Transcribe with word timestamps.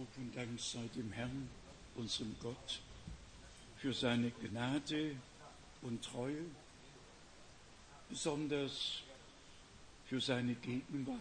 Lob 0.00 0.08
und 0.16 0.34
Dank 0.34 0.58
sei 0.58 0.88
dem 0.96 1.12
Herrn, 1.12 1.50
unserem 1.94 2.34
Gott, 2.40 2.80
für 3.76 3.92
seine 3.92 4.30
Gnade 4.30 5.14
und 5.82 6.02
Treue, 6.02 6.46
besonders 8.08 9.02
für 10.06 10.18
seine 10.18 10.54
Gegenwart. 10.54 11.18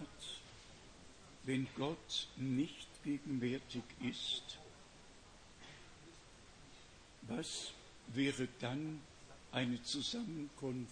Wenn 1.43 1.67
Gott 1.75 2.29
nicht 2.37 2.87
gegenwärtig 3.03 3.83
ist, 4.01 4.57
was 7.23 7.71
wäre 8.13 8.47
dann 8.61 9.01
eine 9.51 9.83
Zusammenkunft 9.83 10.87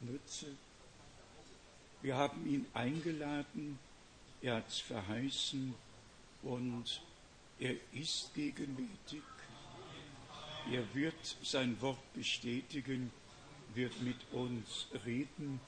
nütze? 0.00 0.46
Wir 2.00 2.16
haben 2.16 2.46
ihn 2.46 2.64
eingeladen, 2.72 3.78
er 4.40 4.56
hat 4.56 4.68
es 4.68 4.78
verheißen 4.78 5.74
und 6.46 7.00
er 7.58 7.74
ist 7.92 8.32
gegenwärtig. 8.34 9.22
Er 10.70 10.94
wird 10.94 11.36
sein 11.42 11.80
Wort 11.80 12.12
bestätigen, 12.14 13.10
wird 13.74 14.00
mit 14.02 14.16
uns 14.32 14.86
reden 15.04 15.60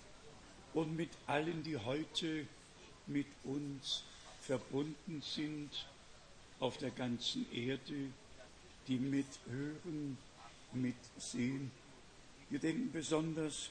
und 0.74 0.96
mit 0.96 1.10
allen, 1.26 1.62
die 1.62 1.76
heute 1.76 2.46
mit 3.06 3.26
uns 3.44 4.04
verbunden 4.40 5.22
sind 5.22 5.70
auf 6.60 6.78
der 6.78 6.90
ganzen 6.90 7.50
Erde, 7.52 8.10
die 8.86 8.98
mithören, 8.98 10.18
mitsehen. 10.72 11.70
Wir 12.50 12.58
denken 12.58 12.90
besonders 12.92 13.70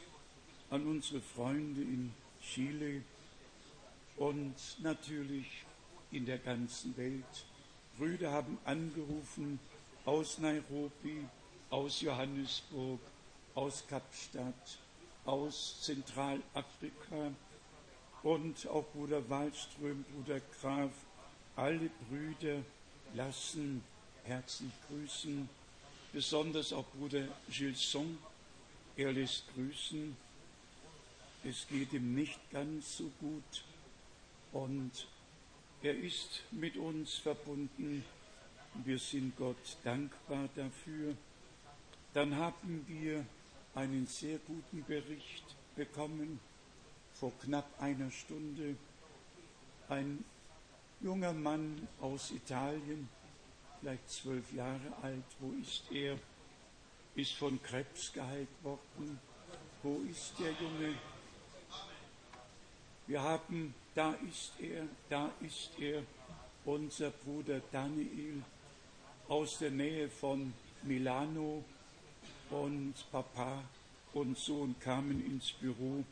an 0.69 0.85
unsere 0.85 1.21
Freunde 1.21 1.81
in 1.81 2.13
Chile 2.41 3.01
und 4.17 4.55
natürlich 4.79 5.66
in 6.11 6.25
der 6.25 6.37
ganzen 6.37 6.95
Welt. 6.97 7.45
Brüder 7.97 8.31
haben 8.31 8.57
angerufen 8.65 9.59
aus 10.05 10.37
Nairobi, 10.37 11.25
aus 11.69 12.01
Johannesburg, 12.01 12.99
aus 13.55 13.83
Kapstadt, 13.87 14.77
aus 15.25 15.81
Zentralafrika 15.81 17.31
und 18.23 18.67
auch 18.67 18.85
Bruder 18.93 19.27
Wallström, 19.29 20.05
Bruder 20.13 20.39
Graf, 20.61 20.91
alle 21.55 21.89
Brüder 22.09 22.63
lassen 23.13 23.83
herzlich 24.23 24.71
grüßen, 24.87 25.49
besonders 26.13 26.73
auch 26.73 26.85
Bruder 26.97 27.27
Gilson, 27.49 28.17
er 28.95 29.13
lässt 29.13 29.43
grüßen. 29.53 30.15
Es 31.43 31.67
geht 31.67 31.93
ihm 31.93 32.15
nicht 32.15 32.39
ganz 32.51 32.97
so 32.97 33.11
gut 33.19 33.63
und 34.51 35.07
er 35.81 35.95
ist 35.95 36.43
mit 36.51 36.75
uns 36.77 37.15
verbunden. 37.15 38.03
Wir 38.83 38.99
sind 38.99 39.35
Gott 39.37 39.77
dankbar 39.83 40.49
dafür. 40.55 41.15
Dann 42.13 42.35
haben 42.35 42.85
wir 42.87 43.25
einen 43.75 44.07
sehr 44.07 44.39
guten 44.39 44.83
Bericht 44.83 45.55
bekommen 45.75 46.39
vor 47.13 47.31
knapp 47.43 47.69
einer 47.79 48.09
Stunde. 48.11 48.75
Ein 49.87 50.23
junger 51.01 51.33
Mann 51.33 51.87
aus 52.01 52.31
Italien, 52.31 53.07
vielleicht 53.79 54.09
zwölf 54.09 54.51
Jahre 54.53 54.93
alt, 55.01 55.23
wo 55.39 55.53
ist 55.61 55.83
er? 55.91 56.17
Ist 57.15 57.33
von 57.33 57.61
Krebs 57.61 58.11
geheilt 58.13 58.49
worden. 58.63 59.19
Wo 59.83 60.01
ist 60.09 60.33
der 60.39 60.51
Junge? 60.51 60.95
Wir 63.07 63.21
haben 63.21 63.73
da 63.97 64.13
ist 64.29 64.51
er, 64.59 64.83
da 65.09 65.31
ist 65.41 65.71
er, 65.79 66.03
unser 66.65 67.09
Bruder 67.09 67.61
Daniel 67.71 68.43
aus 69.27 69.57
der 69.57 69.71
Nähe 69.71 70.07
von 70.07 70.53
Milano 70.83 71.63
und 72.51 72.93
Papa 73.11 73.63
und 74.13 74.37
Sohn 74.37 74.75
kamen 74.79 75.25
ins 75.25 75.51
Büro 75.53 76.03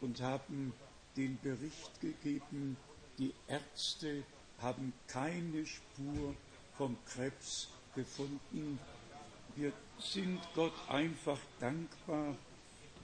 und 0.00 0.22
haben 0.22 0.72
den 1.14 1.38
Bericht 1.42 2.00
gegeben, 2.00 2.78
die 3.18 3.34
Ärzte 3.48 4.22
haben 4.62 4.94
keine 5.08 5.66
Spur 5.66 6.34
vom 6.78 6.96
Krebs 7.04 7.68
gefunden. 7.94 8.78
Wir 9.56 9.72
sind 9.98 10.40
Gott 10.54 10.72
einfach 10.88 11.38
dankbar, 11.60 12.34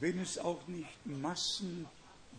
wenn 0.01 0.21
es 0.21 0.39
auch 0.39 0.67
nicht 0.69 1.07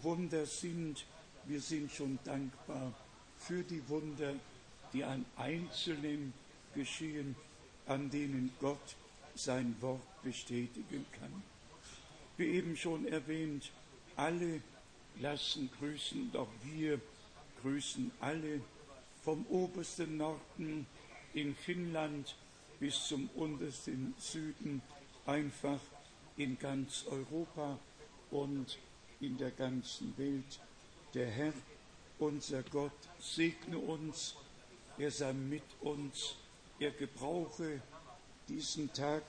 Massenwunder 0.03 0.46
sind, 0.46 1.06
wir 1.46 1.62
sind 1.62 1.90
schon 1.90 2.19
dankbar 2.25 2.94
für 3.38 3.64
die 3.64 3.88
Wunder, 3.88 4.34
die 4.91 5.03
an 5.03 5.25
Einzelnen 5.38 6.34
geschehen, 6.75 7.36
an 7.88 8.09
denen 8.09 8.52
Gott 8.59 8.96
sein 9.36 9.75
Wort 9.80 10.02
bestätigen 10.22 11.06
kann. 11.18 11.44
Wie 12.36 12.47
eben 12.47 12.75
schon 12.75 13.08
erwähnt, 13.08 13.72
alle 14.18 14.62
lassen 15.19 15.69
grüßen, 15.80 16.31
doch 16.34 16.50
wir 16.63 17.00
grüßen 17.62 18.12
alle 18.19 18.59
vom 19.24 19.46
obersten 19.47 20.18
Norden 20.18 20.86
in 21.34 21.56
Finnland 21.56 22.36
bis 22.80 23.08
zum 23.08 23.30
untersten 23.36 24.13
Süden, 24.19 24.81
einfach 25.25 25.80
in 26.36 26.59
ganz 26.59 27.06
Europa 27.09 27.80
und 28.31 28.78
in 29.24 29.38
der 29.38 29.52
ganzen 29.52 30.18
Welt. 30.18 30.60
Der 31.14 31.28
Herr, 31.28 31.54
unser 32.20 32.62
Gott, 32.64 32.92
segne 33.20 33.78
uns, 33.78 34.36
er 34.98 35.12
sei 35.12 35.34
mit 35.34 35.64
uns, 35.82 36.36
er 36.80 36.92
gebrauche 36.92 37.82
diesen 38.50 38.92
Tag 38.92 39.24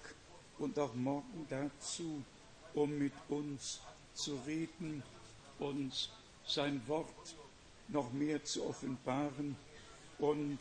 und 0.58 0.78
auch 0.78 0.94
morgen 0.94 1.46
dazu, 1.48 2.24
um 2.74 2.98
mit 2.98 3.12
uns 3.28 3.80
zu 4.14 4.36
reden, 4.46 5.02
uns 5.58 6.10
sein 6.46 6.82
Wort 6.88 7.36
noch 7.88 8.12
mehr 8.12 8.42
zu 8.44 8.66
offenbaren 8.66 9.56
und 10.18 10.58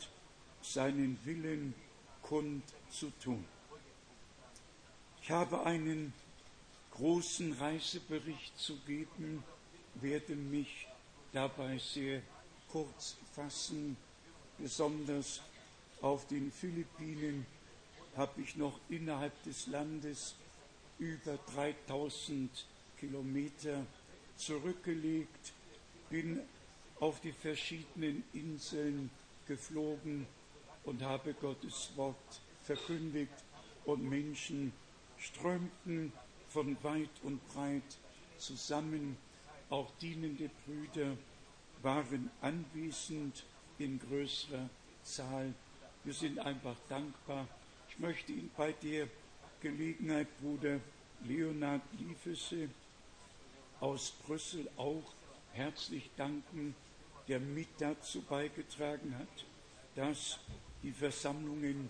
seinen 0.62 1.18
Willen 1.24 1.74
kund 2.22 2.62
zu 2.90 3.10
tun. 3.22 3.44
Ich 5.22 5.30
habe 5.30 5.64
einen 5.64 6.12
großen 6.94 7.52
Reisebericht 7.54 8.58
zu 8.58 8.76
geben, 8.86 9.42
werde 9.96 10.34
mich 10.36 10.86
dabei 11.32 11.78
sehr 11.78 12.22
kurz 12.70 13.16
fassen. 13.34 13.96
Besonders 14.58 15.40
auf 16.00 16.26
den 16.28 16.52
Philippinen 16.52 17.46
habe 18.16 18.40
ich 18.40 18.56
noch 18.56 18.78
innerhalb 18.88 19.42
des 19.42 19.66
Landes 19.66 20.34
über 20.98 21.38
3000 21.54 22.50
Kilometer 22.98 23.84
zurückgelegt, 24.36 25.52
bin 26.10 26.40
auf 27.00 27.20
die 27.20 27.32
verschiedenen 27.32 28.22
Inseln 28.32 29.10
geflogen 29.46 30.26
und 30.84 31.02
habe 31.02 31.34
Gottes 31.34 31.90
Wort 31.96 32.40
verkündigt 32.62 33.32
und 33.84 34.08
Menschen 34.08 34.72
strömten 35.18 36.12
von 36.54 36.76
weit 36.84 37.10
und 37.24 37.44
breit 37.52 37.98
zusammen 38.38 39.16
auch 39.70 39.90
dienende 40.00 40.48
Brüder 40.64 41.16
waren 41.82 42.30
anwesend 42.42 43.42
in 43.78 43.98
größerer 43.98 44.70
Zahl. 45.02 45.52
Wir 46.04 46.14
sind 46.14 46.38
einfach 46.38 46.76
dankbar. 46.88 47.48
Ich 47.88 47.98
möchte 47.98 48.30
Ihnen 48.30 48.52
bei 48.56 48.70
der 48.70 49.08
Gelegenheit 49.60 50.28
Bruder 50.40 50.78
Leonard 51.24 51.82
Liefese 51.98 52.68
aus 53.80 54.12
Brüssel 54.24 54.70
auch 54.76 55.12
herzlich 55.54 56.08
danken, 56.16 56.76
der 57.26 57.40
mit 57.40 57.68
dazu 57.78 58.22
beigetragen 58.22 59.18
hat, 59.18 59.44
dass 59.96 60.38
die 60.84 60.92
Versammlungen 60.92 61.88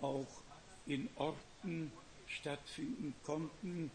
auch 0.00 0.42
in 0.86 1.08
Orten 1.14 1.92
stattfinden 2.26 3.14
konnten, 3.24 3.90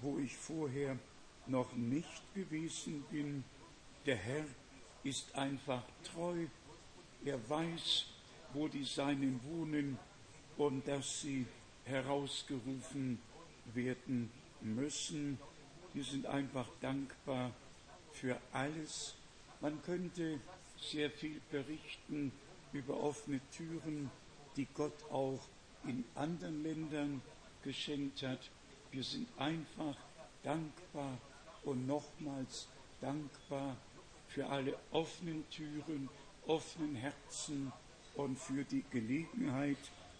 wo 0.00 0.18
ich 0.18 0.36
vorher 0.36 0.98
noch 1.46 1.72
nicht 1.74 2.34
gewesen 2.34 3.04
bin. 3.10 3.44
Der 4.06 4.16
Herr 4.16 4.44
ist 5.02 5.34
einfach 5.34 5.82
treu. 6.04 6.46
Er 7.24 7.48
weiß, 7.48 8.06
wo 8.52 8.68
die 8.68 8.84
Seinen 8.84 9.40
wohnen 9.44 9.98
und 10.56 10.86
dass 10.86 11.22
sie 11.22 11.46
herausgerufen 11.84 13.18
werden 13.74 14.30
müssen. 14.60 15.38
Wir 15.94 16.04
sind 16.04 16.26
einfach 16.26 16.68
dankbar 16.80 17.52
für 18.12 18.38
alles. 18.52 19.14
Man 19.60 19.82
könnte 19.82 20.40
sehr 20.78 21.10
viel 21.10 21.40
berichten 21.50 22.32
über 22.72 23.00
offene 23.00 23.40
Türen, 23.56 24.10
die 24.56 24.66
Gott 24.74 25.02
auch 25.10 25.40
in 25.84 26.04
anderen 26.14 26.62
Ländern 26.62 27.22
geschenkt 27.62 28.22
hat. 28.22 28.50
Wir 28.90 29.04
sind 29.04 29.28
einfach 29.38 29.96
dankbar 30.42 31.18
und 31.64 31.86
nochmals 31.86 32.68
dankbar 33.00 33.76
für 34.28 34.46
alle 34.46 34.76
offenen 34.92 35.48
Türen, 35.50 36.08
offenen 36.46 36.94
Herzen 36.94 37.72
und 38.14 38.38
für 38.38 38.64
die 38.64 38.84
Gelegenheit 38.90 39.78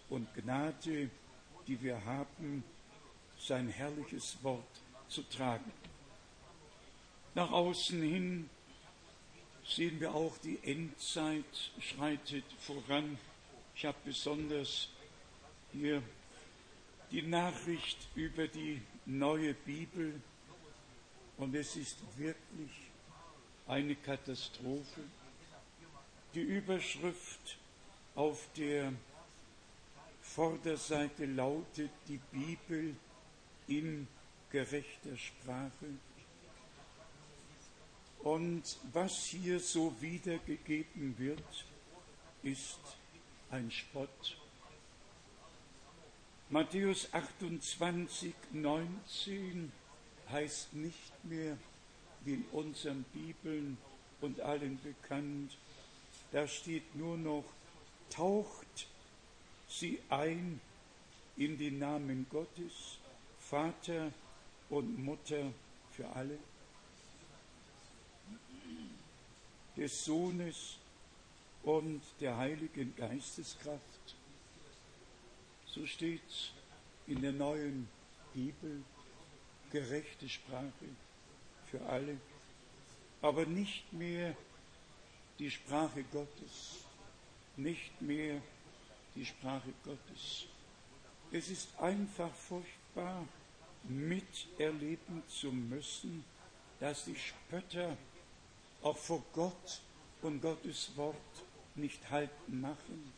und 0.09 0.33
Gnade, 0.35 1.09
die 1.67 1.81
wir 1.81 2.03
haben, 2.05 2.63
sein 3.39 3.69
herrliches 3.69 4.37
Wort 4.43 4.81
zu 5.07 5.23
tragen. 5.23 5.71
Nach 7.35 7.51
außen 7.51 8.01
hin 8.01 8.49
sehen 9.65 9.99
wir 9.99 10.13
auch, 10.13 10.37
die 10.39 10.59
Endzeit 10.63 11.71
schreitet 11.79 12.45
voran. 12.59 13.17
Ich 13.75 13.85
habe 13.85 13.97
besonders 14.03 14.89
hier 15.71 16.01
die 17.11 17.23
Nachricht 17.23 17.97
über 18.15 18.47
die 18.47 18.81
neue 19.05 19.53
Bibel 19.53 20.21
und 21.37 21.55
es 21.55 21.75
ist 21.75 21.97
wirklich 22.17 22.71
eine 23.67 23.95
Katastrophe. 23.95 25.01
Die 26.35 26.41
Überschrift 26.41 27.57
auf 28.15 28.47
der 28.55 28.93
Vorderseite 30.21 31.25
lautet 31.25 31.91
die 32.07 32.19
Bibel 32.31 32.95
in 33.67 34.07
gerechter 34.51 35.17
Sprache. 35.17 35.87
Und 38.19 38.77
was 38.91 39.25
hier 39.25 39.59
so 39.59 39.95
wiedergegeben 40.01 41.17
wird, 41.17 41.65
ist 42.43 42.79
ein 43.49 43.71
Spott. 43.71 44.37
Matthäus 46.51 47.13
28, 47.13 48.33
19 48.53 49.71
heißt 50.31 50.73
nicht 50.73 51.23
mehr, 51.25 51.55
wie 52.25 52.33
in 52.33 52.45
unseren 52.51 53.03
Bibeln 53.13 53.77
und 54.19 54.41
allen 54.41 54.79
bekannt, 54.81 55.55
da 56.31 56.47
steht 56.47 56.95
nur 56.95 57.17
noch, 57.17 57.43
taucht 58.09 58.87
sie 59.67 59.99
ein 60.09 60.59
in 61.37 61.59
den 61.59 61.77
Namen 61.77 62.25
Gottes, 62.31 62.97
Vater 63.39 64.11
und 64.71 65.05
Mutter 65.05 65.53
für 65.91 66.09
alle, 66.15 66.39
des 69.77 70.03
Sohnes 70.03 70.77
und 71.61 72.01
der 72.19 72.37
Heiligen 72.37 72.95
Geisteskraft. 72.95 73.98
So 75.73 75.85
steht 75.85 76.21
in 77.05 77.21
der 77.21 77.31
neuen 77.31 77.87
Bibel 78.33 78.83
gerechte 79.71 80.27
Sprache 80.27 80.89
für 81.67 81.81
alle, 81.85 82.17
aber 83.21 83.45
nicht 83.45 83.93
mehr 83.93 84.35
die 85.37 85.51
Sprache 85.51 86.03
Gottes, 86.11 86.85
nicht 87.55 88.01
mehr 88.01 88.41
die 89.15 89.25
Sprache 89.25 89.71
Gottes. 89.83 90.45
Es 91.31 91.49
ist 91.49 91.69
einfach 91.79 92.33
furchtbar, 92.33 93.27
miterleben 93.83 95.21
zu 95.27 95.51
müssen, 95.51 96.25
dass 96.79 97.05
die 97.05 97.15
Spötter 97.15 97.95
auch 98.81 98.97
vor 98.97 99.23
Gott 99.33 99.81
und 100.21 100.41
Gottes 100.41 100.91
Wort 100.95 101.15
nicht 101.75 102.09
halten 102.09 102.59
machen, 102.59 103.13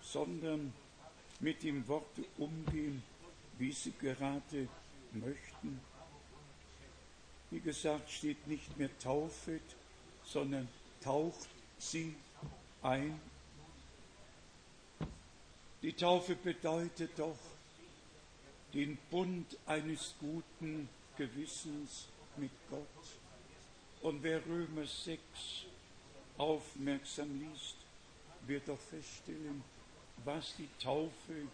sondern 0.00 0.72
mit 1.40 1.62
dem 1.62 1.86
Worte 1.88 2.24
umgehen, 2.38 3.02
wie 3.58 3.72
sie 3.72 3.92
gerade 3.92 4.68
möchten. 5.12 5.80
Wie 7.50 7.60
gesagt, 7.60 8.10
steht 8.10 8.46
nicht 8.46 8.76
mehr 8.76 8.90
taufet, 8.98 9.62
sondern 10.24 10.68
taucht 11.02 11.48
sie 11.78 12.14
ein. 12.82 13.20
Die 15.82 15.92
Taufe 15.92 16.34
bedeutet 16.34 17.12
doch 17.16 17.38
den 18.74 18.98
Bund 19.10 19.56
eines 19.66 20.14
guten 20.18 20.88
Gewissens 21.16 22.08
mit 22.36 22.50
Gott. 22.68 22.82
Und 24.02 24.22
wer 24.22 24.44
Römer 24.44 24.86
6 24.86 25.20
aufmerksam 26.36 27.40
liest, 27.40 27.76
wird 28.46 28.68
doch 28.68 28.78
feststellen, 28.78 29.62
was 30.24 30.54
die 30.56 30.68
Taufe 30.82 31.48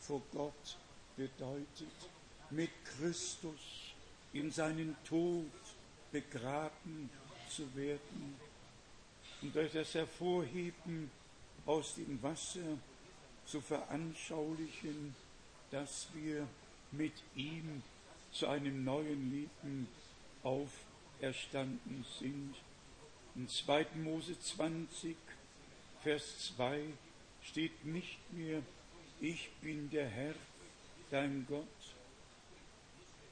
vor 0.00 0.22
Gott 0.32 0.76
bedeutet. 1.16 2.10
Mit 2.50 2.70
Christus 2.84 3.94
in 4.32 4.50
seinen 4.50 4.96
Tod 5.04 5.50
begraben 6.12 7.10
zu 7.48 7.74
werden 7.74 8.36
und 9.42 9.54
durch 9.54 9.72
das 9.72 9.94
Hervorheben 9.94 11.10
aus 11.64 11.94
dem 11.96 12.22
Wasser 12.22 12.78
zu 13.46 13.60
veranschaulichen, 13.60 15.14
dass 15.70 16.08
wir 16.14 16.46
mit 16.92 17.12
ihm 17.34 17.82
zu 18.32 18.46
einem 18.46 18.84
neuen 18.84 19.30
Leben 19.30 19.88
auferstanden 20.42 22.04
sind. 22.18 22.54
In 23.34 23.48
2. 23.48 23.86
Mose 23.96 24.38
20, 24.38 25.16
Vers 26.02 26.52
2 26.56 26.84
steht 27.48 27.84
nicht 27.84 28.18
mehr, 28.32 28.62
ich 29.20 29.50
bin 29.62 29.90
der 29.90 30.08
Herr, 30.08 30.34
dein 31.10 31.46
Gott. 31.48 31.66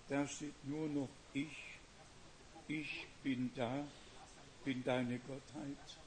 Da 0.08 0.26
steht 0.26 0.64
nur 0.64 0.88
noch 0.88 1.08
ich, 1.32 1.56
ich 2.68 3.06
bin 3.22 3.50
da, 3.54 3.86
bin 4.64 4.82
deine 4.84 5.18
Gottheit. 5.18 5.98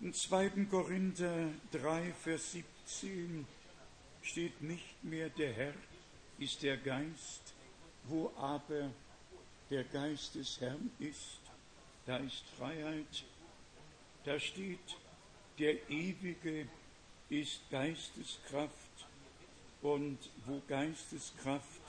In 0.00 0.12
2. 0.12 0.66
Korinther 0.70 1.50
3, 1.72 2.12
Vers 2.12 2.52
17 2.52 3.46
steht 4.22 4.60
nicht 4.62 5.02
mehr 5.04 5.30
der 5.30 5.52
Herr 5.52 5.74
ist 6.38 6.62
der 6.62 6.76
Geist, 6.76 7.54
wo 8.04 8.32
aber 8.36 8.90
der 9.70 9.84
Geist 9.84 10.34
des 10.34 10.60
Herrn 10.60 10.90
ist, 10.98 11.40
da 12.04 12.18
ist 12.18 12.44
Freiheit. 12.58 13.24
Da 14.26 14.40
steht, 14.40 14.96
der 15.56 15.88
Ewige 15.88 16.66
ist 17.28 17.60
Geisteskraft 17.70 19.06
und 19.82 20.18
wo 20.46 20.60
Geisteskraft 20.66 21.80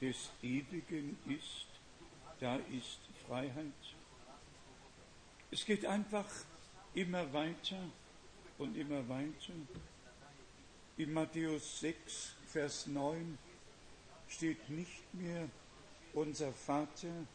des 0.00 0.30
Ewigen 0.42 1.18
ist, 1.26 1.66
da 2.40 2.56
ist 2.56 3.00
Freiheit. 3.28 3.66
Es 5.50 5.66
geht 5.66 5.84
einfach 5.84 6.24
immer 6.94 7.30
weiter 7.34 7.90
und 8.56 8.78
immer 8.78 9.06
weiter. 9.06 9.52
In 10.96 11.12
Matthäus 11.12 11.80
6, 11.80 12.34
Vers 12.46 12.86
9 12.86 13.36
steht 14.28 14.70
nicht 14.70 15.12
mehr 15.12 15.50
unser 16.14 16.50
Vater 16.50 17.26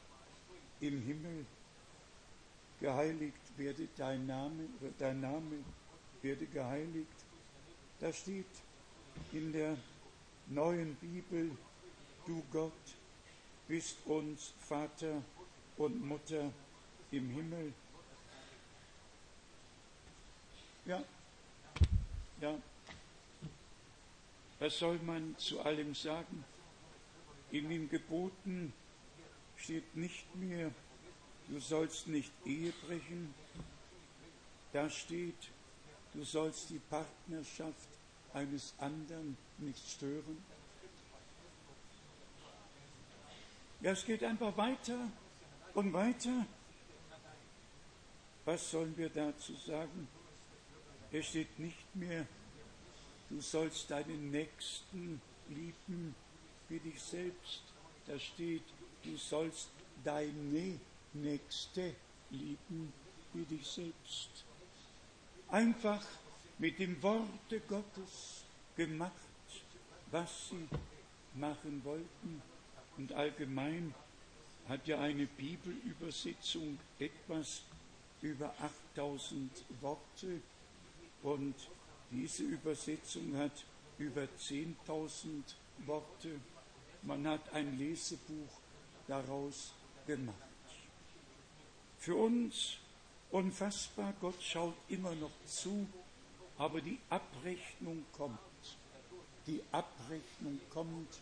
im 0.80 1.04
Himmel, 1.04 1.46
geheiligt 2.80 3.49
werde 3.60 3.88
dein 3.98 4.26
Name, 4.26 4.68
dein 4.98 5.22
Name 5.22 5.64
werde 6.22 6.46
geheiligt. 6.48 7.08
Da 8.00 8.12
steht 8.12 8.46
in 9.34 9.52
der 9.52 9.78
neuen 10.48 10.96
Bibel, 10.96 11.52
du 12.26 12.42
Gott 12.52 12.74
bist 13.68 13.98
uns 14.06 14.54
Vater 14.60 15.22
und 15.78 16.04
Mutter 16.04 16.52
im 17.12 17.30
Himmel. 17.30 17.72
Ja, 20.86 21.04
ja. 22.42 22.58
Was 24.60 24.80
soll 24.80 24.98
man 25.00 25.38
zu 25.38 25.62
allem 25.62 25.94
sagen? 25.94 26.44
In 27.52 27.70
den 27.70 27.90
Geboten 27.90 28.74
steht 29.56 29.96
nicht 29.96 30.36
mehr, 30.36 30.72
du 31.50 31.60
sollst 31.60 32.08
nicht 32.08 32.32
Ehe 32.46 32.72
brechen. 32.86 33.34
Da 34.72 34.90
steht, 34.90 35.50
du 36.14 36.24
sollst 36.24 36.70
die 36.70 36.80
Partnerschaft 36.90 37.90
eines 38.34 38.74
anderen 38.78 39.38
nicht 39.58 39.88
stören. 39.90 40.38
Ja, 43.82 43.92
es 43.92 44.06
geht 44.06 44.24
einfach 44.24 44.56
weiter 44.58 44.98
und 45.74 45.94
weiter. 45.94 46.46
Was 48.46 48.72
sollen 48.72 48.96
wir 48.98 49.10
dazu 49.10 49.54
sagen? 49.56 50.08
Es 51.12 51.28
steht 51.28 51.58
nicht 51.58 51.96
mehr, 51.96 52.28
du 53.30 53.42
sollst 53.42 53.90
deinen 53.90 54.30
Nächsten 54.32 55.22
lieben 55.50 56.14
wie 56.68 56.80
dich 56.80 57.02
selbst. 57.02 57.64
Da 58.06 58.20
steht, 58.20 58.64
du 59.04 59.18
sollst 59.18 59.70
deine 60.04 60.80
Nächste 61.14 61.96
lieben 62.30 62.94
wie 63.34 63.44
dich 63.44 63.66
selbst. 63.66 64.46
Einfach 65.50 66.06
mit 66.58 66.78
dem 66.80 67.02
Worte 67.02 67.60
Gottes 67.68 68.44
gemacht, 68.76 69.14
was 70.12 70.50
sie 70.50 70.68
machen 71.36 71.82
wollten. 71.84 72.42
Und 72.98 73.14
allgemein 73.14 73.94
hat 74.68 74.88
ja 74.88 75.00
eine 75.00 75.26
Bibelübersetzung 75.26 76.78
etwas 77.00 77.62
über 78.22 78.54
8000 78.96 79.50
Worte 79.82 80.42
und 81.24 81.56
diese 82.12 82.44
Übersetzung 82.44 83.36
hat 83.38 83.64
über 83.98 84.24
10.000 84.40 85.44
Worte. 85.86 86.40
Man 87.04 87.28
hat 87.28 87.54
ein 87.54 87.78
Lesebuch 87.78 88.50
daraus 89.08 89.74
gemacht. 90.06 90.49
Für 92.00 92.16
uns 92.16 92.78
unfassbar, 93.32 94.14
Gott 94.22 94.42
schaut 94.42 94.76
immer 94.88 95.14
noch 95.16 95.32
zu, 95.46 95.88
aber 96.58 96.80
die 96.80 96.98
Abrechnung 97.10 98.06
kommt. 98.14 98.40
Die 99.46 99.62
Abrechnung 99.72 100.60
kommt. 100.70 101.20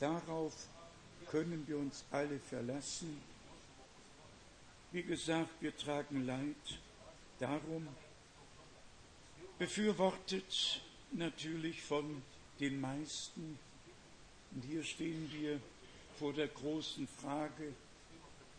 Darauf 0.00 0.54
können 1.30 1.64
wir 1.66 1.78
uns 1.78 2.04
alle 2.10 2.38
verlassen. 2.38 3.20
Wie 4.92 5.02
gesagt, 5.02 5.50
wir 5.60 5.76
tragen 5.76 6.24
Leid. 6.24 6.78
Darum 7.38 7.86
befürwortet 9.58 10.80
natürlich 11.12 11.82
von 11.82 12.22
den 12.60 12.80
meisten. 12.80 13.58
Und 14.52 14.64
hier 14.64 14.84
stehen 14.84 15.30
wir 15.32 15.60
vor 16.18 16.32
der 16.32 16.48
großen 16.48 17.08
Frage, 17.08 17.74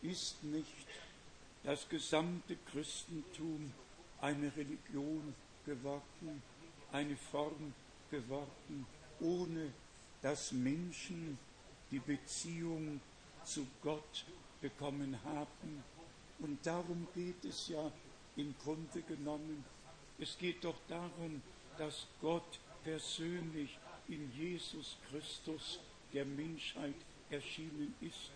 ist 0.02 0.44
nicht 0.44 0.68
das 1.66 1.90
gesamte 1.90 2.56
Christentum 2.72 3.72
eine 4.22 4.56
Religion 4.56 5.34
geworden, 5.66 6.44
eine 6.92 7.18
Form 7.18 7.74
geworden, 8.12 8.86
ohne 9.20 9.72
dass 10.22 10.52
Menschen 10.52 11.38
die 11.90 12.00
Beziehung 12.00 13.02
zu 13.44 13.66
Gott 13.82 14.26
bekommen 14.62 15.18
haben. 15.24 15.84
Und 16.40 16.64
darum 16.66 17.08
geht 17.16 17.44
es 17.46 17.68
ja 17.70 17.92
im 18.36 18.54
Grunde 18.64 19.02
genommen. 19.02 19.64
Es 20.20 20.38
geht 20.38 20.64
doch 20.64 20.78
darum, 20.88 21.42
dass 21.78 22.06
Gott 22.22 22.60
persönlich 22.84 23.78
in 24.08 24.32
Jesus 24.38 24.98
Christus 25.10 25.80
der 26.14 26.26
Menschheit 26.26 26.96
erschienen 27.32 27.96
ist, 28.02 28.32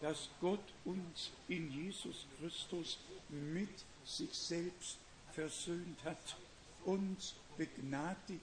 dass 0.00 0.28
Gott 0.40 0.72
uns 0.84 1.30
in 1.48 1.70
Jesus 1.70 2.26
Christus 2.38 2.98
mit 3.30 3.84
sich 4.04 4.32
selbst 4.32 4.98
versöhnt 5.32 5.98
hat, 6.04 6.36
uns 6.84 7.34
begnadigt 7.56 8.42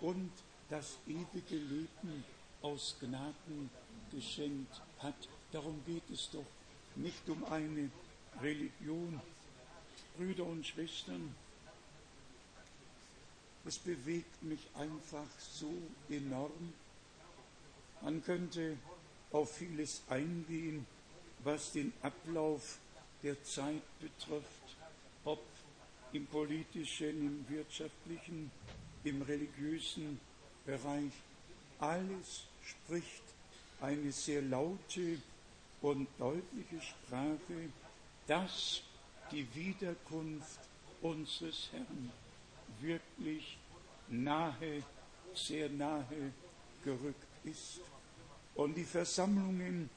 und 0.00 0.30
das 0.70 0.96
ewige 1.06 1.56
Leben 1.56 2.24
aus 2.62 2.96
Gnaden 3.00 3.70
geschenkt 4.10 4.80
hat. 5.00 5.28
Darum 5.52 5.82
geht 5.86 6.08
es 6.12 6.30
doch 6.30 6.46
nicht 6.96 7.28
um 7.28 7.44
eine 7.44 7.90
Religion. 8.40 9.20
Brüder 10.16 10.44
und 10.44 10.66
Schwestern, 10.66 11.34
es 13.64 13.78
bewegt 13.78 14.42
mich 14.42 14.60
einfach 14.74 15.26
so 15.38 15.72
enorm. 16.08 16.72
Man 18.02 18.22
könnte 18.24 18.76
auf 19.32 19.56
vieles 19.56 20.02
eingehen, 20.08 20.86
was 21.44 21.72
den 21.72 21.92
Ablauf 22.02 22.78
der 23.22 23.42
Zeit 23.44 23.82
betrifft, 24.00 24.76
ob 25.24 25.40
im 26.12 26.26
politischen, 26.26 27.08
im 27.08 27.46
wirtschaftlichen, 27.48 28.50
im 29.04 29.22
religiösen 29.22 30.20
Bereich. 30.66 31.12
Alles 31.78 32.44
spricht 32.62 33.22
eine 33.80 34.12
sehr 34.12 34.42
laute 34.42 35.18
und 35.80 36.06
deutliche 36.18 36.80
Sprache, 36.80 37.70
dass 38.26 38.82
die 39.32 39.46
Wiederkunft 39.54 40.60
unseres 41.00 41.70
Herrn 41.72 42.12
wirklich 42.80 43.58
nahe, 44.08 44.82
sehr 45.34 45.68
nahe 45.70 46.32
gerückt 46.84 47.26
ist. 47.44 47.80
Und 48.54 48.74
die 48.76 48.84
Versammlungen, 48.84 49.88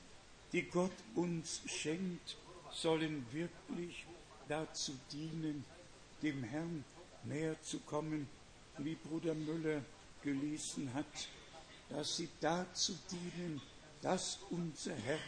die 0.51 0.63
Gott 0.63 0.93
uns 1.15 1.61
schenkt, 1.65 2.37
sollen 2.71 3.25
wirklich 3.31 4.05
dazu 4.47 4.93
dienen, 5.11 5.65
dem 6.21 6.43
Herrn 6.43 6.83
näher 7.23 7.61
zu 7.61 7.79
kommen, 7.79 8.27
wie 8.77 8.95
Bruder 8.95 9.33
Müller 9.33 9.81
gelesen 10.23 10.93
hat, 10.93 11.05
dass 11.89 12.17
sie 12.17 12.29
dazu 12.41 12.93
dienen, 13.11 13.61
dass 14.01 14.39
unser 14.49 14.95
Herr 14.95 15.19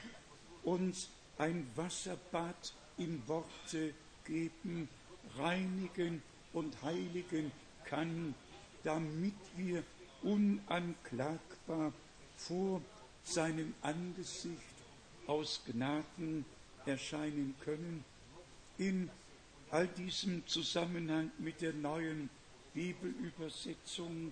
uns 0.64 1.10
ein 1.38 1.68
Wasserbad 1.76 2.74
im 2.98 3.22
Worte 3.28 3.94
geben, 4.26 4.90
reinigen 5.38 6.22
und 6.54 6.82
heiligen 6.82 7.52
kann, 7.86 8.34
damit 8.84 9.36
wir 9.56 9.84
unanklagbar 10.24 11.94
vor 12.38 12.82
seinem 13.28 13.74
Angesicht 13.82 14.58
aus 15.28 15.62
Gnaden 15.66 16.46
erscheinen 16.86 17.56
können. 17.64 18.04
In 18.78 19.10
all 19.70 19.88
diesem 19.88 20.46
Zusammenhang 20.48 21.32
mit 21.38 21.62
der 21.62 21.74
neuen 21.74 22.30
Bibelübersetzung 22.74 24.32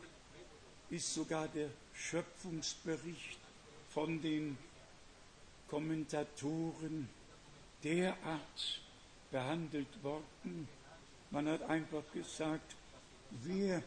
ist 0.89 1.13
sogar 1.13 1.49
der 1.49 1.69
Schöpfungsbericht 1.93 3.39
von 3.89 4.21
den 4.21 4.57
Kommentatoren 5.67 7.09
derart 7.83 8.81
behandelt 9.31 10.03
worden. 10.03 10.69
Man 11.31 11.49
hat 11.49 11.63
einfach 11.63 12.03
gesagt, 12.13 12.75
wer 13.43 13.81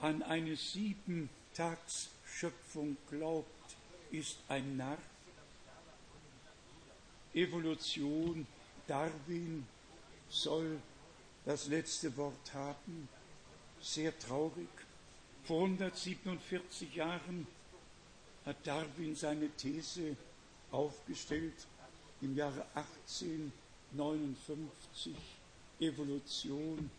an 0.00 0.22
eine 0.22 0.54
Siebentagsschöpfung 0.56 2.96
glaubt, 3.10 3.61
ist 4.12 4.38
ein 4.48 4.76
Narr. 4.76 4.98
Evolution, 7.34 8.46
Darwin 8.86 9.66
soll 10.28 10.78
das 11.46 11.68
letzte 11.68 12.14
Wort 12.16 12.52
haben. 12.52 13.08
Sehr 13.80 14.18
traurig. 14.18 14.68
Vor 15.44 15.64
147 15.64 16.94
Jahren 16.94 17.46
hat 18.44 18.56
Darwin 18.64 19.16
seine 19.16 19.48
These 19.56 20.14
aufgestellt. 20.70 21.66
Im 22.20 22.36
Jahre 22.36 22.66
1859 22.74 25.14
Evolution, 25.80 26.90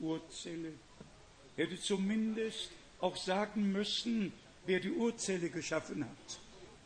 Urzelle. 0.00 0.72
Hätte 1.54 1.78
zumindest 1.78 2.70
auch 3.00 3.16
sagen 3.16 3.72
müssen, 3.72 4.32
wer 4.66 4.80
die 4.80 4.90
Urzelle 4.90 5.50
geschaffen 5.50 6.04
hat 6.04 6.41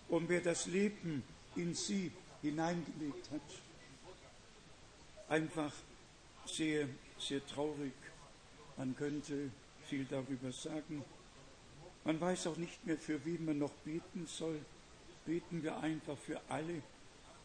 und 0.08 0.28
wer 0.28 0.40
das 0.40 0.66
Leben 0.66 1.22
in 1.56 1.74
sie 1.74 2.12
hineingelegt 2.42 3.30
hat. 3.32 3.40
Einfach 5.28 5.72
sehr, 6.46 6.88
sehr 7.18 7.44
traurig. 7.46 7.92
Man 8.76 8.94
könnte 8.96 9.50
viel 9.88 10.04
darüber 10.04 10.52
sagen. 10.52 11.04
Man 12.04 12.20
weiß 12.20 12.46
auch 12.48 12.56
nicht 12.56 12.86
mehr, 12.86 12.98
für 12.98 13.24
wen 13.24 13.44
man 13.44 13.58
noch 13.58 13.72
beten 13.84 14.26
soll. 14.26 14.60
Beten 15.24 15.62
wir 15.62 15.78
einfach 15.80 16.16
für 16.18 16.40
alle, 16.48 16.82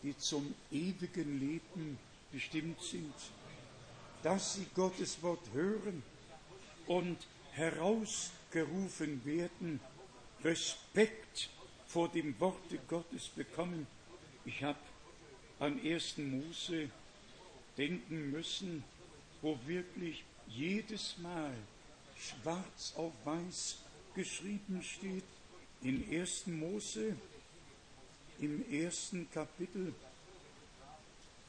die 0.04 0.16
zum 0.18 0.54
ewigen 0.72 1.40
Leben 1.40 1.98
bestimmt 2.32 2.82
sind, 2.82 3.14
dass 4.22 4.56
sie 4.56 4.68
Gottes 4.76 5.24
Wort 5.24 5.42
hören 5.54 6.04
und 6.86 7.18
herausgerufen 7.54 9.26
werden, 9.26 9.80
Respekt 10.44 11.50
vor 11.92 12.08
dem 12.08 12.40
Worte 12.40 12.78
Gottes 12.88 13.28
bekommen. 13.28 13.86
Ich 14.46 14.64
habe 14.64 14.80
an 15.60 15.78
1. 15.84 16.20
Mose 16.20 16.90
denken 17.78 18.32
müssen, 18.32 18.84
wo 19.42 19.60
wirklich 19.66 20.24
jedes 20.48 21.18
Mal 21.18 21.54
schwarz 22.18 22.94
auf 22.96 23.12
weiß 23.26 23.80
geschrieben 24.16 24.82
steht, 24.84 25.24
in 25.82 26.06
1. 26.10 26.48
Mose, 26.48 27.16
im 28.40 28.72
ersten 28.72 29.30
Kapitel, 29.32 29.94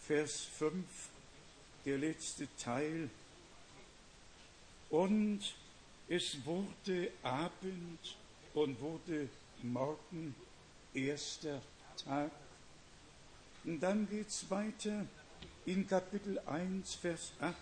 Vers 0.00 0.40
5, 0.58 0.84
der 1.84 1.99
letzte 1.99 2.49
Teil. 2.56 3.11
Und 4.90 5.54
es 6.08 6.44
wurde 6.44 7.12
Abend 7.22 8.16
und 8.54 8.80
wurde 8.80 9.28
Morgen, 9.62 10.35
erster 10.92 11.62
Tag. 12.04 12.33
Und 13.64 13.81
dann 13.81 14.09
geht 14.09 14.28
es 14.28 14.50
weiter 14.50 15.07
in 15.66 15.87
Kapitel 15.87 16.38
1, 16.40 16.95
Vers 16.95 17.33
8, 17.40 17.54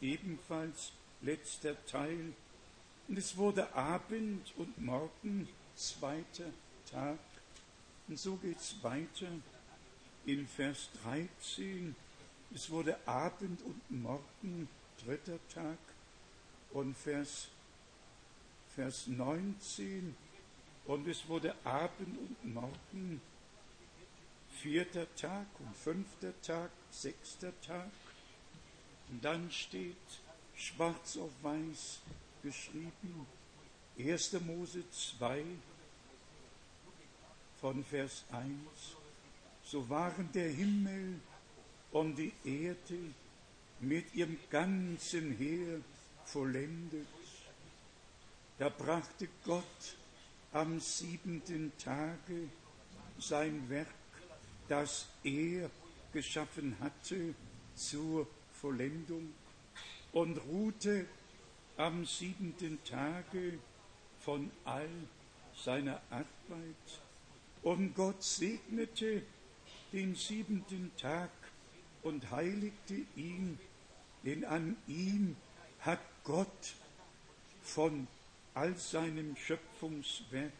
ebenfalls 0.00 0.92
letzter 1.22 1.76
Teil. 1.86 2.32
Und 3.06 3.18
es 3.18 3.36
wurde 3.36 3.72
Abend 3.74 4.52
und 4.56 4.76
Morgen, 4.78 5.48
zweiter 5.76 6.50
Tag. 6.90 7.18
Und 8.08 8.18
so 8.18 8.36
geht 8.36 8.58
es 8.58 8.82
weiter 8.82 9.28
in 10.26 10.48
Vers 10.48 10.88
13. 11.04 11.94
Es 12.54 12.70
wurde 12.70 12.96
Abend 13.06 13.62
und 13.62 14.02
Morgen, 14.02 14.68
dritter 15.04 15.38
Tag. 15.52 15.78
Und 16.72 16.96
Vers, 16.96 17.48
Vers 18.74 19.06
19. 19.06 20.16
Und 20.86 21.08
es 21.08 21.26
wurde 21.28 21.54
Abend 21.64 22.18
und 22.18 22.54
Morgen, 22.54 23.20
vierter 24.60 25.06
Tag 25.16 25.46
und 25.58 25.74
fünfter 25.76 26.32
Tag, 26.42 26.70
sechster 26.90 27.52
Tag. 27.62 27.90
Und 29.10 29.24
dann 29.24 29.50
steht 29.50 29.96
schwarz 30.54 31.16
auf 31.16 31.30
weiß 31.42 32.00
geschrieben, 32.42 33.26
1. 33.98 34.40
Mose 34.40 34.84
2 34.90 35.42
von 37.60 37.82
Vers 37.84 38.24
1. 38.30 38.50
So 39.64 39.88
waren 39.88 40.30
der 40.32 40.50
Himmel 40.50 41.18
und 41.92 42.16
die 42.16 42.32
Erde 42.44 42.98
mit 43.80 44.14
ihrem 44.14 44.38
ganzen 44.50 45.34
Heer 45.36 45.80
vollendet. 46.26 47.06
Da 48.58 48.68
brachte 48.68 49.28
Gott 49.44 49.96
am 50.54 50.78
siebenten 50.78 51.72
Tage 51.78 52.48
sein 53.18 53.68
Werk, 53.68 53.88
das 54.68 55.08
er 55.24 55.68
geschaffen 56.12 56.76
hatte, 56.80 57.34
zur 57.74 58.28
Vollendung 58.52 59.34
und 60.12 60.38
ruhte 60.46 61.06
am 61.76 62.06
siebenten 62.06 62.78
Tage 62.84 63.58
von 64.20 64.48
all 64.64 64.88
seiner 65.56 66.00
Arbeit. 66.10 67.00
Und 67.62 67.94
Gott 67.96 68.22
segnete 68.22 69.22
den 69.92 70.14
siebenten 70.14 70.92
Tag 70.96 71.30
und 72.04 72.30
heiligte 72.30 72.94
ihn, 73.16 73.58
denn 74.24 74.44
an 74.44 74.76
ihm 74.86 75.34
hat 75.80 76.00
Gott 76.22 76.74
von 77.62 78.06
all 78.54 78.76
seinem 78.76 79.36
Schöpfungswerk 79.36 80.52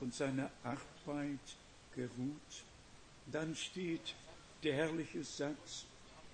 und 0.00 0.14
seiner 0.14 0.50
Arbeit 0.62 1.56
geruht. 1.94 2.64
Dann 3.26 3.54
steht 3.54 4.14
der 4.62 4.74
herrliche 4.74 5.24
Satz, 5.24 5.86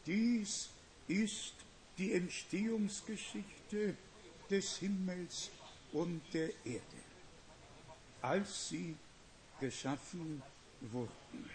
dies 0.04 0.68
ist 1.08 1.54
die 1.98 2.12
Entstehungsgeschichte 2.12 3.96
des 4.50 4.76
Himmels 4.78 5.50
und 5.92 6.20
der 6.32 6.50
Erde, 6.64 6.80
als 8.22 8.68
sie 8.68 8.96
geschaffen 9.60 10.42
wurden. 10.80 11.50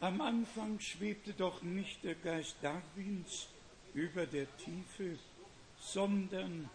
Am 0.00 0.20
Anfang 0.20 0.80
schwebte 0.80 1.34
doch 1.34 1.60
nicht 1.62 2.02
der 2.04 2.14
Geist 2.14 2.56
Darwins 2.62 3.48
über 3.92 4.24
der 4.24 4.46
Tiefe, 4.56 5.18
sondern 5.78 6.70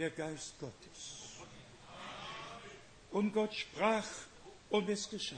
der 0.00 0.10
Geist 0.10 0.58
Gottes. 0.58 1.36
Und 3.10 3.34
Gott 3.34 3.54
sprach 3.54 4.06
und 4.70 4.88
es 4.88 5.10
geschah. 5.10 5.36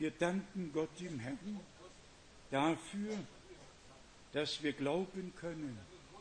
Wir 0.00 0.10
danken 0.10 0.72
Gott 0.72 1.00
im 1.00 1.20
Herrn 1.20 1.60
dafür, 2.50 3.16
dass 4.32 4.64
wir 4.64 4.72
glauben 4.72 5.32
können, 5.36 5.78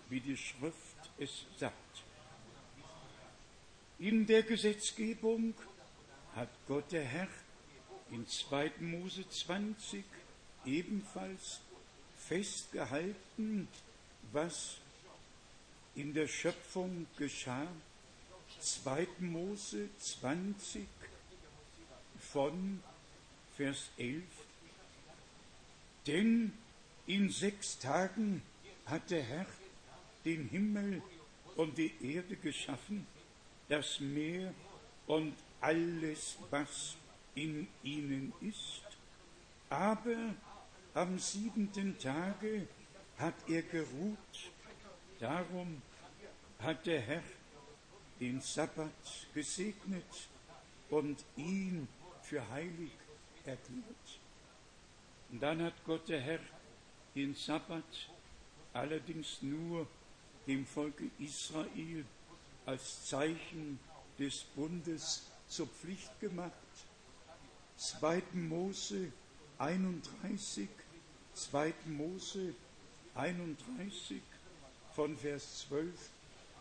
wie 0.10 0.20
die 0.20 0.38
Schrift 0.38 1.10
es 1.18 1.46
sagt. 1.58 2.04
In 3.98 4.28
der 4.28 4.44
Gesetzgebung 4.44 5.56
hat 6.36 6.50
Gott 6.68 6.92
der 6.92 7.06
Herr 7.06 7.28
in 8.12 8.28
2. 8.28 8.74
Mose 8.82 9.28
20 9.28 10.04
ebenfalls 10.64 11.60
festgehalten, 12.20 13.68
was 14.32 14.81
in 15.96 16.14
der 16.14 16.28
Schöpfung 16.28 17.08
geschah. 17.18 17.68
2. 18.60 19.08
Mose 19.20 19.90
20 20.00 20.88
von 22.20 22.82
Vers 23.58 23.90
11. 23.98 24.24
Denn 26.08 26.54
in 27.08 27.30
sechs 27.30 27.80
Tagen 27.80 28.42
hat 28.86 29.10
der 29.10 29.24
Herr 29.24 29.46
den 30.26 30.48
Himmel 30.50 31.02
und 31.56 31.78
die 31.78 31.94
Erde 32.02 32.36
geschaffen, 32.36 33.06
das 33.70 34.00
Meer 34.00 34.54
und 35.08 35.34
alles, 35.60 36.38
was 36.50 36.96
in 37.36 37.68
ihnen 37.84 38.34
ist. 38.42 38.84
Aber 39.70 40.36
am 40.94 41.18
siebenten 41.18 41.98
Tage 41.98 42.68
hat 43.18 43.36
er 43.48 43.62
geruht. 43.62 44.51
Darum 45.22 45.80
hat 46.64 46.84
der 46.88 47.00
Herr 47.00 47.22
den 48.20 48.42
Sabbat 48.42 48.90
gesegnet 49.36 50.04
und 50.90 51.24
ihn 51.38 51.88
für 52.24 52.50
heilig 52.50 52.90
erklärt. 53.46 54.20
Und 55.32 55.40
dann 55.40 55.62
hat 55.62 55.76
Gott 55.86 56.10
der 56.10 56.22
Herr 56.22 56.40
den 57.14 57.36
Sabbat 57.36 58.10
allerdings 58.74 59.44
nur 59.44 59.86
dem 60.48 60.66
Volke 60.66 61.12
Israel 61.20 62.04
als 62.66 63.06
Zeichen 63.06 63.80
des 64.18 64.42
Bundes 64.56 65.28
zur 65.48 65.68
Pflicht 65.68 66.20
gemacht 66.20 66.52
2. 67.78 68.24
Mose 68.34 69.14
31, 69.60 70.68
2. 71.36 71.74
Mose 71.86 72.56
31 73.14 74.20
von 74.96 75.18
Vers 75.18 75.66
12. 75.70 75.90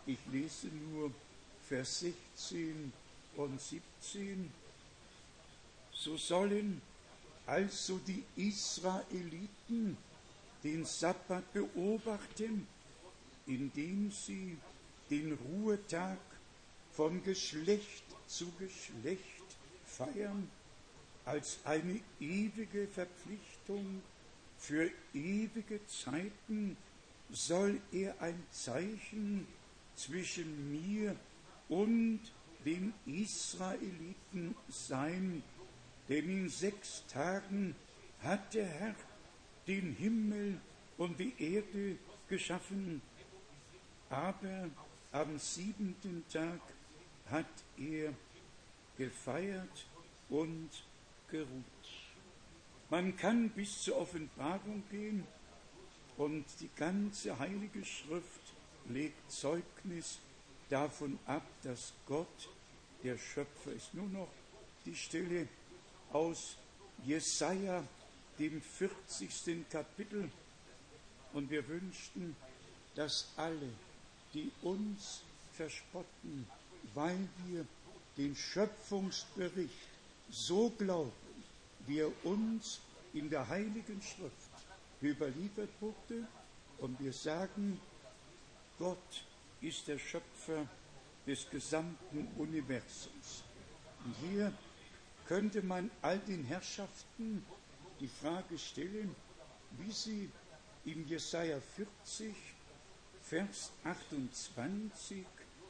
Ich 0.07 0.19
lese 0.33 0.69
nur 0.69 1.11
Vers 1.69 2.01
16 2.01 2.93
und 3.37 3.61
17. 3.61 4.51
So 5.93 6.17
sollen 6.17 6.81
also 7.47 8.01
die 8.07 8.25
Israeliten 8.37 9.97
den 10.63 10.85
Sabbat 10.85 11.53
beobachten, 11.53 12.67
indem 13.47 14.11
sie 14.11 14.57
den 15.11 15.33
Ruhetag 15.33 16.19
von 16.93 17.23
Geschlecht 17.25 18.05
zu 18.27 18.51
Geschlecht 18.59 19.21
feiern 19.87 20.49
als 21.25 21.59
eine 21.65 22.01
ewige 22.21 22.87
Verpflichtung 22.89 24.03
für 24.59 24.91
ewige 25.15 25.81
Zeiten 25.87 26.77
soll 27.33 27.81
er 27.93 28.21
ein 28.21 28.43
Zeichen 28.51 29.47
zwischen 29.95 30.71
mir 30.71 31.17
und 31.69 32.21
den 32.65 32.93
Israeliten 33.07 34.55
sein, 34.69 35.43
denn 36.09 36.29
in 36.29 36.49
sechs 36.49 37.05
Tagen 37.07 37.75
hat 38.23 38.55
der 38.55 38.67
Herr 38.67 38.95
den 39.67 39.95
Himmel 39.95 40.61
und 40.99 41.19
die 41.19 41.35
Erde 41.39 41.97
geschaffen, 42.29 43.01
aber 44.09 44.69
am 45.13 45.39
siebenten 45.39 46.25
Tag 46.33 46.61
hat 47.31 47.47
er 47.79 48.13
gefeiert 48.99 49.87
und 50.29 50.71
geruht. 51.31 51.65
Man 52.91 53.17
kann 53.17 53.49
bis 53.51 53.83
zur 53.83 53.99
Offenbarung 53.99 54.83
gehen 54.91 55.27
und 56.21 56.45
die 56.61 56.69
ganze 56.77 57.39
Heilige 57.39 57.83
Schrift 57.83 58.53
legt 58.91 59.33
Zeugnis 59.33 60.19
davon 60.69 61.19
ab, 61.25 61.47
dass 61.63 61.95
Gott 62.07 62.51
der 63.03 63.17
Schöpfer 63.17 63.73
ist. 63.73 63.95
Nur 63.95 64.07
noch 64.11 64.29
die 64.85 64.95
Stelle 64.95 65.49
aus 66.13 66.57
Jesaja, 67.07 67.83
dem 68.39 68.61
40. 68.61 69.31
Kapitel. 69.71 70.31
Und 71.33 71.49
wir 71.49 71.67
wünschten, 71.67 72.37
dass 72.97 73.29
alle, 73.39 73.71
die 74.35 74.53
uns 74.61 75.23
verspotten, 75.55 76.47
weil 76.93 77.29
wir 77.47 77.65
den 78.19 78.37
Schöpfungsbericht 78.37 79.89
so 80.31 80.69
glauben, 80.69 81.13
wie 81.87 82.01
er 82.01 82.13
uns 82.27 82.81
in 83.15 83.31
der 83.31 83.49
Heiligen 83.49 84.03
Schrift 84.03 84.50
überliefert 85.03 85.71
wurde. 85.81 86.27
Und 86.79 86.99
wir 87.01 87.13
sagen, 87.13 87.81
Gott 88.79 89.25
ist 89.61 89.87
der 89.89 89.99
Schöpfer 89.99 90.67
des 91.27 91.49
gesamten 91.51 92.29
Universums. 92.39 93.45
Und 94.05 94.15
hier 94.29 94.53
könnte 95.27 95.63
man 95.63 95.91
all 96.01 96.19
den 96.19 96.45
Herrschaften 96.45 97.45
die 98.01 98.09
Frage 98.09 98.59
stellen, 98.59 99.15
wie 99.79 99.93
sie 99.93 100.31
in 100.85 101.07
Jesaja 101.07 101.61
40, 101.77 102.35
Vers 103.23 103.71
28 103.85 105.27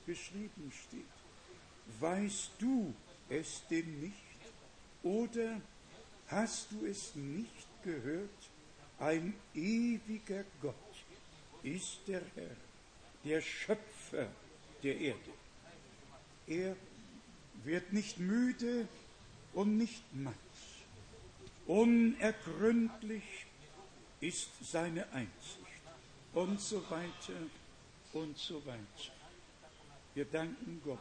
geschrieben 0.07 0.73
steht. 0.73 1.05
Weißt 1.99 2.53
du 2.59 2.95
es 3.29 3.63
denn 3.69 4.01
nicht? 4.01 4.15
Oder 5.03 5.61
Hast 6.31 6.71
du 6.71 6.87
es 6.87 7.17
nicht 7.17 7.67
gehört? 7.83 8.50
Ein 9.01 9.33
ewiger 9.55 10.45
Gott 10.61 10.75
ist 11.63 12.01
der 12.07 12.21
Herr, 12.35 12.57
der 13.25 13.41
Schöpfer 13.41 14.29
der 14.83 14.99
Erde. 14.99 15.31
Er 16.47 16.77
wird 17.65 17.95
nicht 17.95 18.19
müde 18.19 18.87
und 19.55 19.79
nicht 19.79 20.03
matt. 20.15 20.35
Unergründlich 21.67 23.47
ist 24.21 24.51
seine 24.63 25.11
Einsicht 25.13 25.59
und 26.35 26.61
so 26.61 26.83
weiter 26.91 27.41
und 28.13 28.37
so 28.37 28.65
weiter. 28.67 29.13
Wir 30.15 30.27
danken 30.27 30.83
Gott 30.85 30.99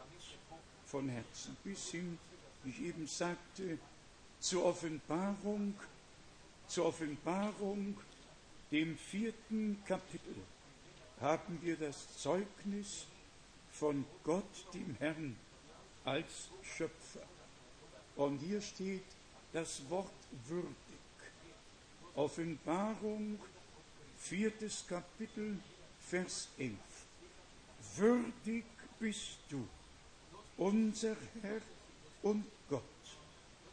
von 0.86 1.06
Herzen 1.08 1.54
bis 1.64 1.90
hin, 1.90 2.18
wie 2.64 2.70
ich 2.70 2.80
eben 2.80 3.06
sagte, 3.06 3.78
zur 4.38 4.64
Offenbarung, 4.64 5.74
zur 6.70 6.86
Offenbarung, 6.86 7.96
dem 8.70 8.96
vierten 8.96 9.82
Kapitel, 9.86 10.36
haben 11.20 11.58
wir 11.62 11.76
das 11.76 12.16
Zeugnis 12.16 13.06
von 13.72 14.04
Gott, 14.22 14.72
dem 14.72 14.94
Herrn, 15.00 15.36
als 16.04 16.48
Schöpfer. 16.62 17.26
Und 18.14 18.38
hier 18.38 18.60
steht 18.60 19.02
das 19.52 19.82
Wort 19.90 20.12
würdig. 20.46 20.70
Offenbarung, 22.14 23.40
viertes 24.18 24.84
Kapitel, 24.88 25.58
Vers 26.08 26.48
11. 26.56 26.76
Würdig 27.96 28.64
bist 29.00 29.38
du, 29.48 29.66
unser 30.56 31.16
Herr 31.42 31.60
und 32.22 32.44
Gott, 32.68 32.82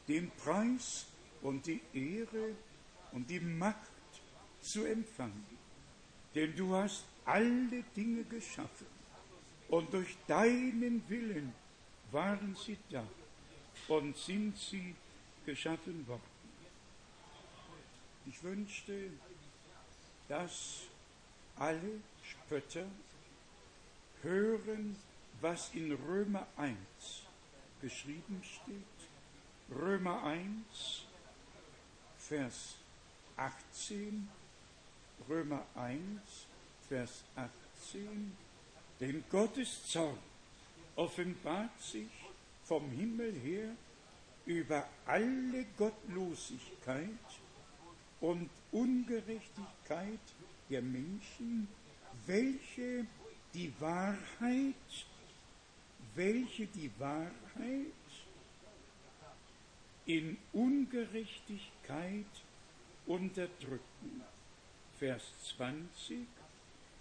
den 0.08 0.32
Preis 0.32 1.06
und 1.44 1.68
die 1.68 1.82
Ehre 1.94 2.56
und 3.12 3.30
die 3.30 3.40
Macht 3.40 3.92
zu 4.62 4.86
empfangen. 4.86 5.46
Denn 6.36 6.56
du 6.56 6.76
hast 6.76 7.06
alle 7.26 7.84
Dinge 7.96 8.24
geschaffen 8.24 8.88
und 9.70 9.94
durch 9.94 10.16
deinen 10.28 11.04
Willen 11.10 11.54
waren 12.12 12.56
sie 12.56 12.78
da 12.90 13.04
und 13.88 14.16
sind 14.18 14.58
sie 14.58 14.96
geschaffen 15.46 16.08
worden. 16.08 16.22
Ich 18.26 18.44
wünschte, 18.44 19.10
dass 20.28 20.84
alle 21.56 22.02
Spötter 22.24 22.86
hören, 24.22 24.96
was 25.42 25.74
in 25.74 25.94
Römer 25.94 26.48
1 26.58 26.78
geschrieben 27.82 28.42
steht. 28.44 29.78
Römer 29.78 30.24
1, 30.24 31.06
Vers 32.18 32.76
18. 33.38 34.28
Römer 35.30 35.64
1, 35.76 36.02
Vers 36.90 37.24
18. 37.36 38.36
Denn 39.00 39.24
Gottes 39.30 39.88
Zorn 39.88 40.18
offenbart 40.96 41.80
sich 41.82 42.10
vom 42.66 42.90
Himmel 42.92 43.34
her 43.34 43.70
über 44.46 44.88
alle 45.06 45.66
Gottlosigkeit 45.78 47.10
und 48.20 48.50
Ungerechtigkeit 48.72 50.20
der 50.70 50.82
Menschen, 50.82 51.68
welche 52.26 53.06
die 53.54 53.72
Wahrheit, 53.80 54.76
welche 56.16 56.66
die 56.68 56.92
Wahrheit 56.98 57.32
in 60.06 60.38
Ungerechtigkeit 60.54 62.26
unterdrücken. 63.08 64.22
Vers 65.00 65.24
20. 65.58 66.28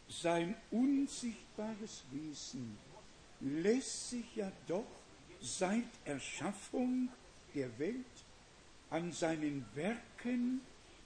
Sein 0.08 0.54
unsichtbares 0.70 2.04
Wesen 2.12 2.78
lässt 3.40 4.10
sich 4.10 4.36
ja 4.36 4.50
doch 4.66 4.86
seit 5.40 5.84
Erschaffung 6.04 7.08
der 7.54 7.76
Welt 7.78 8.04
an 8.90 9.12
seinen 9.12 9.66
Werken 9.74 10.60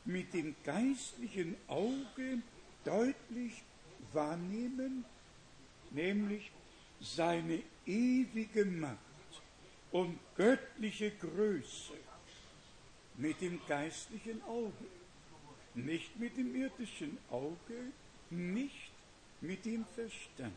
mit 0.05 0.35
dem 0.35 0.55
geistlichen 0.65 1.57
Auge 1.67 2.43
deutlich 2.85 3.63
wahrnehmen, 4.13 5.05
nämlich 5.91 6.51
seine 7.01 7.63
ewige 7.87 8.65
Macht 8.65 8.99
und 9.93 10.19
göttliche 10.37 11.11
Größe 11.13 11.95
mit 13.21 13.41
dem 13.43 13.61
geistlichen 13.69 14.43
Auge, 14.45 14.87
nicht 15.75 16.19
mit 16.19 16.37
dem 16.37 16.55
irdischen 16.57 17.19
Auge, 17.31 17.93
nicht 18.31 18.91
mit 19.43 19.65
dem 19.65 19.85
Verstand. 19.95 20.55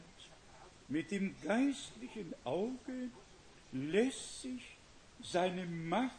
Mit 0.87 1.11
dem 1.11 1.35
geistlichen 1.41 2.33
Auge 2.45 3.09
lässt 3.73 4.41
sich 4.43 4.77
seine 5.21 5.65
Macht, 5.65 6.11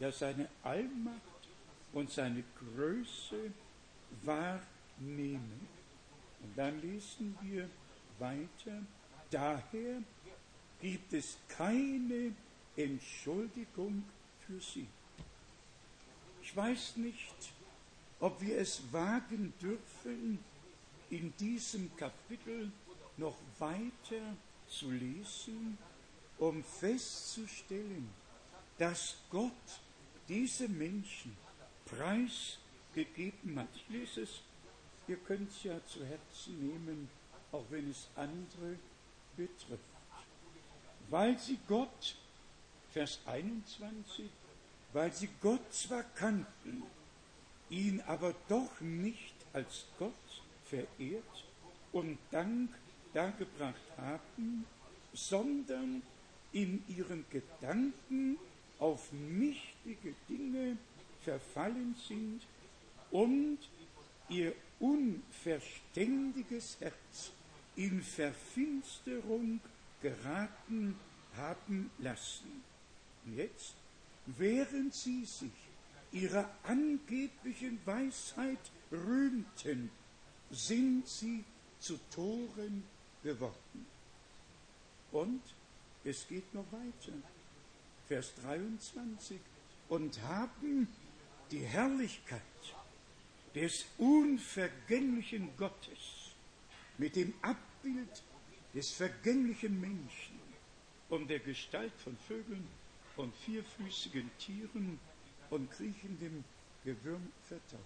ja 0.00 0.10
seine 0.10 0.48
Allmacht 0.62 1.20
und 1.92 2.10
seine 2.10 2.42
Größe 2.58 3.52
wahrnehmen. 4.22 5.68
Und 6.42 6.56
dann 6.58 6.80
lesen 6.80 7.36
wir 7.42 7.68
weiter, 8.18 8.82
daher 9.30 10.02
gibt 10.80 11.12
es 11.12 11.36
keine 11.48 12.32
Entschuldigung 12.76 14.04
für 14.46 14.60
sie. 14.60 14.86
Ich 16.50 16.56
weiß 16.56 16.96
nicht, 16.96 17.52
ob 18.18 18.40
wir 18.40 18.58
es 18.58 18.82
wagen 18.92 19.54
dürfen, 19.62 20.40
in 21.08 21.32
diesem 21.36 21.96
Kapitel 21.96 22.72
noch 23.18 23.36
weiter 23.60 24.36
zu 24.68 24.90
lesen, 24.90 25.78
um 26.38 26.64
festzustellen, 26.64 28.10
dass 28.78 29.14
Gott 29.30 29.52
diese 30.28 30.68
Menschen 30.68 31.36
preisgegeben 31.84 33.56
hat. 33.56 33.68
Ich 33.76 33.88
lese 33.88 34.22
es, 34.22 34.40
ihr 35.06 35.18
könnt 35.18 35.52
es 35.52 35.62
ja 35.62 35.80
zu 35.86 36.04
Herzen 36.04 36.66
nehmen, 36.66 37.08
auch 37.52 37.64
wenn 37.70 37.88
es 37.88 38.08
andere 38.16 38.76
betrifft. 39.36 39.84
Weil 41.10 41.38
sie 41.38 41.60
Gott, 41.68 42.16
Vers 42.90 43.20
21, 43.24 44.28
weil 44.92 45.12
sie 45.12 45.28
Gott 45.40 45.72
zwar 45.72 46.02
kannten, 46.02 46.82
ihn 47.68 48.00
aber 48.06 48.34
doch 48.48 48.80
nicht 48.80 49.34
als 49.52 49.86
Gott 49.98 50.12
verehrt 50.64 51.44
und 51.92 52.18
Dank 52.30 52.70
dargebracht 53.12 53.74
haben, 53.96 54.64
sondern 55.12 56.02
in 56.52 56.82
ihren 56.88 57.24
Gedanken 57.30 58.38
auf 58.78 59.12
nichtige 59.12 60.14
Dinge 60.28 60.76
verfallen 61.22 61.94
sind 62.08 62.42
und 63.10 63.58
ihr 64.28 64.54
unverständiges 64.78 66.76
Herz 66.80 67.32
in 67.76 68.02
Verfinsterung 68.02 69.60
geraten 70.00 70.98
haben 71.36 71.90
lassen. 71.98 72.64
Und 73.26 73.36
jetzt, 73.36 73.74
während 74.26 74.94
sie 74.94 75.24
sich 75.24 75.50
ihrer 76.12 76.50
angeblichen 76.64 77.78
Weisheit 77.84 78.58
rühmten, 78.90 79.90
sind 80.50 81.06
sie 81.06 81.44
zu 81.78 81.98
Toren 82.12 82.82
geworden. 83.22 83.86
Und 85.12 85.42
es 86.04 86.26
geht 86.28 86.52
noch 86.54 86.70
weiter. 86.72 87.12
Vers 88.06 88.32
23. 88.42 89.38
Und 89.88 90.20
haben 90.22 90.88
die 91.50 91.60
Herrlichkeit 91.60 92.40
des 93.54 93.86
unvergänglichen 93.98 95.50
Gottes 95.56 96.34
mit 96.98 97.16
dem 97.16 97.34
Abbild 97.42 98.22
des 98.74 98.92
vergänglichen 98.92 99.80
Menschen 99.80 100.38
und 101.08 101.28
der 101.28 101.40
Gestalt 101.40 101.92
von 102.04 102.16
Vögeln 102.28 102.66
und 103.20 103.34
vierfüßigen 103.36 104.30
Tieren 104.38 104.98
und 105.50 105.70
kriechendem 105.70 106.42
Gewürm 106.84 107.30
vertauscht. 107.44 107.84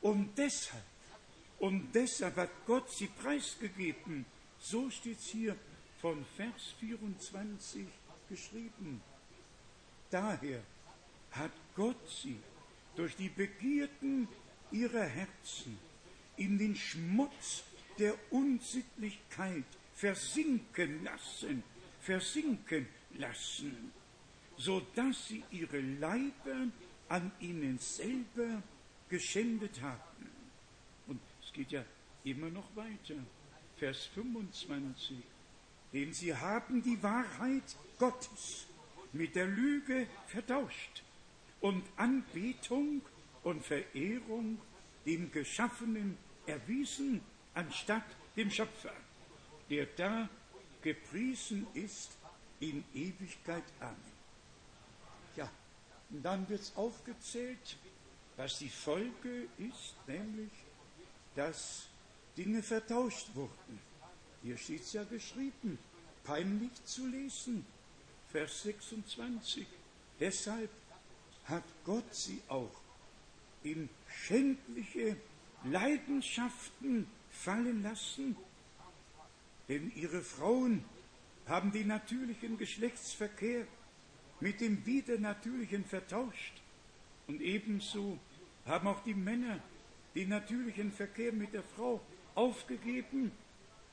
Und 0.00 0.30
deshalb, 0.38 0.84
und 1.58 1.92
deshalb 1.94 2.36
hat 2.36 2.50
Gott 2.66 2.90
sie 2.90 3.08
preisgegeben. 3.08 4.24
So 4.58 4.88
steht 4.90 5.18
es 5.18 5.26
hier 5.26 5.56
von 6.00 6.24
Vers 6.36 6.74
24 6.78 7.86
geschrieben. 8.28 9.02
Daher 10.10 10.62
hat 11.32 11.52
Gott 11.74 12.08
sie 12.08 12.38
durch 12.96 13.16
die 13.16 13.28
Begierden 13.28 14.28
ihrer 14.70 15.04
Herzen 15.04 15.78
in 16.36 16.58
den 16.58 16.76
Schmutz 16.76 17.64
der 17.98 18.14
Unsittlichkeit 18.30 19.64
versinken 19.94 21.04
lassen, 21.04 21.62
versinken 22.00 22.88
lassen, 23.18 23.92
so 24.60 24.82
dass 24.94 25.28
sie 25.28 25.42
ihre 25.50 25.80
Leiber 25.80 26.68
an 27.08 27.32
ihnen 27.40 27.78
selber 27.78 28.62
geschändet 29.08 29.80
haben. 29.80 30.28
Und 31.06 31.20
es 31.42 31.52
geht 31.52 31.72
ja 31.72 31.82
immer 32.24 32.50
noch 32.50 32.76
weiter. 32.76 33.14
Vers 33.78 34.04
25. 34.14 35.16
Denn 35.94 36.12
sie 36.12 36.36
haben 36.36 36.82
die 36.82 37.02
Wahrheit 37.02 37.76
Gottes 37.98 38.66
mit 39.12 39.34
der 39.34 39.46
Lüge 39.46 40.06
vertauscht 40.26 41.02
und 41.60 41.82
Anbetung 41.96 43.00
und 43.42 43.64
Verehrung 43.64 44.58
dem 45.06 45.32
Geschaffenen 45.32 46.18
erwiesen, 46.46 47.22
anstatt 47.54 48.04
dem 48.36 48.50
Schöpfer, 48.50 48.92
der 49.70 49.86
da 49.86 50.28
gepriesen 50.82 51.66
ist 51.72 52.18
in 52.60 52.84
Ewigkeit. 52.94 53.64
Amen. 53.80 54.09
Dann 56.10 56.48
wird 56.48 56.72
aufgezählt, 56.74 57.76
was 58.36 58.58
die 58.58 58.68
Folge 58.68 59.46
ist, 59.58 59.94
nämlich, 60.06 60.50
dass 61.36 61.86
Dinge 62.36 62.62
vertauscht 62.62 63.28
wurden. 63.34 63.80
Hier 64.42 64.56
steht 64.56 64.82
es 64.82 64.92
ja 64.92 65.04
geschrieben, 65.04 65.78
peinlich 66.24 66.72
zu 66.84 67.06
lesen. 67.06 67.64
Vers 68.32 68.62
26. 68.62 69.66
Deshalb 70.18 70.70
hat 71.44 71.64
Gott 71.84 72.14
sie 72.14 72.40
auch 72.48 72.80
in 73.62 73.88
schändliche 74.08 75.16
Leidenschaften 75.64 77.06
fallen 77.30 77.82
lassen, 77.82 78.36
denn 79.68 79.92
ihre 79.94 80.22
Frauen 80.22 80.84
haben 81.46 81.72
den 81.72 81.88
natürlichen 81.88 82.56
Geschlechtsverkehr 82.58 83.66
mit 84.40 84.60
dem 84.60 84.84
Widernatürlichen 84.86 85.84
vertauscht 85.84 86.54
und 87.26 87.40
ebenso 87.40 88.18
haben 88.66 88.88
auch 88.88 89.02
die 89.04 89.14
Männer 89.14 89.60
den 90.14 90.30
natürlichen 90.30 90.92
Verkehr 90.92 91.32
mit 91.32 91.52
der 91.52 91.62
Frau 91.62 92.00
aufgegeben 92.34 93.32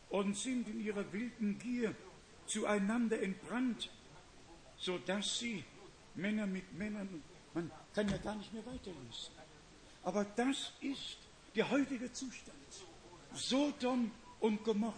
und 0.09 0.35
sind 0.37 0.67
in 0.67 0.83
ihrer 0.83 1.11
wilden 1.11 1.59
Gier 1.59 1.93
zueinander 2.45 3.21
entbrannt, 3.21 3.89
so 4.77 4.97
dass 4.99 5.39
sie 5.39 5.63
Männer 6.15 6.47
mit 6.47 6.73
Männern, 6.77 7.21
man 7.53 7.71
kann 7.93 8.09
ja 8.09 8.17
gar 8.17 8.35
nicht 8.35 8.53
mehr 8.53 8.65
weiterlesen. 8.65 9.33
Aber 10.03 10.25
das 10.35 10.71
ist 10.81 11.17
der 11.55 11.69
heutige 11.69 12.11
Zustand. 12.11 12.57
Sodom 13.33 14.11
und 14.39 14.63
Gomorra. 14.63 14.93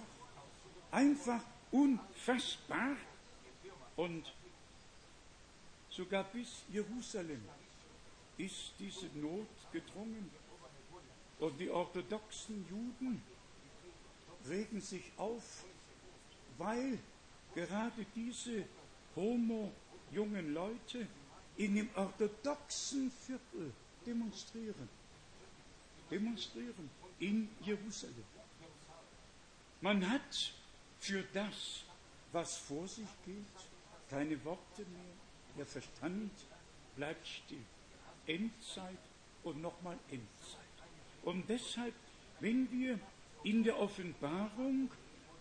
Einfach 0.91 1.41
unfassbar 1.71 2.95
und 3.95 4.33
sogar 5.89 6.23
bis 6.25 6.63
Jerusalem 6.71 7.43
ist 8.37 8.73
diese 8.79 9.07
Not 9.15 9.47
gedrungen. 9.71 10.29
Und 11.39 11.57
die 11.59 11.69
orthodoxen 11.69 12.65
Juden 12.69 13.21
regen 14.47 14.81
sich 14.81 15.11
auf, 15.17 15.63
weil 16.57 16.99
gerade 17.55 18.05
diese 18.15 18.65
homo-jungen 19.15 20.53
Leute 20.53 21.07
in 21.57 21.75
dem 21.75 21.89
orthodoxen 21.95 23.11
Viertel 23.11 23.71
demonstrieren. 24.05 24.89
Demonstrieren 26.09 26.89
in 27.19 27.49
Jerusalem. 27.61 28.23
Man 29.81 30.09
hat 30.09 30.53
für 30.99 31.23
das, 31.33 31.83
was 32.31 32.57
vor 32.57 32.87
sich 32.87 33.07
geht, 33.25 33.45
keine 34.09 34.43
Worte 34.43 34.81
mehr. 34.81 35.18
Der 35.57 35.65
Verstand 35.65 36.31
bleibt 36.95 37.27
still. 37.27 37.63
Endzeit 38.27 38.97
und 39.43 39.61
nochmal 39.61 39.97
Endzeit. 40.09 40.59
Und 41.23 41.49
deshalb, 41.49 41.93
wenn 42.39 42.71
wir 42.71 42.99
in 43.43 43.63
der 43.63 43.79
Offenbarung 43.79 44.89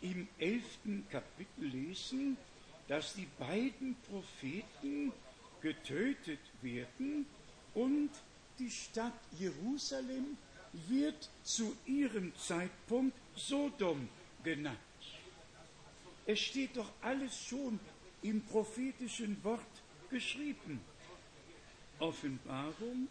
im 0.01 0.29
elften 0.39 1.07
Kapitel 1.11 1.65
lesen, 1.65 2.37
dass 2.87 3.15
die 3.15 3.29
beiden 3.39 3.97
Propheten 4.09 5.13
getötet 5.61 6.41
werden 6.63 7.27
und 7.75 8.11
die 8.59 8.71
Stadt 8.71 9.13
Jerusalem 9.39 10.37
wird 10.89 11.29
zu 11.43 11.77
ihrem 11.87 12.35
Zeitpunkt 12.37 13.17
Sodom 13.35 14.09
genannt. 14.43 14.79
Es 16.27 16.41
steht 16.41 16.77
doch 16.77 16.91
alles 17.01 17.37
schon 17.47 17.79
im 18.23 18.43
prophetischen 18.43 19.43
Wort 19.45 19.78
geschrieben. 20.11 20.81
Offenbarung, 21.99 23.09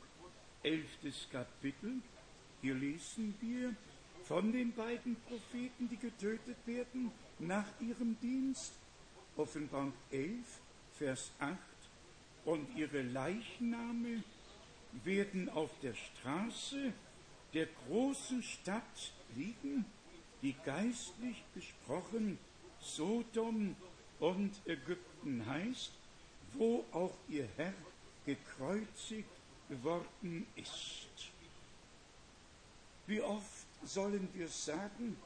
elftes 0.63 1.27
Kapitel, 1.31 2.01
hier 2.61 2.75
lesen 2.75 3.35
wir 3.41 3.75
von 4.23 4.51
den 4.51 4.73
beiden 4.73 5.15
Propheten, 5.27 5.89
die 5.89 5.97
getötet 5.97 6.57
werden 6.65 7.11
nach 7.39 7.67
ihrem 7.79 8.17
Dienst. 8.21 8.73
Offenbarung 9.35 9.93
11, 10.11 10.45
Vers 10.97 11.31
8. 11.39 11.57
Und 12.45 12.75
ihre 12.75 13.01
Leichname 13.01 14.23
werden 15.03 15.49
auf 15.49 15.69
der 15.81 15.93
Straße 15.93 16.93
der 17.53 17.67
großen 17.87 18.41
Stadt 18.41 19.11
liegen, 19.35 19.85
die 20.41 20.55
geistlich 20.65 21.43
gesprochen 21.53 22.37
Sodom 22.79 23.75
und 24.19 24.53
Ägypten 24.65 25.45
heißt, 25.45 25.91
wo 26.53 26.85
auch 26.91 27.13
ihr 27.29 27.47
Herr 27.57 27.73
gekreuzigt 28.25 29.29
worden 29.69 30.47
ist. 30.55 31.29
Wie 33.05 33.21
oft 33.21 33.67
sollen 33.83 34.27
wir 34.33 34.47
sagen, 34.47 35.17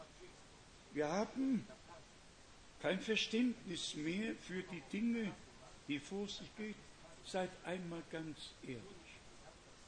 wir 0.94 1.08
haben 1.08 1.66
kein 2.82 3.00
Verständnis 3.00 3.96
mehr 3.96 4.34
für 4.36 4.62
die 4.64 4.82
Dinge, 4.92 5.32
die 5.88 6.00
vor 6.00 6.28
sich 6.28 6.56
gehen. 6.58 6.76
Seid 7.26 7.52
einmal 7.64 8.02
ganz 8.12 8.38
ehrlich. 8.64 8.82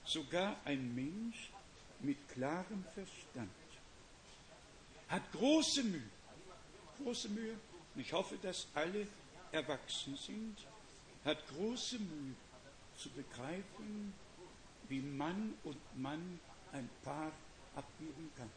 Sogar 0.06 0.56
ein 0.66 0.94
Mensch 0.96 1.50
mit 2.00 2.18
klarem 2.30 2.84
Verstand 2.94 3.50
hat 5.14 5.32
große 5.32 5.84
Mühe, 5.84 6.10
große 6.98 7.30
Mühe, 7.30 7.54
und 7.94 8.02
ich 8.02 8.12
hoffe, 8.12 8.36
dass 8.42 8.66
alle 8.74 9.08
erwachsen 9.52 10.16
sind, 10.16 10.58
große 11.32 12.00
Mühe 12.00 12.36
zu 12.98 13.10
begreifen, 13.10 14.14
wie 14.90 15.00
Mann 15.00 15.54
und 15.64 15.78
Mann 15.96 16.40
ein 16.72 16.90
Paar 17.04 17.32
abgeben 17.76 18.30
kann. 18.38 18.50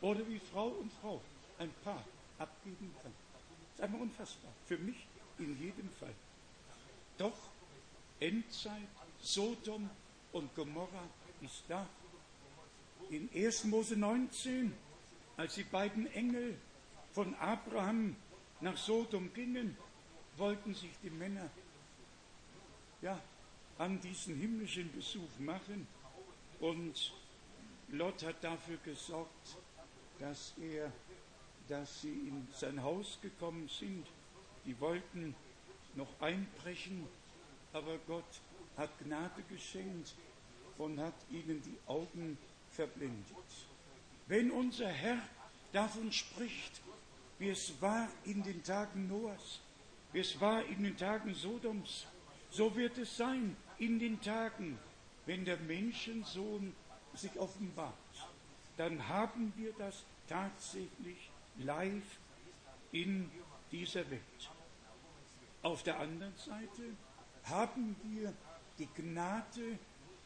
Oder 0.00 0.26
wie 0.28 0.38
Frau 0.38 0.68
und 0.68 0.92
Frau 1.00 1.20
ein 1.58 1.72
Paar 1.84 2.04
abgeben 2.38 2.94
kann. 3.02 3.12
Das 3.32 3.74
ist 3.74 3.80
einmal 3.82 4.02
unfassbar. 4.02 4.52
Für 4.66 4.78
mich 4.78 5.06
in 5.38 5.58
jedem 5.60 5.90
Fall. 5.90 6.14
Doch 7.18 7.36
Endzeit, 8.20 8.88
Sodom 9.20 9.90
und 10.32 10.54
Gomorra 10.54 11.08
ist 11.40 11.64
da. 11.68 11.86
In 13.10 13.28
1. 13.34 13.64
Mose 13.64 13.96
19, 13.96 14.72
als 15.36 15.54
die 15.54 15.64
beiden 15.64 16.06
Engel 16.12 16.58
von 17.12 17.34
Abraham 17.36 18.16
nach 18.60 18.76
Sodom 18.76 19.32
gingen, 19.34 19.76
wollten 20.36 20.74
sich 20.74 20.90
die 21.02 21.10
Männer 21.10 21.50
an 23.78 24.00
diesen 24.00 24.36
himmlischen 24.36 24.90
Besuch 24.92 25.38
machen 25.38 25.86
und 26.60 27.12
Lot 27.90 28.22
hat 28.24 28.42
dafür 28.42 28.76
gesorgt, 28.84 29.56
dass 30.18 30.52
er, 30.60 30.92
dass 31.68 32.02
sie 32.02 32.12
in 32.12 32.46
sein 32.52 32.82
Haus 32.82 33.18
gekommen 33.22 33.68
sind. 33.68 34.06
Die 34.66 34.78
wollten 34.80 35.34
noch 35.94 36.20
einbrechen, 36.20 37.06
aber 37.72 37.98
Gott 38.06 38.40
hat 38.76 38.90
Gnade 38.98 39.42
geschenkt 39.48 40.14
und 40.76 41.00
hat 41.00 41.14
ihnen 41.30 41.62
die 41.62 41.78
Augen 41.86 42.36
verblendet. 42.70 43.36
Wenn 44.26 44.50
unser 44.50 44.88
Herr 44.88 45.22
davon 45.72 46.12
spricht, 46.12 46.80
wie 47.38 47.50
es 47.50 47.80
war 47.80 48.08
in 48.24 48.42
den 48.42 48.62
Tagen 48.62 49.08
Noahs, 49.08 49.60
wie 50.12 50.20
es 50.20 50.38
war 50.40 50.64
in 50.64 50.82
den 50.82 50.96
Tagen 50.96 51.34
Sodoms, 51.34 52.06
so 52.50 52.74
wird 52.76 52.98
es 52.98 53.16
sein 53.16 53.56
in 53.78 53.98
den 53.98 54.20
Tagen, 54.20 54.78
wenn 55.26 55.44
der 55.44 55.58
Menschensohn 55.58 56.74
sich 57.14 57.36
offenbart, 57.38 57.94
dann 58.76 59.08
haben 59.08 59.52
wir 59.56 59.72
das 59.78 60.04
tatsächlich 60.28 61.30
live 61.58 62.18
in 62.92 63.30
dieser 63.70 64.08
Welt. 64.10 64.50
Auf 65.62 65.82
der 65.82 65.98
anderen 65.98 66.36
Seite 66.36 66.82
haben 67.44 67.96
wir 68.04 68.32
die 68.78 68.88
Gnade 68.94 69.78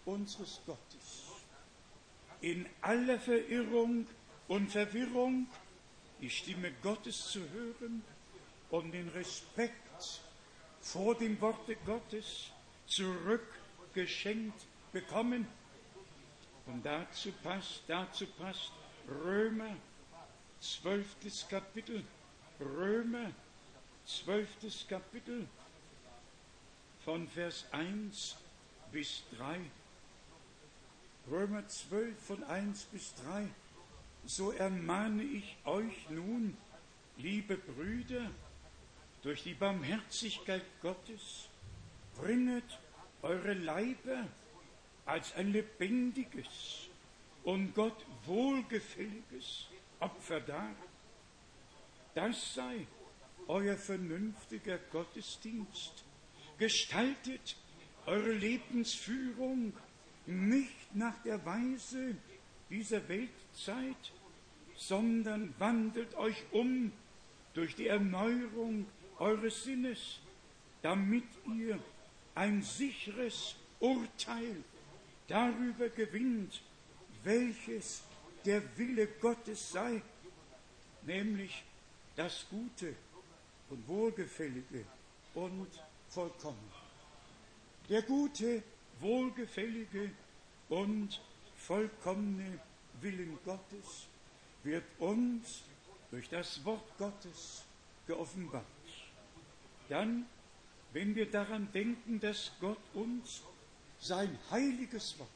unseres 0.05 0.61
Gottes. 0.67 1.25
In 2.41 2.67
aller 2.83 3.19
Verirrung 3.19 4.07
und 4.49 4.71
Verwirrung 4.71 5.47
die 6.21 6.31
Stimme 6.31 6.73
Gottes 6.83 7.31
zu 7.31 7.41
hören 7.51 8.05
und 8.71 8.93
den 8.93 9.09
Respekt 9.09 9.92
vor 10.83 11.15
dem 11.15 11.41
Worte 11.41 11.77
Gottes 11.87 12.51
zurückgeschenkt 12.87 14.61
bekommen. 14.93 15.47
Und 16.67 16.85
dazu 16.85 17.33
passt, 17.43 17.83
dazu 17.87 18.27
passt 18.39 18.73
Römer, 19.09 19.77
zwölftes 20.61 21.49
Kapitel, 21.49 22.05
Römer, 22.61 23.33
zwölftes 24.05 24.87
Kapitel, 24.87 25.49
von 27.05 27.27
Vers 27.29 27.67
1 27.73 28.37
bis 28.93 29.23
3. 29.37 29.61
Römer 31.31 31.67
12 31.67 32.21
von 32.21 32.45
1 32.45 32.85
bis 32.85 33.15
3. 33.17 33.49
So 34.25 34.53
ermahne 34.53 35.23
ich 35.25 35.57
euch 35.65 36.09
nun, 36.11 36.57
liebe 37.17 37.57
Brüder, 37.57 38.31
durch 39.23 39.43
die 39.45 39.55
Barmherzigkeit 39.55 40.65
Gottes, 40.81 41.49
bringet 42.17 42.79
eure 43.23 43.55
Leiber 43.55 44.27
als 45.07 45.35
ein 45.35 45.53
lebendiges 45.53 46.89
und 47.45 47.75
Gott 47.75 48.05
wohlgefälliges 48.27 49.69
Opfer 50.01 50.41
dar. 50.41 50.75
Das 52.15 52.55
sei 52.55 52.87
euer 53.47 53.77
vernünftiger 53.77 54.79
Gottesdienst. 54.91 56.05
Gestaltet 56.59 57.57
eure 58.07 58.33
Lebensführung 58.33 59.73
nicht 60.27 60.95
nach 60.95 61.21
der 61.23 61.45
Weise 61.45 62.17
dieser 62.71 63.09
Weltzeit, 63.09 64.13
sondern 64.77 65.55
wandelt 65.59 66.15
euch 66.15 66.43
um 66.53 66.93
durch 67.55 67.75
die 67.75 67.89
Erneuerung 67.89 68.87
eures 69.23 69.63
Sinnes, 69.63 70.19
damit 70.83 71.25
ihr 71.47 71.79
ein 72.35 72.61
sicheres 72.61 73.55
Urteil 73.79 74.57
darüber 75.29 75.89
gewinnt, 75.89 76.61
welches 77.23 78.03
der 78.45 78.61
Wille 78.77 79.07
Gottes 79.07 79.71
sei, 79.71 80.03
nämlich 81.03 81.63
das 82.17 82.47
Gute 82.51 82.97
und 83.71 83.87
Wohlgefällige 83.87 84.85
und 85.35 85.69
vollkommen. 86.09 86.69
Der 87.89 88.03
gute, 88.03 88.63
wohlgefällige 88.99 90.11
und 90.69 91.21
vollkommene 91.57 92.59
Willen 93.01 93.39
Gottes 93.45 94.09
wird 94.65 94.85
uns 94.99 95.63
durch 96.11 96.29
das 96.29 96.65
Wort 96.65 96.99
Gottes 96.99 97.63
geoffenbart. 98.07 98.82
Dann, 99.93 100.25
wenn 100.95 101.15
wir 101.15 101.31
daran 101.31 101.71
denken, 101.71 102.19
dass 102.19 102.51
Gott 102.63 102.81
uns 102.95 103.43
sein 104.01 104.39
heiliges 104.51 105.19
Wort 105.19 105.29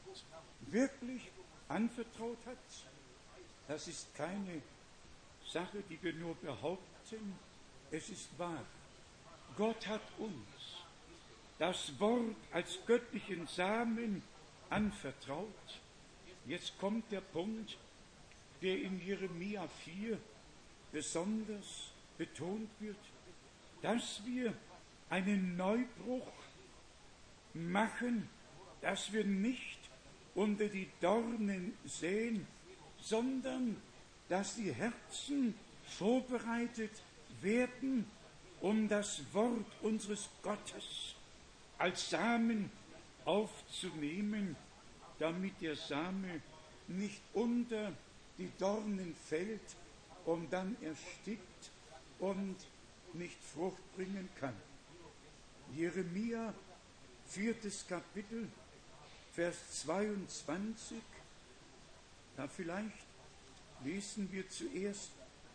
wirklich 0.61 1.21
anvertraut 1.67 2.39
hat, 2.47 2.57
das 3.67 3.87
ist 3.87 4.15
keine 4.15 4.63
Sache, 5.47 5.83
die 5.87 6.01
wir 6.01 6.13
nur 6.13 6.33
behaupten, 6.37 7.35
es 7.91 8.09
ist 8.09 8.29
wahr. 8.39 8.65
Gott 9.55 9.85
hat 9.85 10.01
uns 10.17 10.33
das 11.59 11.91
Wort 11.99 12.35
als 12.51 12.79
göttlichen 12.87 13.45
Samen 13.45 14.23
anvertraut. 14.71 15.79
Jetzt 16.47 16.79
kommt 16.79 17.11
der 17.11 17.21
Punkt, 17.21 17.77
der 18.63 18.81
in 18.81 19.05
Jeremia 19.05 19.67
4 19.85 20.17
besonders 20.91 21.91
betont 22.17 22.71
wird, 22.79 22.97
dass 23.87 24.21
wir 24.25 24.53
einen 25.09 25.55
Neubruch 25.55 26.27
machen, 27.53 28.27
dass 28.81 29.13
wir 29.13 29.23
nicht 29.23 29.79
unter 30.35 30.67
die 30.67 30.89
Dornen 30.99 31.71
sehen, 31.85 32.45
sondern 32.99 33.77
dass 34.27 34.57
die 34.57 34.73
Herzen 34.73 35.55
vorbereitet 35.85 36.91
werden, 37.39 38.05
um 38.59 38.89
das 38.89 39.21
Wort 39.31 39.71
unseres 39.81 40.27
Gottes 40.43 41.15
als 41.77 42.09
Samen 42.09 42.69
aufzunehmen, 43.23 44.57
damit 45.17 45.61
der 45.61 45.77
Same 45.77 46.41
nicht 46.89 47.21
unter 47.33 47.93
die 48.37 48.51
Dornen 48.59 49.15
fällt 49.29 49.77
und 50.25 50.51
dann 50.51 50.75
erstickt 50.81 51.71
und 52.19 52.57
nicht 53.17 53.37
Frucht 53.53 53.95
bringen 53.95 54.29
kann. 54.39 54.53
Jeremia, 55.75 56.53
viertes 57.27 57.85
Kapitel, 57.87 58.47
Vers 59.33 59.55
22, 59.83 60.97
da 62.35 62.47
vielleicht 62.47 63.05
lesen 63.83 64.31
wir 64.31 64.49
zuerst 64.49 65.11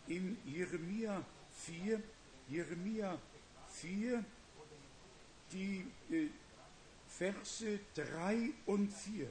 in 0.07 0.37
Jeremia 0.45 1.23
4, 1.65 2.01
Jeremia 2.49 3.17
4, 3.73 4.23
die 5.51 5.85
äh, 6.11 6.27
Verse 7.07 7.79
3 7.95 8.49
und 8.65 8.91
4. 8.91 9.27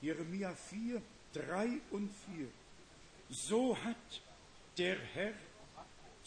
Jeremia 0.00 0.54
4, 0.54 1.02
3 1.32 1.80
und 1.90 2.10
4. 2.36 2.46
So 3.30 3.76
hat 3.76 4.22
der 4.76 4.98
Herr 5.14 5.32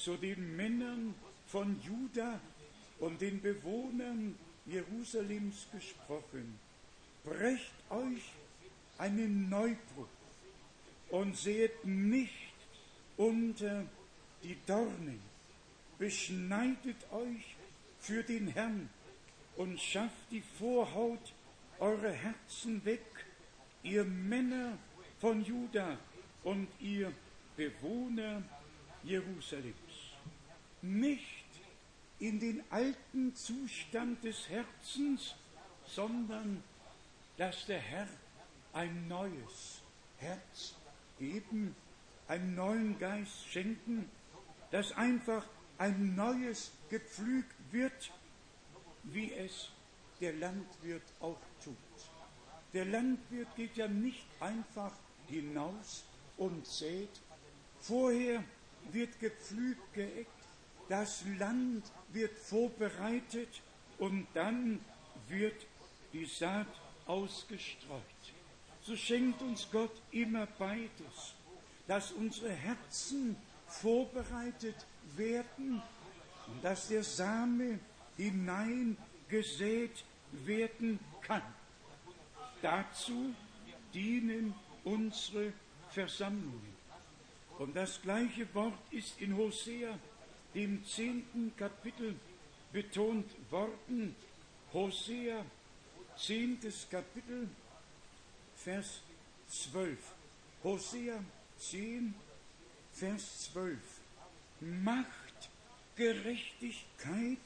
zu 0.04 0.18
den 0.18 0.56
Männern 0.56 1.14
von 1.48 1.80
Juda 1.82 2.40
und 3.00 3.22
den 3.22 3.42
Bewohnern 3.42 4.36
Jerusalems 4.66 5.68
gesprochen. 5.72 6.60
Brecht 7.24 7.74
euch 7.90 8.24
einen 8.98 9.50
Neubruch 9.50 10.08
und 11.10 11.38
seht 11.38 11.86
nicht 11.86 12.54
unter 13.18 13.86
die 14.44 14.58
Dornen. 14.66 15.20
Beschneidet 16.00 16.98
euch 17.12 17.56
für 18.00 18.24
den 18.24 18.48
Herrn 18.48 18.90
und 19.56 19.80
schafft 19.80 20.32
die 20.32 20.42
Vorhaut 20.58 21.34
eurer 21.80 22.12
Herzen 22.12 22.84
weg, 22.86 23.06
ihr 23.84 24.04
Männer 24.04 24.78
von 25.20 25.44
Juda 25.46 25.98
und 26.44 26.68
ihr 26.80 27.12
Bewohner 27.56 28.42
Jerusalems. 29.04 29.91
Nicht 30.82 31.46
in 32.20 32.40
den 32.40 32.64
alten 32.70 33.36
Zustand 33.36 34.24
des 34.24 34.50
Herzens, 34.50 35.36
sondern 35.86 36.64
dass 37.38 37.66
der 37.66 37.80
Herr 37.80 38.08
ein 38.74 39.08
neues 39.08 39.82
Herz 40.18 40.76
geben, 41.20 41.76
einen 42.28 42.56
neuen 42.56 42.98
Geist 43.00 43.48
schenken, 43.48 44.10
dass 44.72 44.92
einfach 44.94 45.46
ein 45.78 46.16
neues 46.16 46.72
gepflügt 46.90 47.56
wird 47.72 48.12
wie 49.04 49.34
es 49.34 49.70
der 50.20 50.34
Landwirt 50.34 51.04
auch 51.20 51.40
tut. 51.64 51.76
Der 52.74 52.86
Landwirt 52.86 53.56
geht 53.56 53.76
ja 53.76 53.88
nicht 53.88 54.26
einfach 54.40 54.94
hinaus 55.28 56.04
und 56.38 56.66
sät. 56.66 57.10
Vorher 57.80 58.44
wird 58.92 59.20
gepflügt, 59.20 59.94
geeckt, 59.94 60.30
das 60.92 61.24
Land 61.40 61.90
wird 62.12 62.38
vorbereitet 62.38 63.62
und 63.98 64.28
dann 64.34 64.82
wird 65.30 65.56
die 66.12 66.26
Saat 66.26 66.68
ausgestreut. 67.06 68.02
So 68.82 68.98
schenkt 68.98 69.42
uns 69.42 69.70
Gott 69.72 69.94
immer 70.12 70.48
beides, 70.60 71.34
dass 71.88 72.12
unsere 72.12 72.52
Herzen 72.52 73.38
vorbereitet 73.68 74.76
werden 75.16 75.82
und 76.48 76.62
dass 76.62 76.90
der 76.90 77.06
Same 77.06 77.80
hineingesät 78.18 80.04
werden 80.34 81.00
kann. 81.22 81.42
Dazu 82.62 83.34
dienen 83.94 84.54
unsere 84.84 85.54
Versammlungen. 85.92 86.76
Und 87.60 87.78
das 87.78 88.02
gleiche 88.02 88.54
Wort 88.54 88.78
ist 88.92 89.22
in 89.22 89.38
Hosea, 89.38 89.98
dem 90.54 90.84
zehnten 90.86 91.54
Kapitel, 91.56 92.16
betont 92.72 93.30
worden. 93.50 94.16
Hosea, 94.74 95.46
zehntes 96.18 96.88
Kapitel, 96.90 97.50
Vers 98.56 99.02
12. 99.50 99.98
Hosea 100.64 101.20
10, 101.58 102.14
Vers 102.94 103.52
12. 103.52 103.78
Macht 104.62 105.50
Gerechtigkeit 105.96 107.40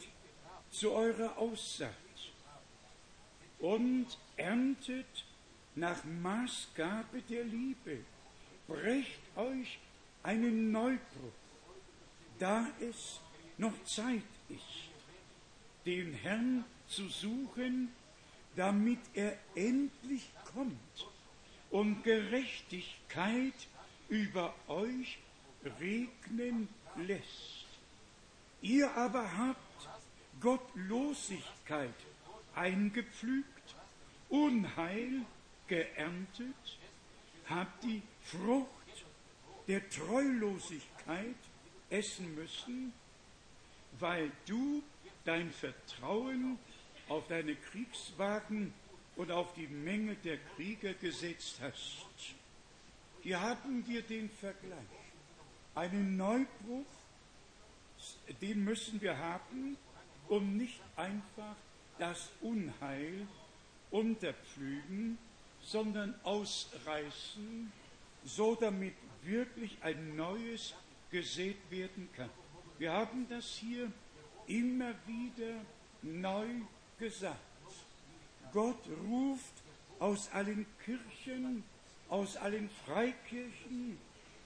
zu 0.71 0.91
eurer 0.91 1.37
Aussaat 1.37 1.91
und 3.59 4.07
erntet 4.37 5.25
nach 5.75 6.03
Maßgabe 6.03 7.21
der 7.29 7.43
Liebe. 7.43 7.99
Brecht 8.67 9.19
euch 9.35 9.79
einen 10.23 10.71
Neubruch, 10.71 11.33
da 12.39 12.67
es 12.79 13.19
noch 13.57 13.83
Zeit 13.85 14.21
ist, 14.49 14.89
den 15.85 16.13
Herrn 16.13 16.65
zu 16.87 17.07
suchen, 17.07 17.91
damit 18.55 18.99
er 19.13 19.37
endlich 19.55 20.29
kommt 20.53 21.07
und 21.71 22.03
Gerechtigkeit 22.03 23.53
über 24.09 24.53
euch 24.67 25.19
regnen 25.79 26.67
lässt. 26.95 27.65
Ihr 28.61 28.95
aber 28.95 29.37
habt 29.37 29.89
Gottlosigkeit 30.41 31.93
eingepflügt, 32.55 33.75
Unheil 34.29 35.21
geerntet, 35.67 36.79
habt 37.47 37.83
die 37.83 38.01
Frucht 38.23 38.69
der 39.67 39.87
Treulosigkeit 39.89 41.35
essen 41.89 42.35
müssen, 42.35 42.93
weil 43.99 44.31
du 44.45 44.83
dein 45.23 45.51
Vertrauen 45.51 46.57
auf 47.07 47.27
deine 47.27 47.55
Kriegswagen 47.55 48.73
und 49.15 49.31
auf 49.31 49.53
die 49.53 49.67
Menge 49.67 50.15
der 50.15 50.37
Krieger 50.55 50.93
gesetzt 50.93 51.59
hast. 51.61 52.35
Hier 53.21 53.39
haben 53.39 53.87
wir 53.87 54.01
den 54.01 54.29
Vergleich. 54.29 54.77
Einen 55.73 56.17
Neubruch, 56.17 56.85
den 58.41 58.63
müssen 58.63 59.01
wir 59.01 59.17
haben, 59.17 59.77
um 60.27 60.57
nicht 60.57 60.81
einfach 60.95 61.55
das 61.97 62.29
Unheil 62.41 63.27
unterpflügen, 63.91 65.17
sondern 65.61 66.13
ausreißen, 66.23 67.71
so 68.25 68.55
damit 68.55 68.95
wirklich 69.23 69.77
ein 69.81 70.15
neues 70.15 70.73
gesät 71.15 71.55
werden 71.69 72.09
kann. 72.17 72.29
Wir 72.77 72.91
haben 72.91 73.25
das 73.29 73.45
hier 73.45 73.89
immer 74.47 74.93
wieder 75.07 75.61
neu 76.01 76.47
gesagt. 76.99 77.39
Gott 78.51 78.83
ruft 79.07 79.53
aus 79.99 80.29
allen 80.33 80.65
Kirchen, 80.83 81.63
aus 82.09 82.35
allen 82.35 82.69
Freikirchen, 82.85 83.97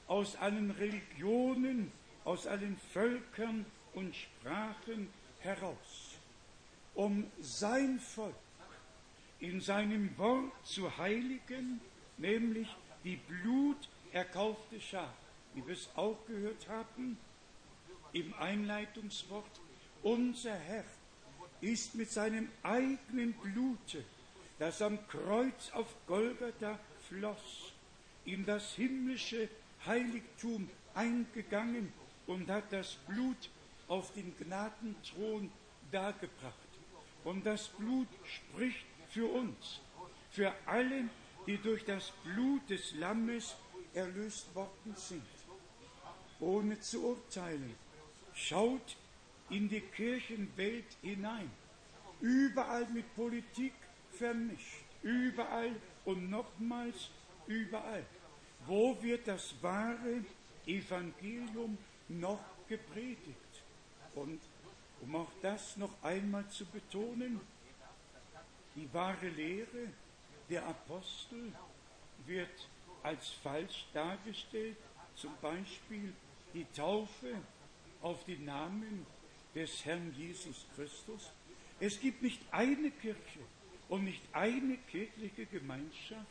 aus 0.06 0.36
allen 0.36 0.70
Religionen, 0.70 1.92
aus 2.24 2.46
allen 2.46 2.78
Völkern 2.94 3.66
und 3.96 4.16
Sprachen 4.16 5.10
heraus, 5.40 6.20
um 6.94 7.26
sein 7.42 8.00
Volk 8.00 8.36
in 9.40 9.60
seinem 9.60 10.16
Wort 10.20 10.52
zu 10.68 10.96
heiligen, 11.00 11.82
nämlich 12.18 12.68
die 13.04 13.16
bluterkaufte 13.16 14.80
Schar, 14.80 15.16
wie 15.60 15.68
wir 15.68 15.74
es 15.74 15.90
auch 15.96 16.18
gehört 16.26 16.68
haben 16.70 17.18
im 18.14 18.34
Einleitungswort. 18.36 19.60
Unser 20.04 20.56
Herr 20.56 20.86
ist 21.60 21.96
mit 21.96 22.10
seinem 22.10 22.50
eigenen 22.64 23.34
Blute, 23.34 24.06
das 24.58 24.82
am 24.82 25.06
Kreuz 25.10 25.72
auf 25.74 25.94
Golgatha 26.08 26.80
floss, 27.10 27.74
in 28.24 28.46
das 28.46 28.74
himmlische 28.76 29.50
Heiligtum 29.86 30.70
eingegangen 30.94 31.92
und 32.28 32.50
hat 32.50 32.72
das 32.72 32.96
Blut 33.08 33.50
auf 33.90 34.14
den 34.14 34.34
Gnadenthron 34.38 35.52
dargebracht. 35.92 36.56
Und 37.26 37.46
das 37.46 37.68
Blut 37.68 38.08
spricht 38.24 38.86
für 39.10 39.26
uns, 39.26 39.82
für 40.32 40.54
alle, 40.66 41.10
die 41.48 41.58
durch 41.58 41.84
das 41.84 42.14
Blut 42.24 42.70
des 42.70 42.94
Lammes 42.96 43.56
erlöst 43.94 44.54
worden 44.56 44.96
sind. 44.96 45.39
Ohne 46.40 46.80
zu 46.80 47.04
urteilen, 47.04 47.76
schaut 48.34 48.96
in 49.50 49.68
die 49.68 49.82
Kirchenwelt 49.82 50.86
hinein, 51.02 51.52
überall 52.22 52.86
mit 52.88 53.14
Politik 53.16 53.74
vermischt, 54.12 54.84
überall 55.02 55.76
und 56.06 56.30
nochmals 56.30 57.10
überall. 57.48 58.06
Wo 58.66 59.02
wird 59.02 59.28
das 59.28 59.54
wahre 59.62 60.24
Evangelium 60.66 61.78
noch 62.08 62.44
gepredigt? 62.68 63.64
Und 64.16 64.40
um 65.02 65.16
auch 65.16 65.32
das 65.42 65.78
noch 65.78 65.92
einmal 66.04 66.48
zu 66.50 66.66
betonen, 66.66 67.40
die 68.76 68.94
wahre 68.94 69.30
Lehre 69.30 69.88
der 70.50 70.66
Apostel 70.66 71.52
wird 72.26 72.68
als 73.04 73.30
falsch 73.30 73.88
dargestellt, 73.94 74.78
zum 75.16 75.32
Beispiel 75.42 76.14
die 76.54 76.66
Taufe 76.76 77.36
auf 78.02 78.24
den 78.26 78.46
Namen 78.46 79.06
des 79.56 79.86
Herrn 79.86 80.14
Jesus 80.18 80.66
Christus. 80.76 81.32
Es 81.80 82.00
gibt 82.00 82.22
nicht 82.22 82.42
eine 82.52 82.92
Kirche 82.92 83.40
und 83.88 84.04
nicht 84.04 84.22
eine 84.34 84.78
kirchliche 84.78 85.46
Gemeinschaft, 85.46 86.28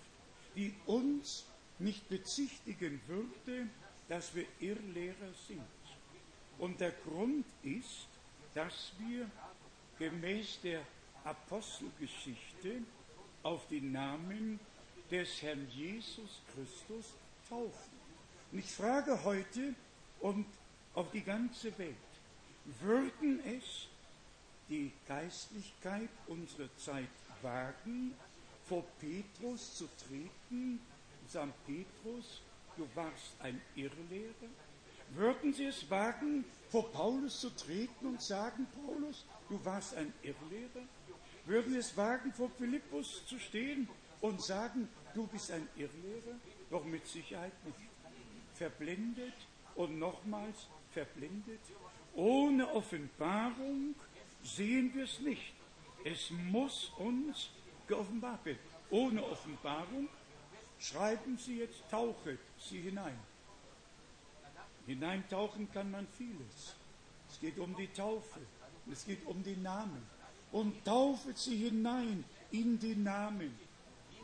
die 0.54 0.74
uns 0.86 1.46
nicht 1.78 2.08
bezichtigen 2.08 3.00
würde, 3.06 3.68
dass 4.08 4.34
wir 4.34 4.46
Irrlehrer 4.60 5.32
sind. 5.46 5.62
Und 6.58 6.80
der 6.80 6.90
Grund 6.90 7.46
ist, 7.62 8.08
dass 8.54 8.92
wir 8.98 9.30
gemäß 9.98 10.60
der 10.62 10.82
Apostelgeschichte 11.24 12.82
auf 13.42 13.66
den 13.68 13.92
Namen 13.92 14.58
des 15.10 15.42
Herrn 15.42 15.68
Jesus 15.70 16.42
Christus 16.54 17.14
taufen. 17.48 17.98
Und 18.50 18.58
ich 18.58 18.70
frage 18.70 19.22
heute 19.24 19.74
und 20.20 20.46
auf 20.94 21.10
die 21.12 21.22
ganze 21.22 21.76
Welt, 21.78 21.96
würden 22.80 23.40
es 23.44 23.86
die 24.68 24.92
Geistlichkeit 25.06 26.10
unserer 26.26 26.68
Zeit 26.76 27.08
wagen, 27.42 28.14
vor 28.66 28.84
Petrus 29.00 29.76
zu 29.76 29.88
treten 30.06 30.80
sagen, 31.28 31.52
Petrus, 31.66 32.40
du 32.76 32.88
warst 32.94 33.32
ein 33.40 33.60
Irrlehrer? 33.74 34.48
Würden 35.10 35.52
sie 35.54 35.66
es 35.66 35.88
wagen, 35.90 36.44
vor 36.70 36.90
Paulus 36.92 37.40
zu 37.40 37.50
treten 37.50 38.06
und 38.06 38.20
sagen, 38.20 38.66
Paulus, 38.84 39.24
du 39.48 39.62
warst 39.64 39.94
ein 39.94 40.12
Irrlehrer? 40.22 40.86
Würden 41.46 41.72
sie 41.72 41.78
es 41.78 41.96
wagen, 41.96 42.32
vor 42.32 42.50
Philippus 42.50 43.26
zu 43.26 43.38
stehen 43.38 43.88
und 44.20 44.42
sagen, 44.42 44.88
du 45.14 45.26
bist 45.26 45.50
ein 45.50 45.66
Irrlehrer? 45.76 46.38
Doch 46.70 46.84
mit 46.84 47.06
Sicherheit 47.06 47.52
nicht. 47.64 47.76
Verblendet 48.54 49.34
und 49.78 49.98
nochmals 49.98 50.66
verblendet. 50.92 51.60
Ohne 52.14 52.68
Offenbarung 52.74 53.94
sehen 54.42 54.92
wir 54.94 55.04
es 55.04 55.20
nicht. 55.20 55.54
Es 56.04 56.30
muss 56.30 56.92
uns 56.98 57.50
geoffenbart 57.86 58.44
werden. 58.44 58.58
Ohne 58.90 59.24
Offenbarung 59.24 60.08
schreiben 60.80 61.38
Sie 61.38 61.58
jetzt, 61.60 61.82
tauchet 61.90 62.40
Sie 62.58 62.80
hinein. 62.80 63.18
Hineintauchen 64.86 65.70
kann 65.72 65.90
man 65.90 66.06
vieles. 66.16 66.74
Es 67.30 67.38
geht 67.40 67.58
um 67.58 67.76
die 67.76 67.88
Taufe. 67.88 68.40
Es 68.90 69.04
geht 69.04 69.24
um 69.26 69.42
den 69.44 69.62
Namen. 69.62 70.02
Und 70.50 70.82
taufet 70.84 71.36
sie 71.36 71.56
hinein 71.56 72.24
in 72.50 72.80
den 72.80 73.02
Namen, 73.02 73.54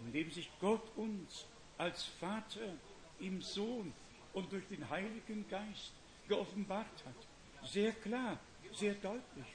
in 0.06 0.12
dem 0.12 0.30
sich 0.30 0.50
Gott 0.58 0.82
uns 0.96 1.44
als 1.76 2.04
Vater 2.04 2.72
im 3.20 3.42
Sohn 3.42 3.92
und 4.34 4.52
durch 4.52 4.66
den 4.68 4.88
Heiligen 4.90 5.48
Geist 5.48 5.92
geoffenbart 6.28 7.04
hat. 7.06 7.68
Sehr 7.68 7.92
klar, 7.92 8.38
sehr 8.72 8.94
deutlich. 8.94 9.46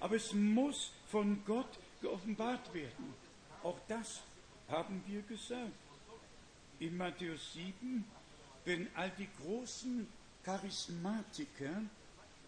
Aber 0.00 0.16
es 0.16 0.32
muss 0.32 0.92
von 1.08 1.42
Gott 1.44 1.78
geoffenbart 2.00 2.72
werden. 2.72 3.14
Auch 3.62 3.78
das 3.88 4.22
haben 4.68 5.02
wir 5.06 5.22
gesagt. 5.22 5.72
In 6.78 6.96
Matthäus 6.96 7.54
7, 7.54 8.04
wenn 8.64 8.88
all 8.94 9.10
die 9.18 9.28
großen 9.42 10.06
Charismatiker 10.44 11.82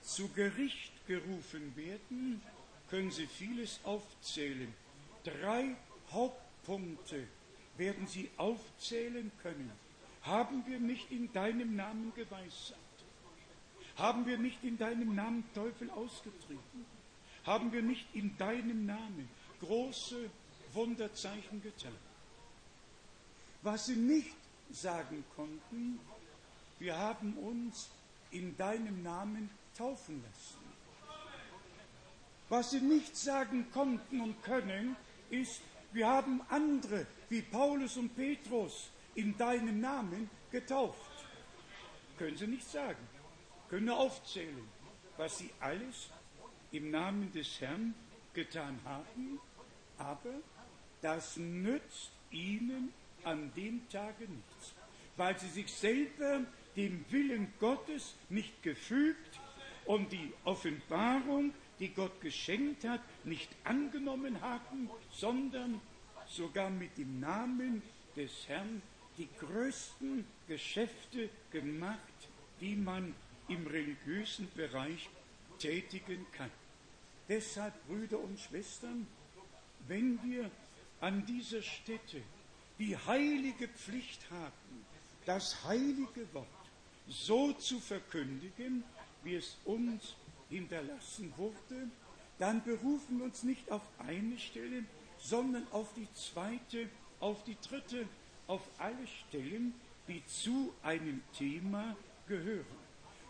zu 0.02 0.28
Gericht 0.28 0.92
gerufen 1.06 1.74
werden, 1.76 2.40
können 2.88 3.10
Sie 3.10 3.26
vieles 3.26 3.80
aufzählen. 3.84 4.72
Drei 5.24 5.74
Hauptpunkte 6.12 7.26
werden 7.76 8.06
Sie 8.06 8.30
aufzählen 8.36 9.30
können. 9.42 9.72
Haben 10.22 10.64
wir 10.66 10.78
nicht 10.78 11.10
in 11.10 11.32
deinem 11.32 11.76
Namen 11.76 12.12
geweissagt? 12.14 12.78
Haben 13.96 14.26
wir 14.26 14.38
nicht 14.38 14.62
in 14.62 14.78
deinem 14.78 15.14
Namen 15.14 15.44
Teufel 15.54 15.90
ausgetrieben? 15.90 16.86
Haben 17.44 17.72
wir 17.72 17.82
nicht 17.82 18.06
in 18.14 18.36
deinem 18.36 18.86
Namen 18.86 19.28
große 19.60 20.30
Wunderzeichen 20.72 21.62
getan? 21.62 21.96
Was 23.62 23.86
sie 23.86 23.96
nicht 23.96 24.36
sagen 24.70 25.24
konnten, 25.36 26.00
wir 26.78 26.96
haben 26.96 27.34
uns 27.34 27.90
in 28.30 28.56
deinem 28.56 29.02
Namen 29.02 29.50
taufen 29.76 30.22
lassen. 30.22 30.58
Was 32.48 32.70
sie 32.70 32.80
nicht 32.80 33.16
sagen 33.16 33.66
konnten 33.72 34.20
und 34.20 34.42
können, 34.42 34.96
ist, 35.30 35.60
wir 35.92 36.08
haben 36.08 36.40
andere 36.48 37.06
wie 37.28 37.42
Paulus 37.42 37.96
und 37.96 38.14
Petrus 38.16 38.90
in 39.20 39.36
deinem 39.36 39.80
Namen 39.80 40.30
getauft. 40.50 41.10
Können 42.16 42.36
sie 42.38 42.46
nicht 42.46 42.66
sagen, 42.66 43.06
können 43.68 43.86
nur 43.86 43.98
aufzählen, 43.98 44.66
was 45.18 45.38
sie 45.38 45.50
alles 45.60 46.08
im 46.72 46.90
Namen 46.90 47.30
des 47.32 47.60
Herrn 47.60 47.94
getan 48.32 48.80
haben, 48.84 49.38
aber 49.98 50.40
das 51.02 51.36
nützt 51.36 52.12
ihnen 52.30 52.92
an 53.24 53.52
dem 53.54 53.86
Tage 53.90 54.24
nichts, 54.24 54.74
weil 55.16 55.38
sie 55.38 55.48
sich 55.48 55.70
selber 55.70 56.40
dem 56.76 57.04
Willen 57.10 57.52
Gottes 57.60 58.14
nicht 58.30 58.62
gefügt 58.62 59.38
und 59.84 60.12
die 60.12 60.32
Offenbarung, 60.44 61.52
die 61.78 61.88
Gott 61.88 62.20
geschenkt 62.22 62.84
hat, 62.84 63.00
nicht 63.24 63.50
angenommen 63.64 64.40
haben, 64.40 64.88
sondern 65.10 65.80
sogar 66.26 66.70
mit 66.70 66.96
dem 66.96 67.20
Namen 67.20 67.82
des 68.16 68.48
Herrn 68.48 68.80
größten 69.38 70.26
Geschäfte 70.48 71.28
gemacht, 71.50 71.98
die 72.60 72.76
man 72.76 73.14
im 73.48 73.66
religiösen 73.66 74.48
Bereich 74.54 75.08
tätigen 75.58 76.26
kann. 76.32 76.50
Deshalb, 77.28 77.74
Brüder 77.86 78.18
und 78.18 78.38
Schwestern, 78.38 79.06
wenn 79.88 80.22
wir 80.22 80.50
an 81.00 81.24
dieser 81.26 81.62
Stätte 81.62 82.22
die 82.78 82.96
heilige 82.96 83.68
Pflicht 83.68 84.30
haben, 84.30 84.84
das 85.26 85.64
heilige 85.64 86.32
Wort 86.32 86.46
so 87.08 87.52
zu 87.52 87.78
verkündigen, 87.80 88.84
wie 89.22 89.34
es 89.34 89.56
uns 89.64 90.14
hinterlassen 90.48 91.32
wurde, 91.36 91.88
dann 92.38 92.62
berufen 92.64 93.18
wir 93.18 93.26
uns 93.26 93.42
nicht 93.42 93.70
auf 93.70 93.82
eine 93.98 94.38
Stelle, 94.38 94.84
sondern 95.18 95.66
auf 95.72 95.92
die 95.94 96.08
zweite, 96.14 96.88
auf 97.20 97.44
die 97.44 97.56
dritte, 97.60 98.08
auf 98.50 98.68
alle 98.78 99.06
Stellen, 99.06 99.72
die 100.08 100.26
zu 100.26 100.74
einem 100.82 101.22
Thema 101.38 101.96
gehören. 102.26 102.66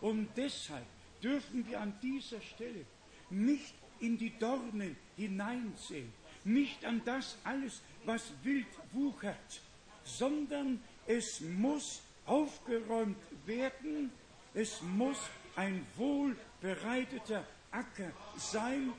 Und 0.01 0.29
deshalb 0.35 0.85
dürfen 1.21 1.67
wir 1.67 1.79
an 1.79 1.93
dieser 2.01 2.41
Stelle 2.41 2.85
nicht 3.29 3.75
in 3.99 4.17
die 4.17 4.35
Dornen 4.39 4.97
hineinsehen, 5.15 6.11
nicht 6.43 6.83
an 6.85 7.03
das 7.05 7.37
alles, 7.43 7.83
was 8.03 8.33
wild 8.41 8.65
wuchert, 8.93 9.61
sondern 10.03 10.81
es 11.05 11.39
muss 11.39 12.01
aufgeräumt 12.25 13.17
werden, 13.45 14.09
es 14.55 14.81
muss 14.81 15.19
ein 15.55 15.85
wohlbereiteter 15.97 17.45
Acker 17.69 18.11
sein, 18.37 18.91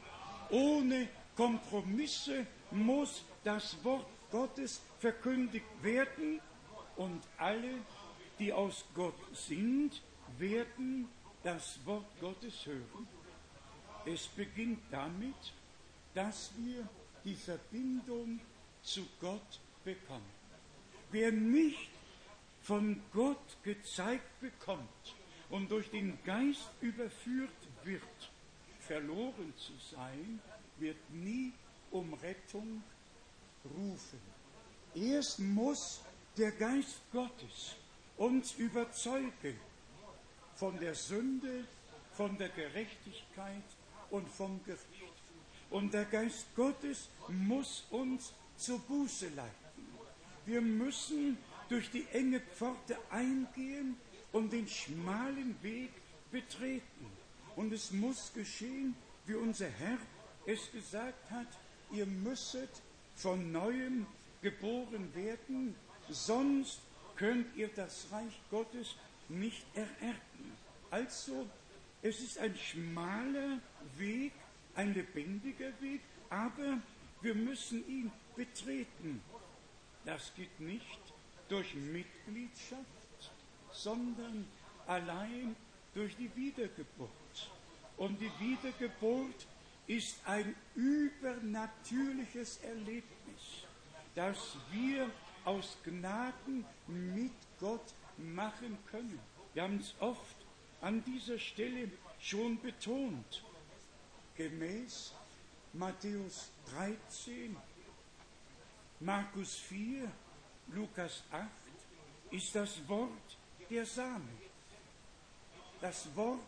ohne 0.50 1.08
Kompromisse 1.34 2.46
muss 2.70 3.24
das 3.42 3.76
Wort 3.82 4.06
Gottes 4.32 4.80
verkündigt 4.98 5.66
werden 5.82 6.40
und 6.96 7.22
alle, 7.38 7.78
die 8.40 8.52
aus 8.52 8.84
Gott 8.94 9.14
sind, 9.32 10.02
werden 10.38 11.08
das 11.44 11.78
Wort 11.84 12.06
Gottes 12.20 12.66
hören. 12.66 13.06
Es 14.04 14.26
beginnt 14.26 14.80
damit, 14.90 15.52
dass 16.14 16.50
wir 16.56 16.88
die 17.24 17.36
Verbindung 17.36 18.40
zu 18.82 19.06
Gott 19.20 19.60
bekommen. 19.84 20.32
Wer 21.12 21.30
nicht 21.30 21.90
von 22.62 23.00
Gott 23.12 23.56
gezeigt 23.62 24.40
bekommt 24.40 25.14
und 25.50 25.70
durch 25.70 25.90
den 25.90 26.18
Geist 26.24 26.70
überführt 26.80 27.50
wird, 27.84 28.02
verloren 28.80 29.52
zu 29.56 29.72
sein, 29.94 30.40
wird 30.78 30.98
nie 31.10 31.52
um 31.90 32.14
Rettung. 32.14 32.82
Erst 34.94 35.38
muss 35.38 36.00
der 36.36 36.52
Geist 36.52 37.00
Gottes 37.12 37.76
uns 38.16 38.54
überzeugen 38.54 39.58
von 40.54 40.78
der 40.78 40.94
Sünde, 40.94 41.64
von 42.12 42.36
der 42.38 42.50
Gerechtigkeit 42.50 43.64
und 44.10 44.28
vom 44.28 44.62
Gericht. 44.64 45.22
Und 45.70 45.94
der 45.94 46.04
Geist 46.04 46.46
Gottes 46.54 47.08
muss 47.28 47.84
uns 47.90 48.34
zur 48.56 48.78
Buße 48.80 49.28
leiten. 49.30 49.52
Wir 50.44 50.60
müssen 50.60 51.38
durch 51.68 51.90
die 51.90 52.06
enge 52.12 52.40
Pforte 52.40 52.98
eingehen 53.10 53.96
und 54.32 54.52
den 54.52 54.68
schmalen 54.68 55.56
Weg 55.62 55.90
betreten. 56.30 57.06
Und 57.56 57.72
es 57.72 57.92
muss 57.92 58.32
geschehen, 58.34 58.94
wie 59.26 59.34
unser 59.34 59.68
Herr 59.68 59.98
es 60.46 60.70
gesagt 60.72 61.30
hat, 61.30 61.46
ihr 61.92 62.06
müsstet 62.06 62.70
von 63.22 63.52
neuem 63.52 64.06
geboren 64.42 65.14
werden, 65.14 65.76
sonst 66.10 66.80
könnt 67.14 67.56
ihr 67.56 67.68
das 67.68 68.06
Reich 68.10 68.40
Gottes 68.50 68.96
nicht 69.28 69.64
ererben. 69.74 70.52
Also, 70.90 71.46
es 72.02 72.20
ist 72.20 72.38
ein 72.38 72.56
schmaler 72.56 73.60
Weg, 73.96 74.32
ein 74.74 74.92
lebendiger 74.92 75.72
Weg, 75.80 76.00
aber 76.30 76.78
wir 77.20 77.34
müssen 77.36 77.86
ihn 77.88 78.10
betreten. 78.34 79.22
Das 80.04 80.32
geht 80.34 80.58
nicht 80.58 81.00
durch 81.48 81.72
Mitgliedschaft, 81.74 83.30
sondern 83.70 84.48
allein 84.88 85.54
durch 85.94 86.16
die 86.16 86.34
Wiedergeburt. 86.34 87.10
Und 87.96 88.20
die 88.20 88.32
Wiedergeburt 88.40 89.46
ist 89.86 90.16
ein 90.26 90.54
übernatürliches 90.74 92.58
Erlebnis, 92.58 93.66
das 94.14 94.56
wir 94.70 95.10
aus 95.44 95.76
Gnaden 95.84 96.64
mit 96.86 97.32
Gott 97.58 97.94
machen 98.16 98.78
können. 98.90 99.18
Wir 99.54 99.64
haben 99.64 99.78
es 99.78 99.94
oft 100.00 100.36
an 100.80 101.02
dieser 101.04 101.38
Stelle 101.38 101.90
schon 102.20 102.60
betont. 102.60 103.44
Gemäß 104.36 105.12
Matthäus 105.72 106.50
13, 106.74 107.56
Markus 109.00 109.56
4, 109.56 110.10
Lukas 110.68 111.22
8 111.30 111.48
ist 112.30 112.54
das 112.54 112.88
Wort 112.88 113.36
der 113.68 113.84
Same. 113.84 114.28
Das 115.80 116.08
Wort 116.14 116.40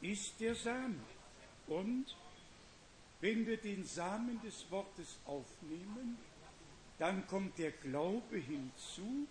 ist 0.00 0.38
der 0.40 0.54
Same. 0.54 0.96
Und 1.66 2.16
wenn 3.20 3.46
wir 3.46 3.58
den 3.58 3.84
Samen 3.84 4.40
des 4.42 4.70
Wortes 4.70 5.18
aufnehmen, 5.26 6.18
dann 6.98 7.26
kommt 7.26 7.58
der 7.58 7.72
Glaube 7.72 8.38
hinzu 8.38 9.26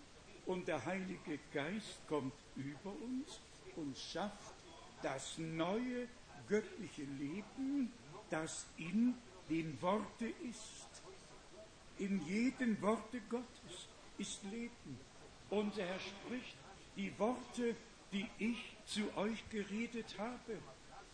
und 0.46 0.68
der 0.68 0.84
Heilige 0.86 1.40
Geist 1.54 2.00
kommt 2.08 2.34
über 2.56 2.92
uns 2.92 3.40
und 3.76 3.98
schafft 3.98 4.54
das 5.02 5.38
neue 5.38 6.08
göttliche 6.48 7.04
Leben, 7.04 7.92
das 8.30 8.66
in 8.78 9.16
dem 9.50 9.80
Worte 9.82 10.28
ist. 10.50 10.88
In 11.98 12.26
jedem 12.26 12.82
Worte 12.82 13.22
Gottes 13.30 13.88
ist 14.18 14.44
Leben. 14.46 15.00
Unser 15.50 15.86
Herr 15.86 16.00
spricht, 16.00 16.58
die 16.96 17.18
Worte, 17.18 17.76
die 18.12 18.28
ich 18.38 18.76
zu 18.86 19.16
euch 19.18 19.48
geredet 19.50 20.18
habe, 20.18 20.58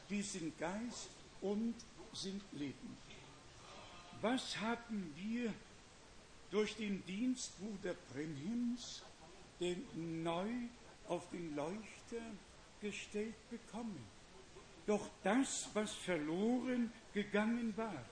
die 0.09 0.21
sind 0.21 0.57
Geist 0.57 1.09
und 1.41 1.75
sind 2.15 2.41
Leben. 2.53 2.97
Was 4.21 4.57
haben 4.59 5.13
wir 5.15 5.53
durch 6.49 6.75
den 6.75 7.05
Dienst 7.05 7.51
Bruder 7.59 7.95
Brenhims 8.11 9.03
denn 9.59 9.83
neu 10.23 10.49
auf 11.07 11.29
den 11.29 11.55
Leuchter 11.55 12.21
gestellt 12.81 13.35
bekommen? 13.49 14.03
Doch 14.87 15.09
das, 15.23 15.69
was 15.73 15.93
verloren 15.93 16.91
gegangen 17.13 17.75
war, 17.75 18.05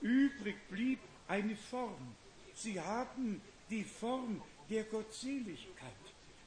übrig 0.00 0.56
blieb 0.70 1.00
eine 1.28 1.56
Form. 1.56 2.14
Sie 2.54 2.80
haben 2.80 3.40
die 3.68 3.84
Form 3.84 4.40
der 4.70 4.84
Gottseligkeit, 4.84 5.92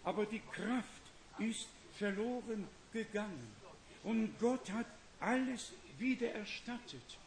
aber 0.03 0.25
die 0.25 0.41
Kraft 0.51 1.01
ist 1.39 1.67
verloren 1.97 2.67
gegangen. 2.93 3.55
Und 4.03 4.39
Gott 4.39 4.69
hat 4.71 4.87
alles 5.19 5.73
wieder 5.97 6.31
erstattet. 6.31 7.17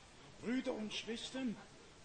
Brüder 0.42 0.72
und 0.72 0.92
Schwestern, 0.92 1.56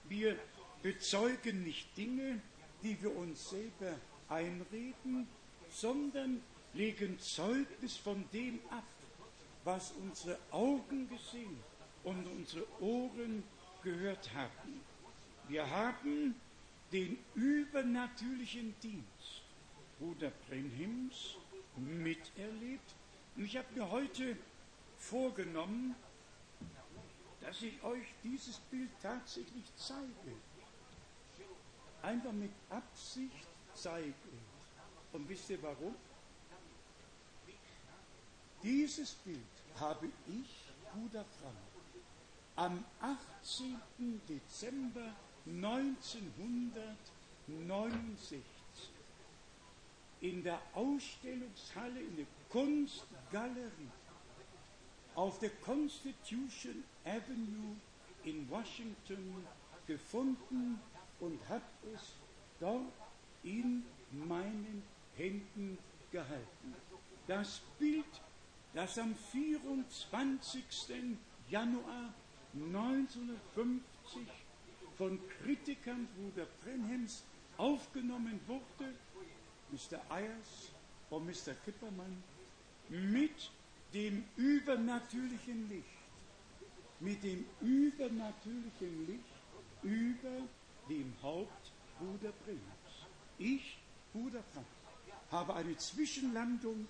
wir 0.09 0.37
bezeugen 0.81 1.63
nicht 1.63 1.95
Dinge, 1.95 2.41
die 2.81 3.01
wir 3.01 3.15
uns 3.15 3.49
selber 3.49 3.95
einreden, 4.29 5.27
sondern 5.71 6.41
legen 6.73 7.19
Zeugnis 7.19 7.95
von 7.95 8.23
dem 8.33 8.59
ab, 8.69 8.83
was 9.63 9.93
unsere 10.01 10.37
Augen 10.51 11.07
gesehen 11.07 11.57
und 12.03 12.25
unsere 12.27 12.65
Ohren 12.81 13.43
gehört 13.83 14.33
haben. 14.33 14.81
Wir 15.47 15.69
haben 15.69 16.35
den 16.91 17.17
übernatürlichen 17.35 18.75
Dienst 18.81 19.43
Bruder 19.99 20.31
Brenhims 20.47 21.35
miterlebt. 21.77 22.93
Und 23.35 23.45
ich 23.45 23.57
habe 23.57 23.67
mir 23.73 23.89
heute 23.89 24.37
vorgenommen, 24.97 25.95
dass 27.43 27.61
ich 27.61 27.83
euch 27.83 28.07
dieses 28.23 28.57
Bild 28.71 28.89
tatsächlich 29.01 29.65
zeige. 29.75 30.37
Einfach 32.01 32.31
mit 32.31 32.51
Absicht 32.69 33.47
zeige. 33.73 34.13
Und 35.11 35.27
wisst 35.27 35.49
ihr 35.49 35.61
warum? 35.61 35.93
Dieses 38.61 39.11
Bild 39.11 39.39
habe 39.79 40.07
ich, 40.27 40.69
Bruder 40.93 41.25
Frank, 41.39 41.55
am 42.55 42.85
18. 43.01 43.81
Dezember 44.27 45.15
1969 45.45 48.41
in 50.21 50.43
der 50.43 50.61
Ausstellungshalle 50.73 51.99
in 51.99 52.15
der 52.15 52.27
Kunstgalerie 52.49 53.89
auf 55.15 55.39
der 55.39 55.49
Constitution 55.49 56.83
Avenue 57.05 57.75
in 58.23 58.49
Washington 58.49 59.45
gefunden 59.87 60.79
und 61.19 61.39
habe 61.49 61.63
es 61.93 62.13
dort 62.59 62.91
in 63.43 63.83
meinen 64.11 64.83
Händen 65.15 65.77
gehalten. 66.11 66.75
Das 67.27 67.61
Bild, 67.79 68.05
das 68.73 68.97
am 68.97 69.15
24. 69.31 70.63
Januar 71.49 72.13
1950 72.53 74.27
von 74.97 75.19
Kritikern 75.41 76.07
Bruder 76.15 76.47
Brenhems 76.63 77.23
aufgenommen 77.57 78.39
wurde, 78.47 78.93
Mr. 79.71 79.99
Ayers 80.09 80.71
und 81.09 81.25
Mr. 81.25 81.53
Kippermann, 81.65 82.23
mit 82.89 83.51
dem 83.93 84.23
übernatürlichen 84.37 85.69
Licht, 85.69 85.85
mit 86.99 87.23
dem 87.23 87.45
übernatürlichen 87.61 89.07
Licht 89.07 89.23
über 89.83 90.47
dem 90.89 91.13
Haupt 91.21 91.71
Bruder 91.99 92.33
Brenhems. 92.43 93.07
Ich, 93.37 93.77
Bruder 94.11 94.43
Frank, 94.53 94.65
habe 95.31 95.55
eine 95.55 95.75
Zwischenlandung 95.77 96.87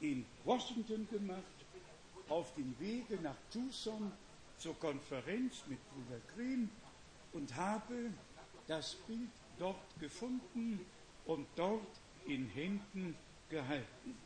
in 0.00 0.24
Washington 0.44 1.06
gemacht, 1.10 1.44
auf 2.28 2.54
dem 2.54 2.78
Wege 2.78 3.18
nach 3.22 3.36
Tucson 3.52 4.12
zur 4.56 4.78
Konferenz 4.78 5.62
mit 5.68 5.78
Bruder 5.90 6.20
Green 6.34 6.70
und 7.32 7.54
habe 7.56 8.10
das 8.66 8.94
Bild 9.06 9.30
dort 9.58 9.98
gefunden 9.98 10.80
und 11.26 11.46
dort 11.56 12.00
in 12.26 12.46
Händen 12.50 13.16
gehalten. 13.48 14.16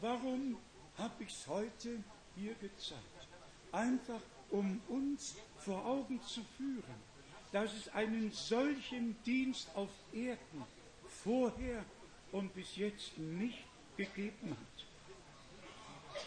Warum 0.00 0.58
habe 0.98 1.24
ich 1.24 1.30
es 1.30 1.46
heute 1.46 2.02
hier 2.36 2.54
gezeigt? 2.54 3.28
Einfach 3.72 4.20
um 4.50 4.80
uns 4.88 5.36
vor 5.58 5.84
Augen 5.84 6.20
zu 6.22 6.42
führen, 6.56 7.14
dass 7.52 7.72
es 7.72 7.88
einen 7.88 8.30
solchen 8.32 9.16
Dienst 9.24 9.68
auf 9.74 9.90
Erden 10.12 10.64
vorher 11.08 11.84
und 12.32 12.54
bis 12.54 12.76
jetzt 12.76 13.16
nicht 13.18 13.64
gegeben 13.96 14.50
hat. 14.50 14.86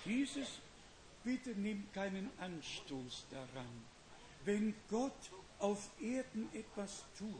Dieses 0.05 0.59
bitte 1.23 1.51
nimmt 1.51 1.93
keinen 1.93 2.29
Anstoß 2.39 3.25
daran. 3.29 3.85
Wenn 4.45 4.73
Gott 4.89 5.31
auf 5.59 5.89
Erden 6.01 6.49
etwas 6.53 7.03
tut, 7.17 7.33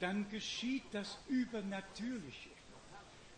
dann 0.00 0.28
geschieht 0.30 0.84
das 0.92 1.18
Übernatürliche. 1.28 2.50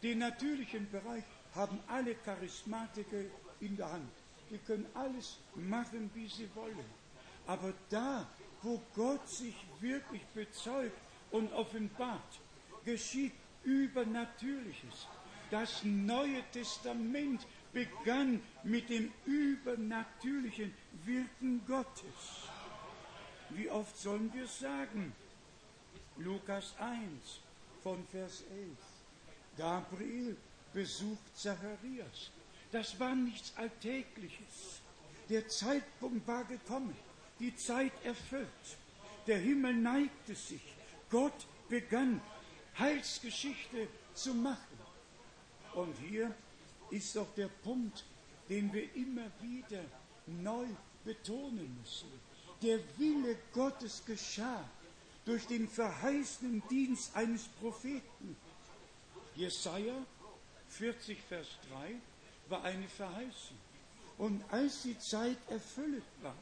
Den 0.02 0.18
natürlichen 0.18 0.90
Bereich 0.90 1.24
haben 1.54 1.78
alle 1.88 2.14
Charismatiker 2.14 3.22
in 3.60 3.76
der 3.76 3.90
Hand. 3.90 4.10
Die 4.50 4.58
können 4.58 4.86
alles 4.94 5.38
machen, 5.54 6.10
wie 6.14 6.28
sie 6.28 6.48
wollen. 6.54 6.84
Aber 7.46 7.72
da, 7.90 8.26
wo 8.62 8.80
Gott 8.94 9.28
sich 9.28 9.54
wirklich 9.80 10.22
bezeugt 10.34 10.98
und 11.30 11.52
offenbart, 11.52 12.40
geschieht 12.84 13.32
Übernatürliches. 13.64 15.06
Das 15.50 15.82
Neue 15.84 16.42
Testament 16.52 17.46
begann 17.72 18.42
mit 18.64 18.88
dem 18.88 19.12
übernatürlichen 19.24 20.74
Wirken 21.04 21.62
Gottes. 21.66 22.48
Wie 23.50 23.70
oft 23.70 23.96
sollen 23.96 24.32
wir 24.34 24.46
sagen? 24.46 25.12
Lukas 26.18 26.74
1 26.78 27.40
von 27.82 28.04
Vers 28.08 28.44
11. 28.50 28.68
Gabriel 29.56 30.36
besucht 30.72 31.36
Zacharias. 31.36 32.30
Das 32.70 32.98
war 33.00 33.14
nichts 33.14 33.52
Alltägliches. 33.56 34.80
Der 35.28 35.48
Zeitpunkt 35.48 36.26
war 36.26 36.44
gekommen, 36.44 36.96
die 37.38 37.54
Zeit 37.56 37.92
erfüllt. 38.04 38.48
Der 39.26 39.38
Himmel 39.38 39.74
neigte 39.74 40.34
sich. 40.34 40.62
Gott 41.10 41.46
begann 41.68 42.20
Heilsgeschichte 42.78 43.88
zu 44.14 44.34
machen. 44.34 44.78
Und 45.74 45.94
hier 45.98 46.34
ist 46.90 47.14
doch 47.16 47.28
der 47.36 47.48
Punkt, 47.48 48.04
den 48.48 48.72
wir 48.72 48.94
immer 48.94 49.26
wieder 49.40 49.84
neu 50.26 50.66
betonen 51.04 51.76
müssen. 51.80 52.08
Der 52.62 52.78
Wille 52.98 53.36
Gottes 53.52 54.02
geschah 54.04 54.68
durch 55.24 55.46
den 55.46 55.68
verheißenen 55.68 56.62
Dienst 56.70 57.14
eines 57.14 57.44
Propheten. 57.60 58.36
Jesaja 59.36 59.94
40, 60.68 61.18
Vers 61.28 61.48
3 61.70 61.94
war 62.48 62.64
eine 62.64 62.88
Verheißung. 62.88 63.56
Und 64.18 64.42
als 64.50 64.82
die 64.82 64.98
Zeit 64.98 65.38
erfüllt 65.48 66.02
war, 66.22 66.34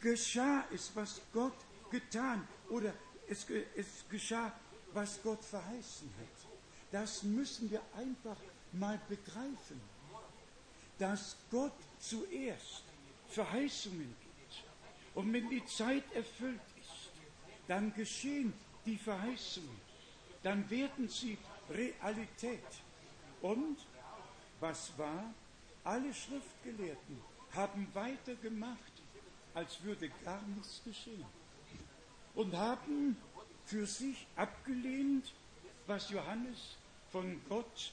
geschah 0.00 0.64
es, 0.72 0.90
was 0.94 1.20
Gott 1.32 1.56
getan 1.90 2.46
oder 2.68 2.92
es, 3.28 3.46
es 3.76 4.04
geschah, 4.10 4.52
was 4.92 5.22
Gott 5.22 5.42
verheißen 5.44 6.10
hat. 6.18 6.48
Das 6.90 7.22
müssen 7.22 7.70
wir 7.70 7.80
einfach 7.96 8.36
mal 8.72 9.00
begreifen, 9.08 9.80
dass 10.98 11.36
Gott 11.50 11.72
zuerst 11.98 12.82
Verheißungen 13.28 14.14
gibt. 14.20 14.64
Und 15.14 15.32
wenn 15.32 15.48
die 15.48 15.64
Zeit 15.66 16.04
erfüllt 16.12 16.60
ist, 16.80 17.10
dann 17.66 17.94
geschehen 17.94 18.52
die 18.84 18.96
Verheißungen. 18.96 19.80
Dann 20.42 20.68
werden 20.68 21.08
sie 21.08 21.38
Realität. 21.70 22.60
Und 23.42 23.76
was 24.60 24.96
war? 24.96 25.34
Alle 25.84 26.14
Schriftgelehrten 26.14 27.20
haben 27.52 27.88
weitergemacht, 27.92 28.92
als 29.52 29.82
würde 29.82 30.08
gar 30.24 30.42
nichts 30.42 30.80
geschehen. 30.84 31.26
Und 32.34 32.56
haben 32.56 33.16
für 33.66 33.86
sich 33.86 34.26
abgelehnt, 34.36 35.32
was 35.86 36.08
Johannes 36.10 36.76
von 37.10 37.40
Gott 37.48 37.92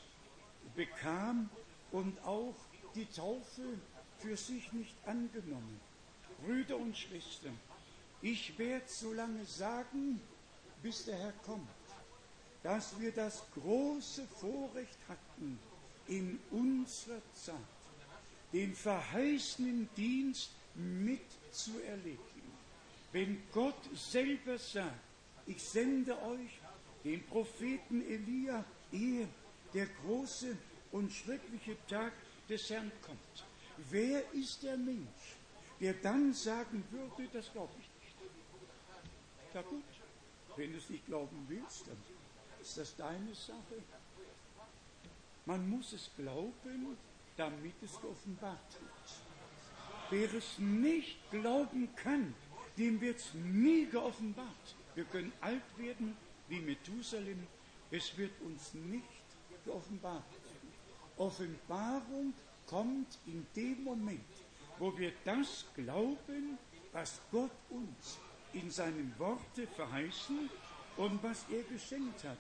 bekam 0.76 1.50
und 1.92 2.18
auch 2.24 2.56
die 2.96 3.08
Taufe 3.08 3.80
für 4.20 4.38
sich 4.38 4.72
nicht 4.72 4.96
angenommen. 5.06 5.80
Brüder 6.44 6.78
und 6.78 6.96
Schwestern, 6.98 7.58
ich 8.22 8.58
werde 8.58 8.88
so 8.88 9.14
lange 9.14 9.46
sagen, 9.46 10.22
bis 10.82 11.06
der 11.06 11.18
Herr 11.18 11.34
kommt, 11.46 11.68
dass 12.64 13.00
wir 13.00 13.12
das 13.12 13.44
große 13.54 14.28
Vorrecht 14.40 14.98
hatten, 15.08 15.60
in 16.08 16.40
unserer 16.52 17.22
Zeit 17.34 17.56
den 18.52 18.74
verheißenen 18.74 19.88
Dienst 19.96 20.50
mitzuerleben. 20.74 22.20
Wenn 23.12 23.42
Gott 23.52 23.78
selber 23.96 24.58
sagt, 24.58 24.94
ich 25.46 25.62
sende 25.62 26.20
euch 26.24 26.60
den 27.04 27.24
Propheten 27.28 28.02
Elia, 28.02 28.66
ehe 28.92 29.28
der 29.74 29.88
große 30.04 30.58
und 30.92 31.12
schreckliche 31.12 31.78
Tag 31.88 32.14
des 32.50 32.70
Herrn 32.70 32.92
kommt. 33.02 33.46
Wer 33.90 34.24
ist 34.34 34.64
der 34.64 34.78
Mensch, 34.78 35.36
der 35.80 35.94
dann 35.94 36.34
sagen 36.34 36.84
würde, 36.92 37.30
das 37.32 37.52
glaube 37.52 37.74
ich 37.80 37.88
nicht? 38.02 39.54
Ja 39.54 39.62
gut, 39.62 39.84
wenn 40.56 40.72
du 40.72 40.78
es 40.78 40.90
nicht 40.90 41.06
glauben 41.06 41.46
willst, 41.48 41.88
dann 41.88 41.98
ist 42.62 42.78
das 42.78 42.96
deine 42.96 43.34
Sache. 43.34 43.82
Man 45.46 45.70
muss 45.70 45.94
es 45.94 46.10
glauben, 46.16 46.98
damit 47.38 47.76
es 47.82 48.00
geoffenbart 48.00 48.74
wird. 48.80 49.22
Wer 50.12 50.34
es 50.34 50.60
nicht 50.60 51.18
glauben 51.32 51.90
kann, 51.96 52.34
dem 52.78 53.00
wird 53.02 53.18
es 53.18 53.34
nie 53.34 53.86
geoffenbart. 53.86 54.76
Wir 54.96 55.06
können 55.06 55.32
alt 55.42 55.78
werden 55.78 56.16
wie 56.48 56.60
Methusalem, 56.60 57.48
es 57.92 58.18
wird 58.18 58.40
uns 58.42 58.74
nicht 58.74 59.04
geoffenbart. 59.66 60.24
Offenbarung 61.18 62.34
kommt 62.66 63.18
in 63.26 63.46
dem 63.56 63.84
Moment, 63.84 64.20
wo 64.78 64.96
wir 64.98 65.12
das 65.26 65.66
glauben, 65.76 66.58
was 66.92 67.20
Gott 67.32 67.52
uns 67.70 68.18
in 68.54 68.72
seinen 68.72 69.14
Worte 69.18 69.68
verheißen 69.68 70.50
und 70.98 71.22
was 71.24 71.46
er 71.50 71.64
geschenkt 71.64 72.24
hat. 72.24 72.38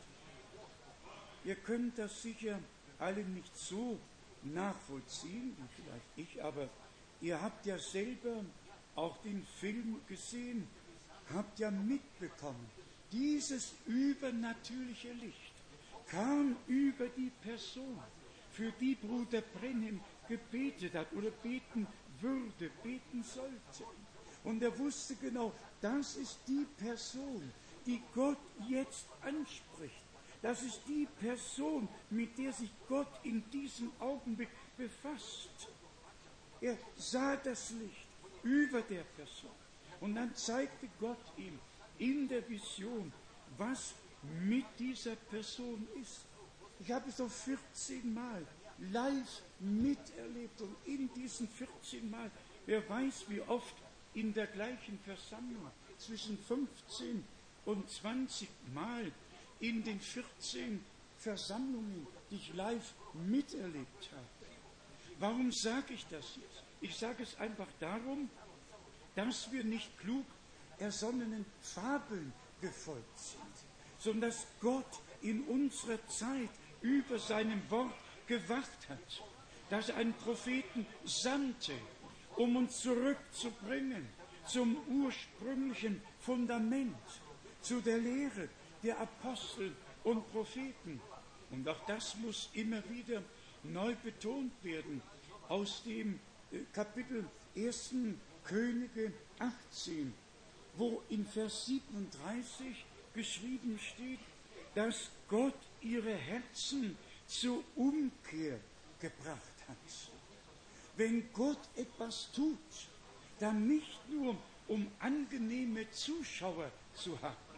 Ihr 1.43 1.55
könnt 1.55 1.97
das 1.97 2.21
sicher 2.21 2.59
alle 2.99 3.23
nicht 3.23 3.55
so 3.57 3.97
nachvollziehen, 4.43 5.55
vielleicht 5.75 6.33
ich, 6.33 6.43
aber 6.43 6.69
ihr 7.21 7.41
habt 7.41 7.65
ja 7.65 7.77
selber 7.77 8.43
auch 8.95 9.17
den 9.23 9.45
Film 9.59 9.99
gesehen, 10.07 10.67
habt 11.33 11.59
ja 11.59 11.71
mitbekommen, 11.71 12.69
dieses 13.11 13.73
übernatürliche 13.87 15.11
Licht 15.13 15.53
kam 16.09 16.55
über 16.67 17.07
die 17.07 17.31
Person, 17.41 17.99
für 18.51 18.71
die 18.79 18.95
Bruder 18.95 19.41
Brenhem 19.41 19.99
gebetet 20.27 20.93
hat 20.95 21.07
oder 21.13 21.29
beten 21.31 21.87
würde, 22.19 22.69
beten 22.83 23.23
sollte. 23.23 23.89
Und 24.43 24.61
er 24.61 24.77
wusste 24.77 25.15
genau, 25.15 25.53
das 25.81 26.15
ist 26.15 26.39
die 26.47 26.65
Person, 26.77 27.51
die 27.85 28.01
Gott 28.13 28.37
jetzt 28.67 29.05
anspricht. 29.21 30.08
Das 30.41 30.61
ist 30.63 30.81
die 30.87 31.07
Person, 31.19 31.87
mit 32.09 32.37
der 32.37 32.53
sich 32.53 32.69
Gott 32.87 33.11
in 33.23 33.43
diesem 33.51 33.91
Augenblick 33.99 34.49
befasst. 34.77 35.67
Er 36.61 36.77
sah 36.95 37.35
das 37.35 37.71
Licht 37.71 38.07
über 38.43 38.81
der 38.81 39.03
Person. 39.03 39.51
Und 39.99 40.15
dann 40.15 40.33
zeigte 40.35 40.87
Gott 40.99 41.19
ihm 41.37 41.59
in 41.97 42.27
der 42.29 42.47
Vision, 42.49 43.11
was 43.57 43.93
mit 44.41 44.65
dieser 44.77 45.15
Person 45.15 45.87
ist. 46.01 46.21
Ich 46.79 46.91
habe 46.91 47.09
es 47.09 47.17
doch 47.17 47.29
14 47.29 48.13
Mal 48.13 48.45
live 48.91 49.41
miterlebt 49.59 50.61
und 50.61 50.75
in 50.85 51.13
diesen 51.13 51.49
14 51.49 52.09
Mal, 52.09 52.31
wer 52.65 52.87
weiß 52.87 53.25
wie 53.27 53.41
oft 53.41 53.75
in 54.13 54.33
der 54.33 54.47
gleichen 54.47 54.97
Versammlung, 55.03 55.69
zwischen 55.97 56.37
15 56.37 57.25
und 57.65 57.89
20 57.89 58.47
Mal 58.73 59.11
in 59.59 59.83
den 59.83 59.99
14 59.99 60.83
Versammlungen, 61.17 62.07
die 62.31 62.35
ich 62.35 62.53
live 62.53 62.93
miterlebt 63.13 64.09
habe. 64.11 64.27
Warum 65.19 65.51
sage 65.51 65.93
ich 65.93 66.05
das 66.07 66.37
jetzt? 66.37 66.63
Ich 66.81 66.95
sage 66.95 67.23
es 67.23 67.37
einfach 67.37 67.67
darum, 67.79 68.29
dass 69.15 69.51
wir 69.51 69.63
nicht 69.65 69.97
klug 69.99 70.25
ersonnenen 70.77 71.45
Fabeln 71.61 72.31
gefolgt 72.61 73.19
sind, 73.19 73.41
sondern 73.97 74.29
dass 74.29 74.47
Gott 74.61 75.01
in 75.21 75.43
unserer 75.43 76.05
Zeit 76.07 76.49
über 76.81 77.19
seinem 77.19 77.61
Wort 77.69 77.93
gewacht 78.27 78.87
hat, 78.87 79.23
dass 79.69 79.89
er 79.89 79.97
einen 79.97 80.13
Propheten 80.13 80.85
sandte, 81.03 81.73
um 82.37 82.55
uns 82.55 82.79
zurückzubringen 82.79 84.07
zum 84.45 84.77
ursprünglichen 85.03 86.01
Fundament, 86.19 86.95
zu 87.61 87.81
der 87.81 87.97
Lehre 87.97 88.47
der 88.83 88.99
Apostel 88.99 89.75
und 90.03 90.31
Propheten. 90.31 91.01
Und 91.51 91.67
auch 91.67 91.85
das 91.85 92.15
muss 92.17 92.49
immer 92.53 92.81
wieder 92.89 93.23
neu 93.63 93.95
betont 94.03 94.51
werden 94.63 95.01
aus 95.47 95.83
dem 95.83 96.19
äh, 96.51 96.59
Kapitel 96.73 97.25
1. 97.55 97.93
Könige 98.43 99.11
18, 99.39 100.13
wo 100.75 101.03
in 101.09 101.25
Vers 101.25 101.65
37 101.67 102.85
geschrieben 103.13 103.79
steht, 103.79 104.19
dass 104.73 105.11
Gott 105.27 105.57
ihre 105.81 106.13
Herzen 106.13 106.97
zur 107.27 107.63
Umkehr 107.75 108.59
gebracht 108.99 109.59
hat. 109.67 109.77
Wenn 110.97 111.31
Gott 111.33 111.59
etwas 111.75 112.31
tut, 112.31 112.57
dann 113.39 113.67
nicht 113.67 114.09
nur 114.09 114.35
um 114.67 114.87
angenehme 114.99 115.89
Zuschauer 115.91 116.71
zu 116.93 117.19
haben, 117.21 117.48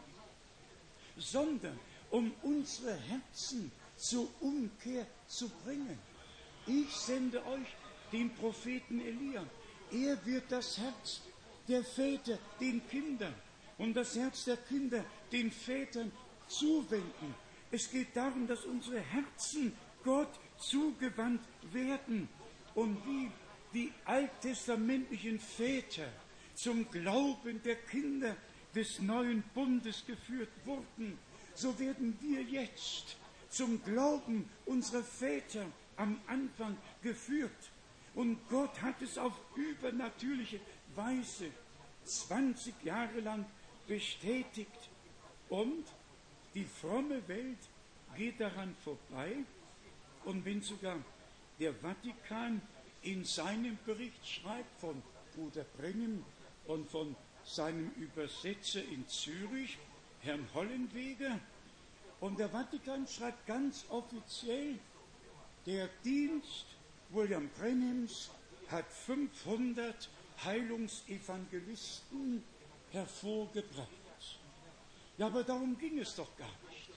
sondern 1.18 1.80
um 2.10 2.34
unsere 2.44 2.96
Herzen 2.96 3.72
zur 3.96 4.28
Umkehr 4.40 5.06
zu 5.28 5.50
bringen. 5.64 5.98
Ich 6.68 6.92
sende 6.92 7.46
euch 7.46 7.68
den 8.12 8.34
Propheten 8.36 9.00
Elia. 9.02 9.46
Er 9.92 10.26
wird 10.26 10.52
das 10.52 10.78
Herz 10.78 11.22
der 11.68 11.84
Väter 11.84 12.38
den 12.60 12.86
Kindern 12.88 13.34
und 13.78 13.94
das 13.94 14.16
Herz 14.16 14.46
der 14.46 14.58
Kinder 14.58 15.04
den 15.32 15.52
Vätern 15.52 16.12
zuwenden. 16.48 17.36
Es 17.72 17.90
geht 17.90 18.16
darum, 18.16 18.48
dass 18.48 18.66
unsere 18.66 19.00
Herzen 19.00 19.74
Gott 20.04 20.40
zugewandt 20.58 21.42
werden 21.72 22.28
und 22.76 22.98
wie 23.06 23.32
die 23.74 23.92
alttestamentlichen 24.06 25.40
Väter 25.40 26.08
zum 26.54 26.90
Glauben 26.92 27.62
der 27.64 27.76
Kinder 27.76 28.36
des 28.76 29.00
neuen 29.00 29.44
Bundes 29.54 30.06
geführt 30.06 30.52
wurden, 30.66 31.18
so 31.56 31.78
werden 31.80 32.18
wir 32.22 32.42
jetzt 32.42 33.18
zum 33.50 33.84
Glauben 33.84 34.50
unserer 34.66 35.04
Väter 35.04 35.66
am 35.98 36.20
Anfang 36.28 36.78
geführt. 37.02 37.52
Und 38.16 38.38
Gott 38.50 38.82
hat 38.82 39.02
es 39.02 39.18
auf 39.18 39.34
übernatürliche 39.56 40.60
Weise 40.96 41.52
20 42.04 42.84
Jahre 42.84 43.20
lang 43.20 43.46
bestätigt. 43.88 44.90
Und 45.50 45.86
die 46.54 46.66
fromme 46.66 47.28
Welt 47.28 47.60
geht 48.16 48.40
daran 48.40 48.76
vorbei. 48.84 49.36
Und 50.26 50.46
wenn 50.46 50.62
sogar 50.62 50.98
der 51.60 51.74
Vatikan 51.74 52.62
in 53.02 53.24
seinem 53.24 53.78
Bericht 53.86 54.28
schreibt 54.28 54.80
von 54.80 55.02
Bruder 55.36 55.66
Brengen 55.78 56.24
und 56.68 56.90
von 56.90 57.16
seinem 57.46 57.92
Übersetzer 57.98 58.84
in 58.84 59.08
Zürich, 59.08 59.78
Herrn 60.22 60.48
Hollenweger, 60.54 61.40
und 62.20 62.40
der 62.40 62.50
Vatikan 62.50 63.08
schreibt 63.08 63.48
ganz 63.48 63.86
offiziell, 63.90 64.78
der 65.66 65.90
Dienst 66.04 66.66
William 67.10 67.50
Brenhams 67.58 68.30
hat 68.70 68.86
500 68.92 70.10
Heilungsevangelisten 70.44 72.44
hervorgebracht. 72.92 73.88
Ja, 75.18 75.28
aber 75.28 75.44
darum 75.44 75.78
ging 75.78 76.00
es 76.00 76.16
doch 76.16 76.36
gar 76.38 76.48
nicht. 76.70 76.90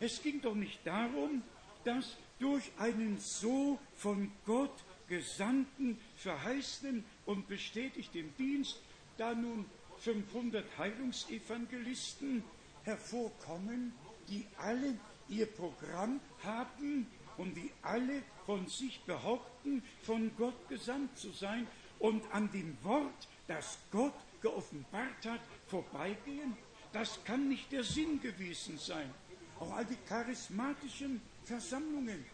Es 0.00 0.22
ging 0.22 0.40
doch 0.40 0.54
nicht 0.54 0.80
darum, 0.84 1.42
dass 1.84 2.16
durch 2.38 2.70
einen 2.78 3.18
so 3.18 3.78
von 3.96 4.30
Gott 4.46 4.72
gesandten, 5.08 5.98
verheißenen 6.16 7.04
und 7.26 7.48
bestätigten 7.48 8.32
Dienst 8.36 8.78
da 9.16 9.34
nun 9.34 9.64
500 10.00 10.64
Heilungsevangelisten 10.78 12.44
hervorkommen, 12.84 13.92
die 14.28 14.46
alle 14.58 14.94
ihr 15.28 15.46
Programm 15.46 16.20
haben 16.42 17.06
und 17.36 17.54
die 17.54 17.70
alle 17.82 18.22
von 18.46 18.66
sich 18.66 19.00
behaupten, 19.02 19.82
von 20.02 20.30
Gott 20.36 20.68
gesandt 20.68 21.18
zu 21.18 21.30
sein 21.30 21.66
und 21.98 22.22
an 22.32 22.50
dem 22.52 22.76
Wort, 22.82 23.28
das 23.46 23.78
Gott 23.90 24.14
geoffenbart 24.40 25.24
hat, 25.24 25.40
vorbeigehen? 25.66 26.56
Das 26.92 27.22
kann 27.24 27.48
nicht 27.48 27.70
der 27.70 27.84
Sinn 27.84 28.20
gewesen 28.20 28.78
sein. 28.78 29.12
Auch 29.60 29.72
all 29.72 29.84
die 29.84 29.98
charismatischen 30.08 31.20
Versammlungen 31.44 32.24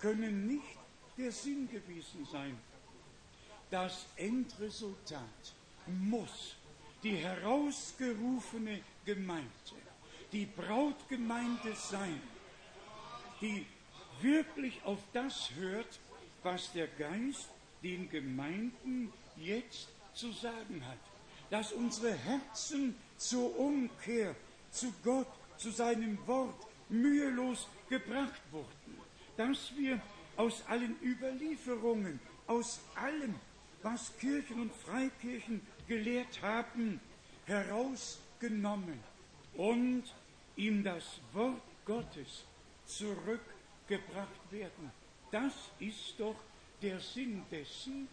können 0.00 0.46
nicht 0.46 0.78
der 1.16 1.30
Sinn 1.30 1.68
gewesen 1.68 2.26
sein. 2.30 2.58
Das 3.70 4.06
Endresultat 4.16 5.54
muss 5.86 6.56
die 7.02 7.16
herausgerufene 7.16 8.80
Gemeinde, 9.04 9.48
die 10.32 10.46
Brautgemeinde 10.46 11.74
sein, 11.74 12.20
die 13.40 13.66
wirklich 14.20 14.82
auf 14.84 14.98
das 15.12 15.50
hört, 15.56 15.98
was 16.42 16.72
der 16.72 16.88
Geist 16.88 17.48
den 17.82 18.08
Gemeinden 18.10 19.12
jetzt 19.36 19.88
zu 20.14 20.30
sagen 20.32 20.84
hat. 20.86 20.98
Dass 21.50 21.72
unsere 21.72 22.12
Herzen 22.12 22.94
zur 23.16 23.58
Umkehr 23.58 24.36
zu 24.70 24.92
Gott, 25.02 25.26
zu 25.56 25.70
seinem 25.70 26.18
Wort 26.26 26.66
mühelos 26.88 27.68
gebracht 27.88 28.40
wurden. 28.50 28.68
Dass 29.36 29.74
wir 29.76 30.00
aus 30.36 30.62
allen 30.68 30.96
Überlieferungen, 31.02 32.20
aus 32.46 32.80
allem, 32.94 33.34
was 33.82 34.16
Kirchen 34.18 34.60
und 34.60 34.72
Freikirchen 34.74 35.60
gelehrt 35.90 36.40
haben, 36.40 37.00
herausgenommen 37.46 39.00
und 39.54 40.04
ihm 40.54 40.84
das 40.84 41.18
Wort 41.32 41.60
Gottes 41.84 42.44
zurückgebracht 42.86 44.52
werden. 44.52 44.92
Das 45.32 45.52
ist 45.80 46.14
doch 46.18 46.36
der 46.80 47.00
Sinn 47.00 47.42
dessen, 47.50 48.06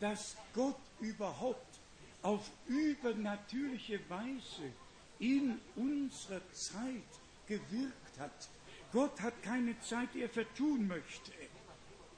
dass 0.00 0.36
Gott 0.52 0.80
überhaupt 0.98 1.78
auf 2.22 2.50
übernatürliche 2.66 4.00
Weise 4.10 4.72
in 5.20 5.60
unserer 5.76 6.42
Zeit 6.52 7.12
gewirkt 7.46 8.18
hat. 8.18 8.48
Gott 8.92 9.20
hat 9.20 9.40
keine 9.44 9.78
Zeit, 9.82 10.08
die 10.14 10.22
er 10.22 10.28
vertun 10.28 10.88
möchte. 10.88 11.30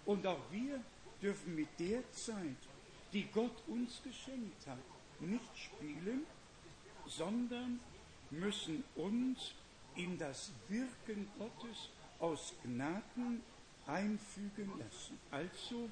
Und 0.07 0.27
auch 0.27 0.41
wir 0.51 0.81
dürfen 1.21 1.55
mit 1.55 1.69
der 1.79 2.11
Zeit, 2.13 2.57
die 3.13 3.25
Gott 3.25 3.63
uns 3.69 4.01
geschenkt 4.03 4.67
hat, 4.67 4.79
nicht 5.23 5.59
spielen, 5.59 6.27
sondern 7.07 7.81
müssen 8.31 8.85
uns 8.97 9.55
in 9.97 10.19
das 10.19 10.53
Wirken 10.69 11.29
Gottes 11.39 11.91
aus 12.19 12.55
Gnaden 12.63 13.43
einfügen 13.87 14.73
lassen. 14.79 15.19
Also, 15.31 15.89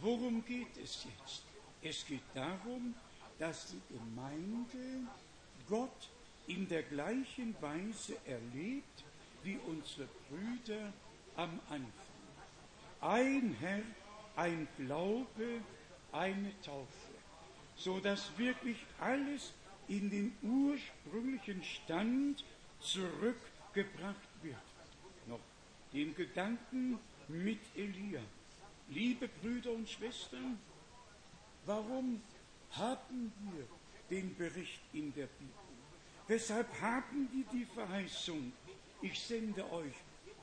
worum 0.00 0.44
geht 0.44 0.76
es 0.82 1.04
jetzt? 1.04 1.42
Es 1.82 2.06
geht 2.06 2.22
darum, 2.34 2.94
dass 3.38 3.66
die 3.66 3.80
Gemeinde 3.94 5.06
Gott 5.68 6.08
in 6.46 6.68
der 6.68 6.82
gleichen 6.82 7.54
Weise 7.60 8.16
erlebt 8.26 9.04
wie 9.42 9.58
unsere 9.66 10.08
Brüder 10.28 10.92
am 11.36 11.60
Anfang. 11.68 11.92
Ein 13.00 13.56
Herr, 13.60 13.82
ein 14.36 14.66
Glaube, 14.78 15.60
eine 16.12 16.52
Taufe. 16.62 17.03
So 17.76 17.98
dass 18.00 18.36
wirklich 18.38 18.78
alles 19.00 19.52
in 19.88 20.10
den 20.10 20.32
ursprünglichen 20.42 21.62
Stand 21.62 22.44
zurückgebracht 22.80 24.28
wird. 24.42 24.56
Noch 25.26 25.40
den 25.92 26.14
Gedanken 26.14 26.98
mit 27.28 27.60
Elia. 27.74 28.20
Liebe 28.88 29.28
Brüder 29.28 29.72
und 29.72 29.88
Schwestern, 29.88 30.58
warum 31.64 32.20
haben 32.72 33.32
wir 33.52 33.66
den 34.10 34.34
Bericht 34.36 34.80
in 34.92 35.12
der 35.14 35.26
Bibel? 35.26 35.54
Weshalb 36.26 36.68
haben 36.80 37.28
wir 37.32 37.44
die 37.52 37.66
Verheißung, 37.66 38.52
ich 39.02 39.18
sende 39.20 39.70
euch 39.72 39.94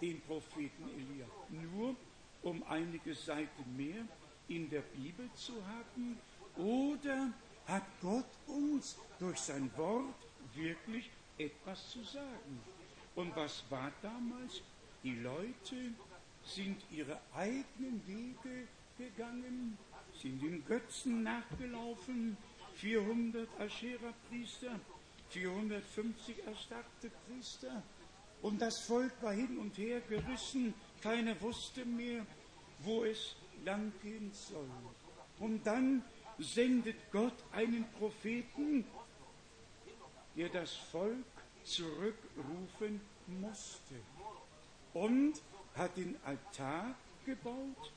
den 0.02 0.22
Propheten 0.22 0.90
Elia? 0.90 1.26
Nur 1.50 1.96
um 2.44 2.64
einige 2.64 3.14
Seiten 3.14 3.76
mehr 3.78 4.06
in 4.48 4.70
der 4.70 4.82
Bibel 4.82 5.30
zu 5.36 5.54
haben? 5.66 6.18
Oder 6.62 7.34
hat 7.66 7.84
Gott 8.02 8.26
uns 8.48 8.96
durch 9.20 9.40
sein 9.40 9.72
Wort 9.78 10.14
wirklich 10.54 11.10
etwas 11.38 11.90
zu 11.90 12.04
sagen? 12.04 12.62
Und 13.16 13.36
was 13.36 13.64
war 13.70 13.92
damals? 14.02 14.62
Die 15.04 15.16
Leute 15.16 15.94
sind 16.46 16.82
ihre 16.92 17.20
eigenen 17.34 18.02
Wege 18.06 18.68
gegangen, 18.98 19.78
sind 20.22 20.42
den 20.42 20.64
Götzen 20.66 21.24
nachgelaufen, 21.24 22.38
400 22.76 23.50
Aschera-Priester, 23.60 24.80
450 25.30 26.46
erstarkte 26.46 27.10
Priester, 27.28 27.82
und 28.42 28.60
das 28.60 28.80
Volk 28.82 29.14
war 29.22 29.34
hin 29.34 29.58
und 29.58 29.78
her 29.78 30.02
gerissen, 30.02 30.74
keiner 31.02 31.40
wusste 31.42 31.86
mehr, 31.86 32.26
wo 32.80 33.04
es 33.04 33.36
langgehen 33.64 34.32
soll. 34.34 34.70
Und 35.40 35.66
dann 35.66 36.04
sendet 36.40 37.12
Gott 37.12 37.36
einen 37.52 37.86
Propheten, 38.00 38.86
der 40.36 40.50
das 40.50 40.74
Volk 40.74 41.26
zurückrufen 41.64 43.02
musste. 43.28 43.96
Und 44.94 45.42
hat 45.76 45.96
den 45.96 46.18
Altar 46.26 46.96
gebaut 47.26 47.92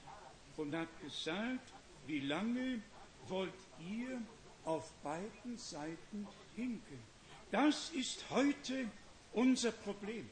und 0.56 0.74
hat 0.74 0.88
gesagt, 1.00 1.72
wie 2.06 2.20
lange 2.20 2.80
wollt 3.26 3.52
ihr 3.80 4.20
auf 4.64 4.92
beiden 5.02 5.58
Seiten 5.58 6.26
hinken? 6.54 6.98
Das 7.50 7.90
ist 7.90 8.30
heute 8.30 8.88
unser 9.32 9.72
Problem. 9.72 10.28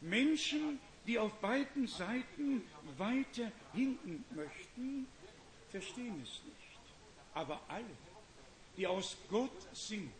Menschen, 0.00 0.80
die 1.06 1.18
auf 1.18 1.32
beiden 1.40 1.86
Seiten 1.86 2.62
weiter 2.98 3.50
hinken 3.72 4.24
möchten, 4.34 5.06
verstehen 5.70 6.20
es 6.22 6.42
nicht. 6.44 6.61
Aber 7.34 7.60
alle, 7.68 7.96
die 8.76 8.86
aus 8.86 9.16
Gott 9.30 9.66
sind, 9.72 10.12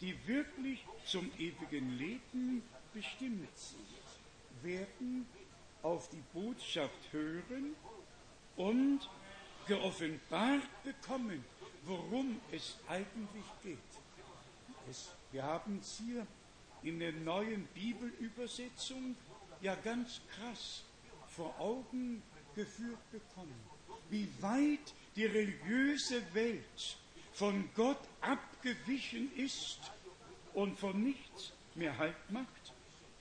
die 0.00 0.14
wirklich 0.26 0.84
zum 1.04 1.30
ewigen 1.38 1.96
Leben 1.96 2.62
bestimmt 2.92 3.56
sind, 3.56 4.62
werden 4.62 5.26
auf 5.82 6.08
die 6.10 6.22
Botschaft 6.32 7.12
hören 7.12 7.74
und 8.56 9.08
geoffenbart 9.66 10.62
bekommen, 10.84 11.44
worum 11.84 12.40
es 12.52 12.76
eigentlich 12.88 13.44
geht. 13.62 13.78
Es, 14.88 15.10
wir 15.32 15.42
haben 15.42 15.78
es 15.80 15.98
hier 15.98 16.26
in 16.82 16.98
der 16.98 17.12
neuen 17.12 17.66
Bibelübersetzung 17.74 19.16
ja 19.60 19.74
ganz 19.76 20.20
krass 20.30 20.84
vor 21.28 21.58
Augen 21.58 22.22
geführt 22.54 23.10
bekommen, 23.10 23.60
wie 24.10 24.28
weit 24.40 24.94
die 25.16 25.24
religiöse 25.24 26.22
Welt 26.34 26.98
von 27.32 27.68
Gott 27.74 28.00
abgewichen 28.20 29.34
ist 29.36 29.80
und 30.54 30.78
von 30.78 31.02
nichts 31.02 31.52
mehr 31.74 31.96
Halt 31.96 32.30
macht. 32.30 32.72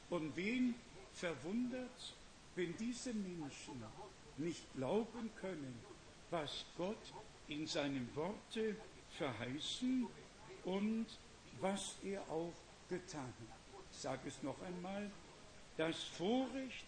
Und 0.10 0.36
wen 0.36 0.76
verwundert, 1.14 2.14
wenn 2.56 2.76
diese 2.78 3.14
Menschen 3.14 3.82
nicht 4.38 4.64
glauben 4.76 5.30
können, 5.39 5.80
was 6.30 6.66
Gott 6.78 7.14
in 7.48 7.66
seinem 7.66 8.14
Worte 8.16 8.76
verheißen 9.18 10.08
und 10.66 11.06
was 11.62 11.96
er 12.04 12.22
auch 12.30 12.54
getan 12.89 13.22
hat. 13.22 13.80
Ich 13.91 13.98
sage 13.98 14.28
es 14.28 14.43
noch 14.43 14.62
einmal, 14.62 15.10
das 15.78 16.04
Vorrecht, 16.04 16.86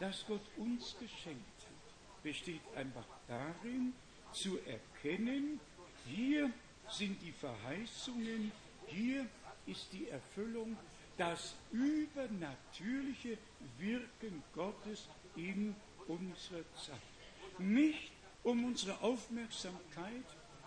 das 0.00 0.24
Gott 0.26 0.40
uns 0.56 0.96
geschenkt 0.98 1.60
hat, 1.60 2.22
besteht 2.22 2.62
einfach 2.74 3.06
darin, 3.28 3.92
zu 4.32 4.58
erkennen, 4.66 5.60
hier 6.06 6.50
sind 6.90 7.20
die 7.22 7.32
Verheißungen, 7.32 8.50
hier 8.86 9.26
ist 9.66 9.86
die 9.92 10.08
Erfüllung, 10.08 10.76
das 11.16 11.54
übernatürliche 11.72 13.36
Wirken 13.78 14.42
Gottes 14.54 15.08
in 15.36 15.74
unserer 16.06 16.64
Zeit. 16.74 17.58
Nicht 17.58 18.12
um 18.44 18.64
unsere 18.64 19.00
Aufmerksamkeit 19.02 20.24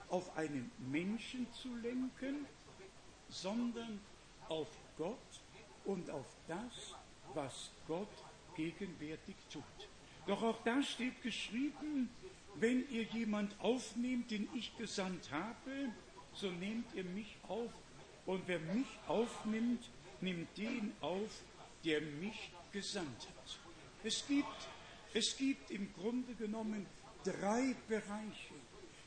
auf 0.10 0.38
einen 0.38 0.72
Menschen 0.92 1.48
zu 1.54 1.74
lenken, 1.78 2.46
sondern 3.30 4.00
auf 4.50 4.68
Gott 4.98 5.18
und 5.86 6.10
auf 6.10 6.28
das, 6.48 6.96
was 7.34 7.72
Gott 7.88 8.10
gegenwärtig 8.56 9.36
tut. 9.52 9.64
Doch 10.28 10.44
auch 10.44 10.62
da 10.64 10.84
steht 10.84 11.22
geschrieben, 11.24 12.10
wenn 12.56 12.88
ihr 12.90 13.04
jemand 13.04 13.60
aufnehmt, 13.60 14.32
den 14.32 14.48
ich 14.56 14.76
gesandt 14.78 15.32
habe, 15.32 15.92
so 16.34 16.50
nehmt 16.50 16.94
ihr 16.96 17.04
mich 17.04 17.38
auf. 17.48 17.72
Und 18.26 18.44
wer 18.48 18.60
mich 18.60 18.88
aufnimmt, 19.08 19.90
nimmt 20.22 20.56
den 20.58 20.94
auf, 21.02 21.42
der 21.84 22.02
mich 22.02 22.52
gesandt 22.72 23.28
hat. 23.28 23.60
Es 24.04 24.26
gibt, 24.28 24.48
es 25.14 25.36
gibt 25.38 25.72
im 25.72 25.94
Grunde 25.94 26.34
genommen 26.36 26.86
drei 27.24 27.76
Bereiche, 27.88 28.56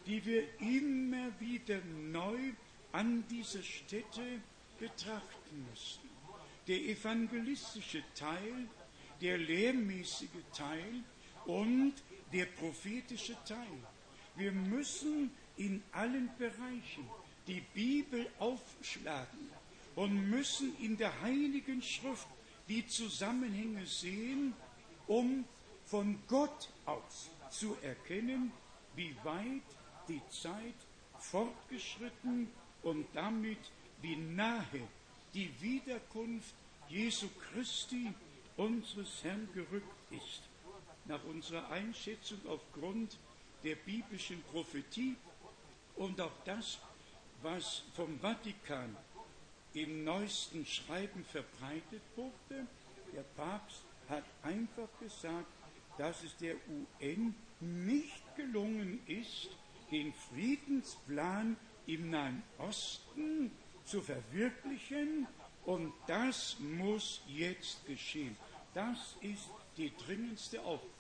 die 0.07 0.25
wir 0.25 0.61
immer 0.61 1.29
wieder 1.41 1.81
neu 1.85 2.53
an 2.93 3.25
dieser 3.29 3.63
Stätte 3.63 4.41
betrachten 4.79 5.67
müssen. 5.71 6.09
Der 6.67 6.79
evangelistische 6.79 8.03
Teil, 8.15 8.69
der 9.21 9.39
lehrmäßige 9.39 10.29
Teil 10.53 11.03
und 11.47 11.95
der 12.35 12.47
prophetische 12.47 13.37
Teil. 13.47 13.79
Wir 14.35 14.51
müssen 14.51 15.31
in 15.57 15.83
allen 15.93 16.29
Bereichen 16.37 17.09
die 17.47 17.63
Bibel 17.73 18.27
aufschlagen 18.41 19.51
und 19.95 20.29
müssen 20.29 20.77
in 20.81 20.97
der 20.97 21.21
Heiligen 21.21 21.81
Schrift 21.81 22.27
die 22.69 22.85
Zusammenhänge 22.89 23.87
sehen, 23.87 24.53
um 25.07 25.45
von 25.87 26.19
Gott 26.27 26.69
aus 26.87 27.31
zu 27.51 27.77
erkennen, 27.83 28.51
wie 28.97 29.15
weit 29.23 29.63
die 30.09 30.23
Zeit 30.31 30.75
fortgeschritten 31.21 32.49
und 32.83 33.07
damit 33.15 33.59
wie 34.03 34.17
nahe 34.17 34.89
die 35.35 35.51
Wiederkunft 35.61 36.55
Jesu 36.89 37.29
Christi, 37.53 38.13
unseres 38.57 39.23
Herrn, 39.23 39.49
gerückt 39.55 40.13
ist. 40.13 40.43
Nach 41.07 41.23
unserer 41.25 41.71
Einschätzung 41.71 42.41
aufgrund 42.49 43.19
der 43.63 43.77
biblischen 43.77 44.43
Prophetie 44.53 45.17
und 45.97 46.21
auch 46.21 46.33
das, 46.45 46.79
was 47.43 47.83
vom 47.95 48.19
Vatikan 48.21 48.97
im 49.75 50.05
neuesten 50.05 50.65
Schreiben 50.65 51.25
verbreitet 51.25 52.03
wurde, 52.17 52.67
der 53.13 53.23
Papst 53.37 53.83
hat 54.09 54.25
einfach 54.43 54.89
gesagt, 55.01 55.47
dass 55.99 56.23
es 56.25 56.37
der 56.39 56.57
UN 56.69 57.35
nicht 57.61 58.37
gelungen 58.37 59.01
ist, 59.07 59.51
den 59.91 60.13
Friedensplan 60.13 61.57
im 61.87 62.11
Nahen 62.11 62.43
Osten 62.59 63.51
zu 63.85 64.01
verwirklichen 64.01 65.27
und 65.65 65.93
das 66.07 66.57
muss 66.61 67.21
jetzt 67.29 67.87
geschehen. 67.87 68.37
Das 68.75 69.17
ist 69.21 69.49
die 69.77 69.93
dringendste 69.97 70.61
Aufgabe. 70.63 70.94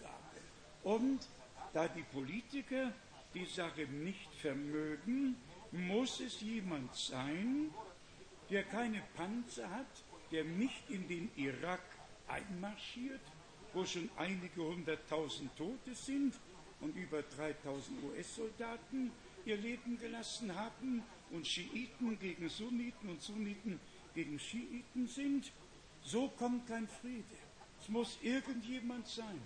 Und 0.85 1.27
da 1.73 1.89
die 1.89 2.03
Politiker 2.03 2.93
die 3.35 3.47
Sache 3.47 3.87
nicht 3.87 4.33
vermögen, 4.41 5.37
muss 5.73 6.21
es 6.21 6.41
jemand 6.41 6.95
sein, 6.95 7.71
der 8.51 8.63
keine 8.63 9.03
Panzer 9.17 9.69
hat, 9.69 10.05
der 10.31 10.45
nicht 10.45 10.89
in 10.89 11.09
den 11.09 11.31
Irak 11.37 11.83
einmarschiert, 12.29 13.21
wo 13.73 13.85
schon 13.85 14.09
einige 14.17 14.63
hunderttausend 14.63 15.57
Tote 15.57 15.95
sind 15.95 16.35
und 16.81 16.95
über 16.97 17.23
3000 17.23 18.05
US-Soldaten 18.05 19.11
ihr 19.45 19.57
Leben 19.57 19.99
gelassen 19.99 20.55
haben 20.55 21.03
und 21.31 21.47
Schiiten 21.47 22.19
gegen 22.19 22.49
Sunniten 22.49 23.11
und 23.11 23.21
Sunniten 23.21 23.81
gegen 24.15 24.39
Schiiten 24.39 25.09
sind. 25.09 25.51
So 26.03 26.29
kommt 26.29 26.69
kein 26.69 26.87
Friede. 26.87 27.25
Es 27.81 27.89
muss 27.89 28.19
irgendjemand 28.23 29.09
sein, 29.09 29.41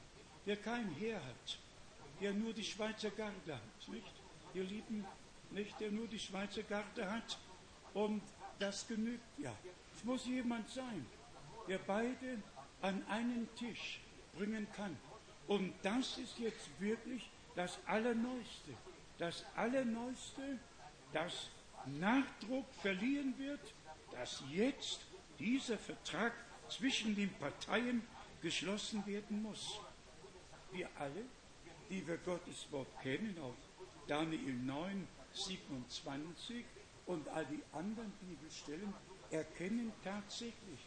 der 0.48 0.56
kein 0.56 0.88
Heer 0.94 1.24
hat, 1.24 1.58
der 2.20 2.32
nur 2.32 2.54
die 2.54 2.64
Schweizer 2.64 3.10
Garde 3.10 3.54
hat, 3.54 3.88
nicht? 3.88 4.12
Ihr 4.54 4.64
Lieben, 4.64 5.04
nicht, 5.50 5.78
der 5.78 5.90
nur 5.90 6.06
die 6.06 6.18
Schweizer 6.18 6.62
Karte 6.62 7.10
hat 7.10 7.38
und 7.92 8.22
das 8.58 8.88
genügt. 8.88 9.22
Ja, 9.38 9.54
es 9.94 10.04
muss 10.04 10.26
jemand 10.26 10.68
sein, 10.70 11.04
der 11.68 11.78
beide 11.78 12.42
an 12.80 13.04
einen 13.08 13.48
Tisch 13.56 14.00
bringen 14.36 14.66
kann. 14.74 14.96
Und 15.46 15.74
das 15.82 16.16
ist 16.18 16.38
jetzt 16.38 16.68
wirklich 16.78 17.28
das 17.54 17.78
Allerneueste. 17.86 18.72
Das 19.18 19.44
Allerneueste, 19.54 20.58
das 21.12 21.50
Nachdruck 21.86 22.66
verliehen 22.80 23.34
wird, 23.38 23.60
dass 24.12 24.42
jetzt 24.50 25.00
dieser 25.38 25.76
Vertrag 25.78 26.32
zwischen 26.68 27.14
den 27.14 27.30
Parteien 27.34 28.02
geschlossen 28.40 29.04
werden 29.06 29.42
muss. 29.42 29.80
Wir 30.72 30.88
alle, 30.98 31.24
die 31.90 32.06
wir 32.06 32.18
Gottes 32.18 32.66
Wort 32.70 32.88
kennen, 33.02 33.36
auch 33.40 33.54
Daniel 34.06 34.54
9, 34.54 35.06
27 35.32 36.64
und 37.06 37.28
all 37.28 37.46
die 37.46 37.62
anderen 37.72 38.12
Bibelstellen, 38.20 38.92
erkennen 39.30 39.92
tatsächlich, 40.04 40.80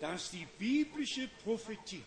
dass 0.00 0.30
die 0.30 0.46
biblische 0.58 1.28
Prophetie 1.42 2.02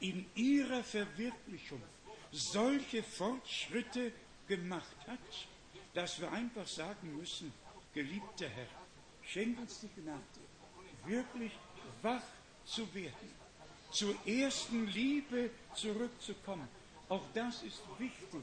in 0.00 0.26
ihrer 0.34 0.82
Verwirklichung 0.82 1.82
solche 2.30 3.02
Fortschritte 3.02 4.12
gemacht 4.48 4.96
hat, 5.06 5.18
dass 5.94 6.20
wir 6.20 6.30
einfach 6.32 6.66
sagen 6.66 7.16
müssen, 7.16 7.52
geliebter 7.94 8.48
Herr, 8.48 8.66
schenk 9.22 9.58
uns 9.58 9.80
die 9.80 10.00
Gnade, 10.00 10.20
wirklich 11.04 11.52
wach 12.00 12.22
zu 12.64 12.92
werden, 12.94 13.41
zur 13.92 14.14
ersten 14.26 14.86
Liebe 14.88 15.50
zurückzukommen. 15.74 16.68
Auch 17.08 17.22
das 17.34 17.62
ist 17.62 17.82
wichtig. 17.98 18.42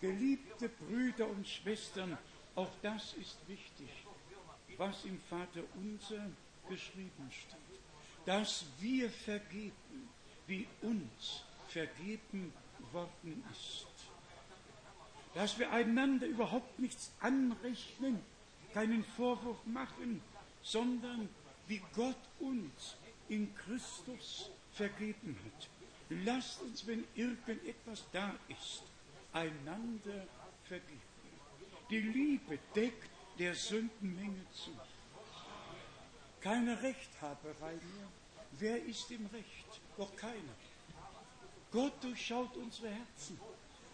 Geliebte 0.00 0.68
Brüder 0.68 1.28
und 1.28 1.46
Schwestern, 1.46 2.18
auch 2.56 2.70
das 2.82 3.14
ist 3.14 3.36
wichtig, 3.46 3.88
was 4.76 5.04
im 5.04 5.20
Vater 5.28 5.62
unser 5.76 6.30
geschrieben 6.68 7.30
steht. 7.30 7.80
Dass 8.26 8.64
wir 8.80 9.10
vergeben, 9.10 10.08
wie 10.46 10.66
uns 10.82 11.44
vergeben 11.68 12.52
worden 12.92 13.44
ist. 13.52 13.86
Dass 15.34 15.58
wir 15.58 15.70
einander 15.70 16.26
überhaupt 16.26 16.78
nichts 16.78 17.12
anrechnen, 17.20 18.20
keinen 18.74 19.04
Vorwurf 19.04 19.64
machen, 19.66 20.22
sondern 20.62 21.28
wie 21.68 21.80
Gott 21.94 22.16
uns 22.40 22.96
in 23.28 23.54
Christus 23.54 24.50
vergeben 24.72 25.38
hat. 25.44 25.68
Lasst 26.24 26.60
uns, 26.62 26.86
wenn 26.86 27.04
irgendetwas 27.14 28.04
da 28.12 28.34
ist, 28.48 28.82
einander 29.32 30.26
vergeben. 30.64 31.00
Die 31.90 32.00
Liebe 32.00 32.58
deckt 32.74 33.10
der 33.38 33.54
Sündenmenge 33.54 34.44
zu. 34.52 34.70
Keine 36.40 36.80
Rechthaberei 36.82 37.72
mehr. 37.72 38.08
Wer 38.52 38.84
ist 38.84 39.10
im 39.10 39.26
Recht? 39.26 39.80
Doch 39.96 40.14
keiner. 40.16 40.56
Gott 41.70 41.92
durchschaut 42.02 42.56
unsere 42.56 42.88
Herzen. 42.88 43.38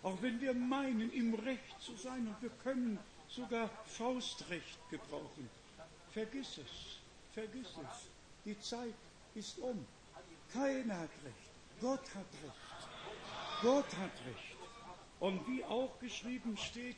Auch 0.03 0.21
wenn 0.23 0.41
wir 0.41 0.55
meinen, 0.55 1.13
im 1.13 1.35
Recht 1.35 1.81
zu 1.81 1.97
sein 1.97 2.27
und 2.29 2.41
wir 2.41 2.51
können 2.63 2.99
sogar 3.29 3.69
Faustrecht 3.87 4.79
gebrauchen. 4.91 5.51
Vergiss 6.13 6.59
es, 6.59 6.99
vergiss 7.35 7.69
es. 7.69 8.09
Die 8.45 8.59
Zeit 8.61 8.95
ist 9.35 9.59
um. 9.59 9.85
Keiner 10.53 10.99
hat 11.01 11.11
Recht. 11.25 11.51
Gott 11.81 12.15
hat 12.15 12.27
Recht. 12.43 12.89
Gott 13.63 13.97
hat 13.97 14.13
Recht. 14.27 14.57
Und 15.21 15.47
wie 15.49 15.65
auch 15.65 15.99
geschrieben 15.99 16.57
steht 16.57 16.97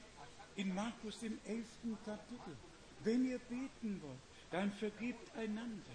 in 0.57 0.74
Markus 0.74 1.20
dem 1.20 1.38
elften 1.44 1.96
Kapitel, 2.05 2.57
wenn 3.05 3.24
ihr 3.24 3.38
beten 3.38 4.01
wollt, 4.03 4.18
dann 4.51 4.72
vergebt 4.72 5.36
einander. 5.36 5.92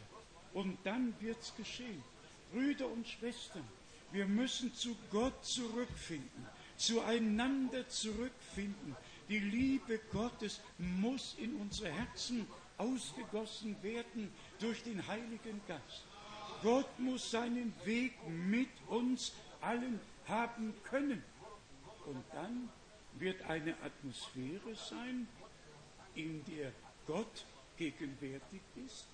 Und 0.53 0.77
dann 0.83 1.13
wird's 1.19 1.53
geschehen. 1.55 2.03
Brüder 2.51 2.87
und 2.87 3.07
Schwestern, 3.07 3.67
wir 4.11 4.27
müssen 4.27 4.73
zu 4.73 4.95
Gott 5.11 5.43
zurückfinden, 5.43 6.45
zueinander 6.77 7.89
zurückfinden. 7.89 8.95
Die 9.27 9.39
Liebe 9.39 9.99
Gottes 10.11 10.61
muss 10.77 11.35
in 11.39 11.55
unsere 11.55 11.91
Herzen 11.91 12.47
ausgegossen 12.77 13.75
werden 13.81 14.31
durch 14.59 14.83
den 14.83 15.05
Heiligen 15.07 15.61
Geist. 15.67 16.03
Gott 16.63 16.97
muss 16.97 17.29
seinen 17.29 17.73
Weg 17.83 18.13
mit 18.27 18.69
uns 18.87 19.33
allen 19.61 19.99
haben 20.27 20.73
können. 20.85 21.21
Und 22.05 22.23
dann 22.33 22.69
wird 23.19 23.41
eine 23.43 23.75
Atmosphäre 23.81 24.73
sein, 24.75 25.27
in 26.15 26.43
der 26.45 26.71
Gott 27.05 27.45
gegenwärtig 27.77 28.61
ist 28.85 29.07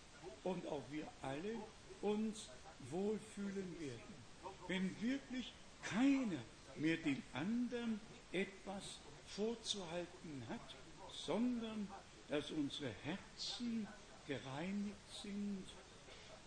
und 0.44 0.66
auch 0.68 0.84
wir 0.92 1.08
alle 1.22 1.56
uns 2.02 2.50
wohlfühlen 2.92 3.80
werden. 3.80 4.16
Wenn 4.68 5.02
wirklich 5.02 5.52
keiner 5.84 6.42
mehr 6.76 6.98
den 6.98 7.22
anderen 7.34 8.00
etwas 8.32 9.00
vorzuhalten 9.26 10.44
hat, 10.50 10.76
sondern 11.12 11.88
dass 12.28 12.52
unsere 12.52 12.92
Herzen 13.04 13.88
gereinigt 14.28 14.96
sind, 15.24 15.66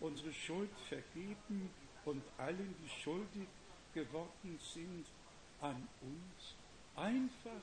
unsere 0.03 0.33
Schuld 0.33 0.69
vergeben 0.89 1.69
und 2.03 2.21
allen, 2.37 2.75
die 2.83 3.01
schuldig 3.01 3.47
geworden 3.93 4.59
sind, 4.59 5.05
an 5.61 5.87
uns 6.01 6.55
einfach 6.95 7.61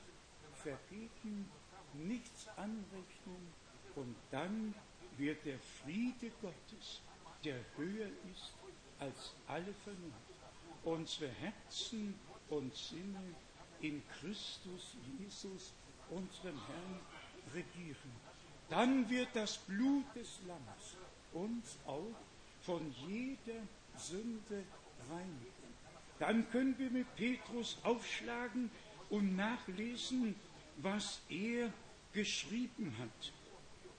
vergeben, 0.55 1.49
nichts 1.93 2.47
anrechnen 2.57 3.53
und 3.95 4.15
dann 4.31 4.73
wird 5.17 5.45
der 5.45 5.59
Friede 5.59 6.31
Gottes, 6.41 7.01
der 7.45 7.59
höher 7.77 8.09
ist 8.31 8.53
als 8.99 9.35
alle 9.47 9.73
Vernunft, 9.83 10.17
unsere 10.83 11.29
Herzen 11.29 12.15
und 12.49 12.73
Sinne 12.73 13.35
in 13.81 14.01
Christus 14.19 14.95
Jesus, 15.19 15.73
unserem 16.09 16.59
Herrn, 16.67 16.99
regieren. 17.53 18.11
Dann 18.69 19.07
wird 19.09 19.29
das 19.33 19.57
Blut 19.59 20.05
des 20.15 20.39
Lammes 20.47 20.95
uns 21.33 21.77
auch 21.85 22.15
von 22.61 22.93
jeder 23.07 23.61
Sünde 23.97 24.63
reinigen. 25.09 25.51
Dann 26.19 26.49
können 26.51 26.77
wir 26.77 26.89
mit 26.89 27.15
Petrus 27.15 27.77
aufschlagen 27.83 28.69
und 29.09 29.35
nachlesen, 29.35 30.35
was 30.77 31.21
er 31.29 31.73
geschrieben 32.13 32.95
hat. 32.99 33.33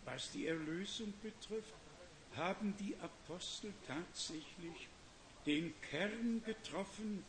Was 0.05 0.31
die 0.33 0.47
Erlösung 0.47 1.13
betrifft, 1.23 1.75
haben 2.37 2.75
die 2.79 2.97
Apostel 2.97 3.73
tatsächlich 3.87 4.89
den 5.47 5.75
Kern 5.91 6.43
getroffen, 6.45 7.25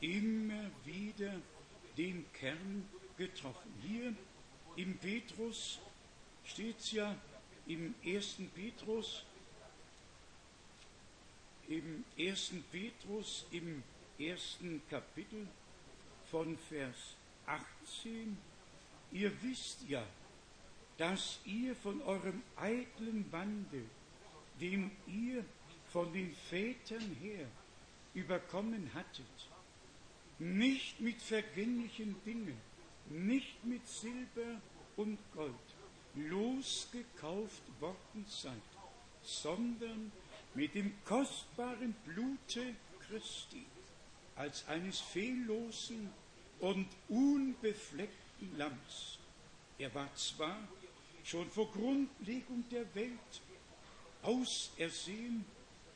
immer 0.00 0.70
wieder 0.84 1.34
den 1.96 2.24
Kern 2.32 2.88
getroffen. 3.16 3.72
Hier 3.82 4.14
im 4.76 4.96
Petrus 4.98 5.80
steht 6.44 6.78
es 6.78 6.92
ja 6.92 7.16
im 7.66 7.94
ersten 8.04 8.48
Petrus, 8.50 9.24
im 11.68 12.04
ersten 12.16 12.62
Petrus, 12.70 13.46
im 13.50 13.82
ersten 14.18 14.80
Kapitel 14.88 15.46
von 16.30 16.56
Vers 16.68 17.16
18, 17.46 18.36
ihr 19.12 19.32
wisst 19.42 19.88
ja, 19.88 20.04
dass 20.98 21.40
ihr 21.44 21.74
von 21.76 22.00
eurem 22.02 22.42
eitlen 22.56 23.30
Wandel, 23.30 23.84
dem 24.60 24.90
ihr 25.06 25.44
von 25.92 26.12
den 26.12 26.34
Vätern 26.50 27.16
her 27.20 27.46
überkommen 28.14 28.90
hattet, 28.94 29.26
nicht 30.38 31.00
mit 31.00 31.20
vergänglichen 31.20 32.16
Dingen, 32.24 32.56
nicht 33.08 33.64
mit 33.64 33.86
Silber 33.86 34.60
und 34.96 35.18
Gold 35.34 35.54
losgekauft 36.14 37.62
worden 37.80 38.24
seid, 38.26 38.52
sondern 39.22 40.10
mit 40.56 40.74
dem 40.74 40.92
kostbaren 41.04 41.94
Blute 42.04 42.74
Christi 43.06 43.64
als 44.36 44.66
eines 44.68 45.00
fehllosen 45.00 46.10
und 46.60 46.88
unbefleckten 47.08 48.56
Lamms. 48.56 49.18
Er 49.78 49.94
war 49.94 50.12
zwar 50.14 50.58
schon 51.24 51.50
vor 51.50 51.70
Grundlegung 51.72 52.64
der 52.70 52.92
Welt 52.94 53.42
ausersehen, 54.22 55.44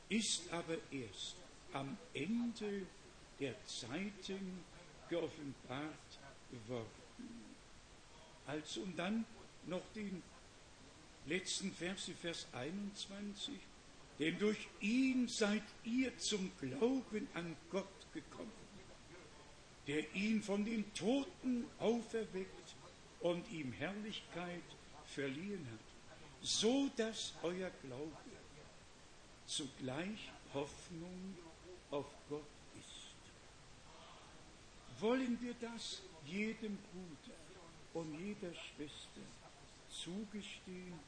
ist 0.09 0.51
aber 0.53 0.77
erst 0.91 1.37
am 1.73 1.97
Ende 2.13 2.87
der 3.39 3.55
Zeiten 3.65 4.65
geoffenbart 5.09 6.19
worden. 6.69 6.87
Also 8.47 8.83
und 8.83 8.99
dann 8.99 9.25
noch 9.67 9.83
den 9.95 10.23
letzten 11.27 11.73
Vers, 11.73 12.11
Vers 12.21 12.47
21. 12.53 13.55
Denn 14.21 14.39
durch 14.39 14.69
ihn 14.81 15.29
seid 15.29 15.63
ihr 15.83 16.17
zum 16.19 16.53
Glauben 16.61 17.27
an 17.33 17.57
Gott 17.71 18.07
gekommen, 18.13 18.53
der 19.87 20.15
ihn 20.15 20.43
von 20.43 20.63
den 20.63 20.93
Toten 20.93 21.65
auferweckt 21.79 22.75
und 23.21 23.51
ihm 23.51 23.73
Herrlichkeit 23.73 24.63
verliehen 25.07 25.67
hat, 25.73 25.81
so 26.43 26.91
dass 26.97 27.33
euer 27.43 27.71
Glaube 27.83 28.13
zugleich 29.47 30.31
Hoffnung 30.53 31.37
auf 31.91 32.07
Gott 32.29 32.45
ist. 32.79 33.17
Wollen 35.01 35.39
wir 35.41 35.55
das 35.55 36.03
jedem 36.27 36.77
Bruder 36.77 37.39
und 37.95 38.21
jeder 38.21 38.53
Schwester 38.53 39.23
zugestehen, 39.89 41.01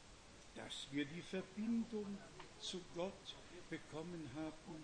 dass 0.54 0.86
wir 0.90 1.04
die 1.04 1.22
Verbindung 1.22 2.18
zu 2.62 2.80
Gott 2.94 3.34
bekommen 3.68 4.30
haben, 4.36 4.82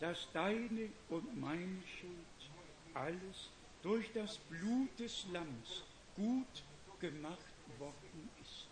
dass 0.00 0.26
deine 0.32 0.88
und 1.08 1.40
meine 1.40 1.82
Schuld 2.00 2.50
alles 2.94 3.50
durch 3.82 4.10
das 4.12 4.38
Blut 4.38 4.88
des 4.98 5.26
Lamms 5.32 5.82
gut 6.16 6.62
gemacht 7.00 7.38
worden 7.78 8.28
ist, 8.42 8.66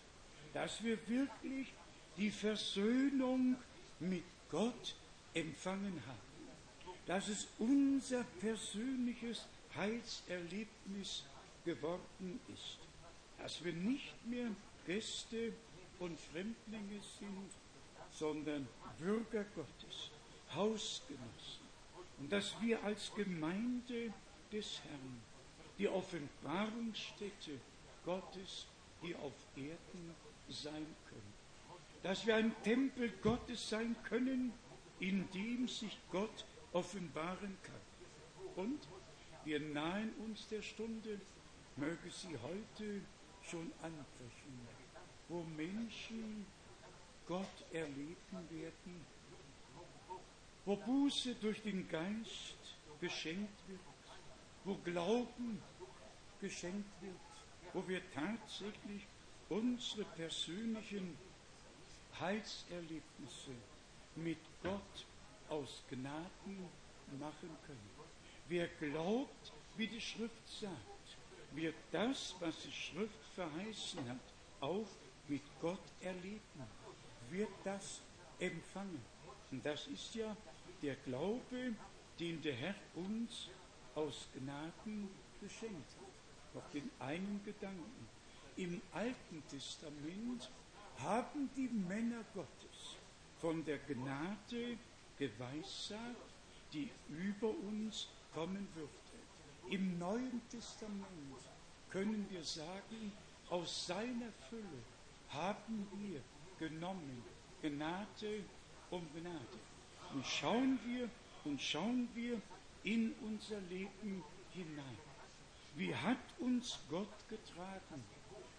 dass 0.54 0.82
wir 0.82 0.98
wirklich 1.08 1.72
die 2.16 2.30
Versöhnung 2.30 3.56
mit 4.00 4.24
Gott 4.50 4.94
empfangen 5.34 6.02
haben, 6.06 6.96
dass 7.06 7.28
es 7.28 7.48
unser 7.58 8.24
persönliches 8.40 9.46
Heilserlebnis 9.74 11.24
geworden 11.64 12.40
ist, 12.54 12.78
dass 13.38 13.62
wir 13.64 13.72
nicht 13.72 14.14
mehr 14.26 14.50
Gäste 14.86 15.52
und 15.98 16.18
Fremdlinge 16.18 17.00
sind, 17.18 17.50
sondern 18.22 18.68
Bürger 19.00 19.44
Gottes, 19.56 20.12
Hausgenossen 20.54 21.66
und 22.20 22.30
dass 22.30 22.54
wir 22.60 22.80
als 22.84 23.12
Gemeinde 23.16 24.14
des 24.52 24.80
Herrn 24.84 25.20
die 25.76 25.88
Offenbarungsstätte 25.88 27.58
Gottes 28.04 28.66
hier 29.00 29.18
auf 29.18 29.32
Erden 29.56 30.14
sein 30.48 30.86
können. 31.08 31.32
Dass 32.04 32.24
wir 32.24 32.36
ein 32.36 32.54
Tempel 32.62 33.10
Gottes 33.22 33.68
sein 33.68 33.96
können, 34.04 34.52
in 35.00 35.28
dem 35.32 35.66
sich 35.66 35.98
Gott 36.12 36.44
offenbaren 36.72 37.56
kann. 37.64 38.64
Und 38.64 38.78
wir 39.44 39.58
nahen 39.58 40.12
uns 40.24 40.46
der 40.46 40.62
Stunde, 40.62 41.20
möge 41.74 42.08
sie 42.08 42.38
heute 42.40 43.00
schon 43.50 43.72
anbrechen, 43.82 44.68
wo 45.28 45.42
Menschen 45.56 46.46
Gott 47.32 47.72
erleben 47.72 48.50
werden, 48.50 49.06
wo 50.66 50.76
Buße 50.76 51.34
durch 51.36 51.62
den 51.62 51.88
Geist 51.88 52.58
geschenkt 53.00 53.58
wird, 53.68 53.80
wo 54.64 54.74
Glauben 54.84 55.62
geschenkt 56.42 56.92
wird, 57.00 57.14
wo 57.72 57.88
wir 57.88 58.02
tatsächlich 58.12 59.06
unsere 59.48 60.04
persönlichen 60.04 61.16
Heilserlebnisse 62.20 63.54
mit 64.16 64.40
Gott 64.62 65.06
aus 65.48 65.82
Gnaden 65.88 66.68
machen 67.18 67.56
können. 67.66 67.90
Wer 68.48 68.68
glaubt, 68.68 69.52
wie 69.78 69.86
die 69.86 70.02
Schrift 70.02 70.48
sagt, 70.60 71.16
wird 71.52 71.76
das, 71.92 72.34
was 72.40 72.60
die 72.60 72.72
Schrift 72.72 73.24
verheißen 73.34 74.06
hat, 74.06 74.20
auch 74.60 74.86
mit 75.28 75.42
Gott 75.62 75.80
erleben, 76.02 76.81
wird 77.32 77.50
das 77.64 78.00
empfangen. 78.38 79.02
Und 79.50 79.64
das 79.64 79.86
ist 79.86 80.14
ja 80.14 80.36
der 80.82 80.96
Glaube, 80.96 81.74
den 82.18 82.42
der 82.42 82.54
Herr 82.54 82.74
uns 82.94 83.48
aus 83.94 84.28
Gnaden 84.34 85.08
geschenkt 85.40 85.96
hat. 86.00 86.54
Noch 86.54 86.70
den 86.70 86.90
einen 86.98 87.40
Gedanken. 87.44 88.08
Im 88.56 88.80
Alten 88.92 89.42
Testament 89.48 90.50
haben 90.98 91.50
die 91.56 91.68
Männer 91.68 92.22
Gottes 92.34 92.96
von 93.40 93.64
der 93.64 93.78
Gnade 93.78 94.76
geweissagt, 95.18 96.16
die 96.72 96.90
über 97.08 97.48
uns 97.48 98.08
kommen 98.34 98.68
würde. 98.74 98.90
Im 99.70 99.98
Neuen 99.98 100.40
Testament 100.50 101.06
können 101.90 102.26
wir 102.30 102.44
sagen, 102.44 103.12
aus 103.48 103.86
seiner 103.86 104.32
Fülle 104.48 104.82
haben 105.30 105.88
wir 105.98 106.20
genommen 106.62 107.24
Gnade 107.60 108.44
um 108.90 109.02
Gnade. 109.14 109.58
Und 110.14 110.24
schauen 110.24 110.78
wir 110.86 111.08
und 111.44 111.60
schauen 111.60 112.08
wir 112.14 112.40
in 112.84 113.12
unser 113.22 113.60
Leben 113.62 114.22
hinein. 114.52 114.98
Wie 115.74 115.94
hat 115.94 116.18
uns 116.38 116.78
Gott 116.88 117.28
getragen? 117.28 118.04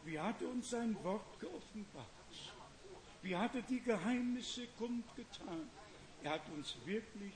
Wie 0.03 0.19
hat 0.19 0.41
uns 0.41 0.71
sein 0.71 0.97
Wort 1.03 1.39
geoffenbart? 1.39 2.07
Wie 3.21 3.37
hat 3.37 3.55
er 3.55 3.61
die 3.61 3.79
Geheimnisse 3.79 4.67
kundgetan? 4.77 5.69
Er 6.23 6.31
hat 6.31 6.49
uns 6.57 6.75
wirklich 6.85 7.33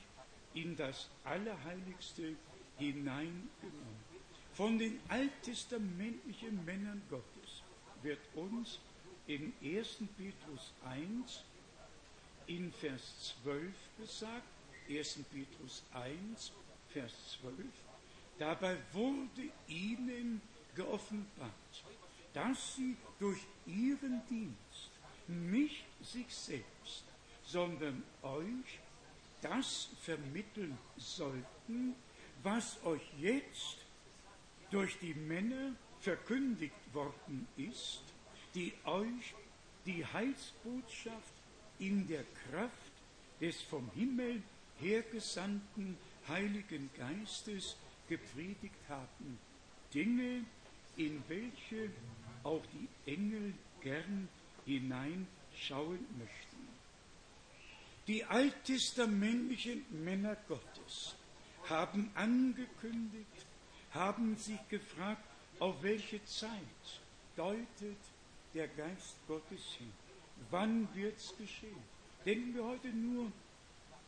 in 0.52 0.76
das 0.76 1.08
Allerheiligste 1.24 2.34
hineingenommen. 2.76 4.08
Von 4.52 4.78
den 4.78 5.00
alttestamentlichen 5.08 6.62
Männern 6.66 7.00
Gottes 7.08 7.62
wird 8.02 8.20
uns 8.34 8.80
in 9.28 9.52
1. 9.62 9.98
Petrus 10.16 10.72
1 10.84 11.44
in 12.46 12.72
Vers 12.72 13.36
12 13.44 13.72
gesagt, 13.98 14.42
1. 14.88 15.18
Petrus 15.30 15.82
1, 15.92 16.52
Vers 16.88 17.12
12, 17.42 17.54
dabei 18.38 18.76
wurde 18.92 19.50
ihnen 19.68 20.40
geoffenbart, 20.74 21.52
dass 22.32 22.76
sie 22.76 22.96
durch 23.18 23.40
ihren 23.66 24.22
Dienst 24.30 24.90
nicht 25.26 25.84
sich 26.02 26.34
selbst, 26.34 27.04
sondern 27.44 28.02
euch 28.22 28.78
das 29.42 29.90
vermitteln 30.00 30.78
sollten, 30.96 31.94
was 32.42 32.82
euch 32.84 33.02
jetzt 33.18 33.76
durch 34.70 34.98
die 35.00 35.14
Männer 35.14 35.74
verkündigt 36.00 36.94
worden 36.94 37.46
ist, 37.56 38.02
die 38.54 38.72
euch 38.84 39.34
die 39.86 40.04
Heilsbotschaft 40.04 41.32
in 41.78 42.06
der 42.08 42.24
Kraft 42.50 42.72
des 43.40 43.62
vom 43.62 43.90
Himmel 43.94 44.42
hergesandten 44.80 45.96
Heiligen 46.28 46.90
Geistes 46.96 47.76
gepredigt 48.08 48.74
haben. 48.88 49.38
Dinge, 49.94 50.44
in 50.96 51.22
welche 51.28 51.90
auch 52.42 52.62
die 52.74 53.10
Engel 53.10 53.54
gern 53.80 54.28
hineinschauen 54.66 56.04
möchten. 56.18 56.68
Die 58.06 58.24
alttestamentlichen 58.24 59.84
Männer 60.04 60.36
Gottes 60.48 61.14
haben 61.68 62.10
angekündigt, 62.14 63.46
haben 63.92 64.36
sich 64.36 64.58
gefragt, 64.68 65.24
auf 65.58 65.82
welche 65.82 66.24
Zeit 66.24 66.50
deutet 67.36 67.98
der 68.58 68.68
Geist 68.68 69.14
Gottes 69.28 69.62
hin. 69.78 69.92
Wann 70.50 70.88
wird 70.92 71.16
es 71.16 71.32
geschehen? 71.38 71.80
Denken 72.26 72.54
wir 72.56 72.64
heute 72.64 72.88
nur 72.88 73.30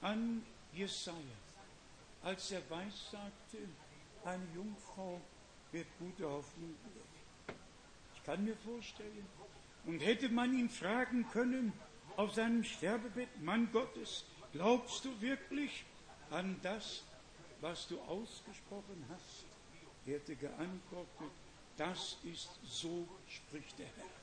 an 0.01 0.43
Jesaja, 0.73 1.39
als 2.25 2.51
er 2.51 2.69
weiß 2.69 3.13
sagte, 3.13 3.59
eine 4.25 4.45
Jungfrau 4.53 5.21
wird 5.71 5.87
gute 6.01 6.29
Hoffnung 6.29 6.75
wird. 6.83 7.57
Ich 8.17 8.25
kann 8.25 8.45
mir 8.45 8.57
vorstellen, 8.57 9.25
und 9.87 10.01
hätte 10.01 10.29
man 10.29 10.53
ihn 10.53 10.69
fragen 10.69 11.25
können 11.31 11.73
auf 12.17 12.35
seinem 12.35 12.65
Sterbebett, 12.65 13.41
Mann 13.43 13.71
Gottes, 13.73 14.25
glaubst 14.53 15.05
du 15.05 15.21
wirklich 15.21 15.85
an 16.31 16.57
das, 16.63 17.05
was 17.61 17.87
du 17.87 18.01
ausgesprochen 18.01 19.05
hast? 19.11 19.45
Er 20.07 20.15
hätte 20.15 20.35
geantwortet, 20.35 21.31
das 21.77 22.19
ist 22.25 22.51
so, 22.65 23.07
spricht 23.29 23.79
der 23.79 23.87
Herr. 23.87 24.20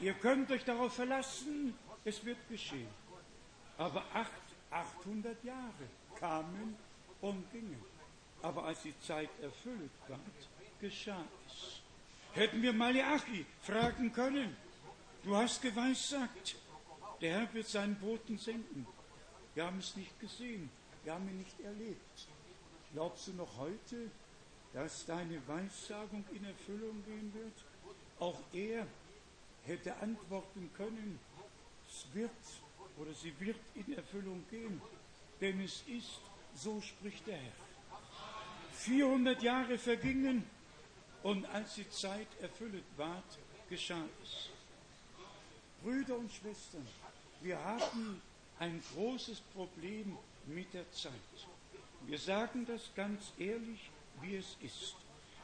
Ihr 0.00 0.12
könnt 0.14 0.50
euch 0.50 0.64
darauf 0.64 0.94
verlassen, 0.94 1.74
es 2.04 2.22
wird 2.24 2.38
geschehen. 2.48 2.88
Aber 3.78 4.04
acht, 4.12 4.30
800 4.70 5.42
Jahre 5.42 5.88
kamen 6.18 6.76
und 7.22 7.50
gingen. 7.50 7.82
Aber 8.42 8.64
als 8.64 8.82
die 8.82 8.98
Zeit 9.00 9.30
erfüllt 9.40 9.90
war, 10.08 10.20
geschah 10.80 11.24
es. 11.46 11.80
Hätten 12.34 12.60
wir 12.60 12.74
Malachi 12.74 13.46
fragen 13.62 14.12
können, 14.12 14.54
du 15.24 15.34
hast 15.34 15.62
geweissagt, 15.62 16.56
der 17.22 17.40
Herr 17.40 17.54
wird 17.54 17.66
seinen 17.66 17.96
Boten 17.96 18.36
senden. 18.36 18.86
Wir 19.54 19.64
haben 19.64 19.78
es 19.78 19.96
nicht 19.96 20.20
gesehen, 20.20 20.68
wir 21.04 21.14
haben 21.14 21.26
ihn 21.30 21.38
nicht 21.38 21.58
erlebt. 21.60 22.28
Glaubst 22.92 23.28
du 23.28 23.32
noch 23.32 23.56
heute, 23.56 24.10
dass 24.74 25.06
deine 25.06 25.40
Weissagung 25.48 26.24
in 26.34 26.44
Erfüllung 26.44 27.02
gehen 27.06 27.32
wird? 27.32 27.54
Auch 28.18 28.38
er 28.52 28.86
hätte 29.66 29.96
antworten 29.96 30.70
können, 30.76 31.18
es 31.88 32.06
wird 32.14 32.30
oder 32.98 33.12
sie 33.14 33.32
wird 33.40 33.60
in 33.74 33.96
Erfüllung 33.96 34.44
gehen, 34.50 34.80
denn 35.40 35.60
es 35.60 35.82
ist, 35.86 36.20
so 36.54 36.80
spricht 36.80 37.26
der 37.26 37.36
Herr. 37.36 37.52
400 38.72 39.42
Jahre 39.42 39.78
vergingen 39.78 40.44
Und 41.26 41.44
als 41.46 41.74
die 41.74 41.90
Zeit 41.90 42.28
erfüllt 42.40 42.84
ward, 42.96 43.38
geschah 43.68 44.04
es. 44.22 44.48
Brüder 45.82 46.16
und 46.16 46.30
Schwestern, 46.30 46.86
wir 47.40 47.58
haben 47.58 48.22
ein 48.60 48.80
großes 48.94 49.40
Problem 49.52 50.16
mit 50.46 50.72
der 50.72 50.88
Zeit. 50.92 51.12
Wir 52.06 52.20
sagen 52.20 52.64
das 52.64 52.90
ganz 52.94 53.32
ehrlich, 53.38 53.90
wie 54.20 54.36
es 54.36 54.56
ist. 54.62 54.94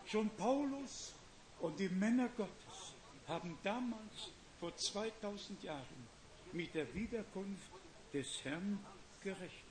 Schon 0.07 0.31
Paulus 0.37 1.15
und 1.59 1.81
die 1.81 1.89
Männer 1.89 2.29
Gottes 2.37 2.92
haben 3.33 3.57
damals 3.63 4.31
vor 4.61 4.77
2000 4.77 5.63
Jahren 5.63 6.07
mit 6.53 6.75
der 6.75 6.95
Wiederkunft 6.95 7.73
des 8.13 8.45
Herrn 8.45 8.79
gerechnet. 9.25 9.63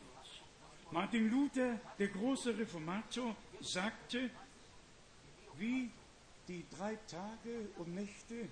Martin 0.90 1.30
Luther, 1.30 1.80
der 2.00 2.08
große 2.08 2.58
Reformator, 2.58 3.36
sagte, 3.62 4.32
wie 5.58 5.92
die 6.48 6.66
drei 6.76 6.96
Tage 7.08 7.70
und 7.78 7.94
Nächte 7.94 8.50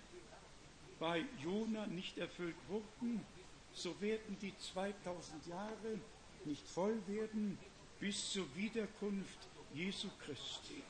bei 0.99 1.25
Jona 1.41 1.87
nicht 1.87 2.19
erfüllt 2.19 2.55
wurden, 2.67 3.25
so 3.73 3.99
werden 3.99 4.37
die 4.39 4.55
2000 4.59 5.47
Jahre 5.47 5.99
nicht 6.45 6.67
voll 6.67 7.01
werden 7.07 7.57
bis 7.99 8.31
zur 8.31 8.45
Wiederkunft 8.55 9.39
Jesu 9.73 10.07
Christi. 10.23 10.83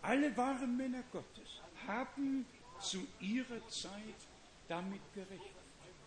Alle 0.00 0.36
wahren 0.36 0.76
Männer 0.76 1.02
Gottes 1.10 1.60
haben 1.88 2.46
zu 2.80 3.06
ihrer 3.20 3.66
Zeit 3.68 4.16
damit 4.68 5.00
gerechnet. 5.14 5.40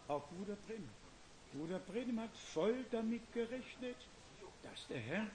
Auch 0.08 0.28
Bruder 0.30 0.56
Brenn. 0.68 0.88
Bruder 1.54 1.80
Brennem 1.80 2.20
hat 2.20 2.36
voll 2.36 2.86
damit 2.92 3.32
gerechnet, 3.34 3.98
dass 4.64 4.88
der 4.88 5.00
Herr 5.00 5.28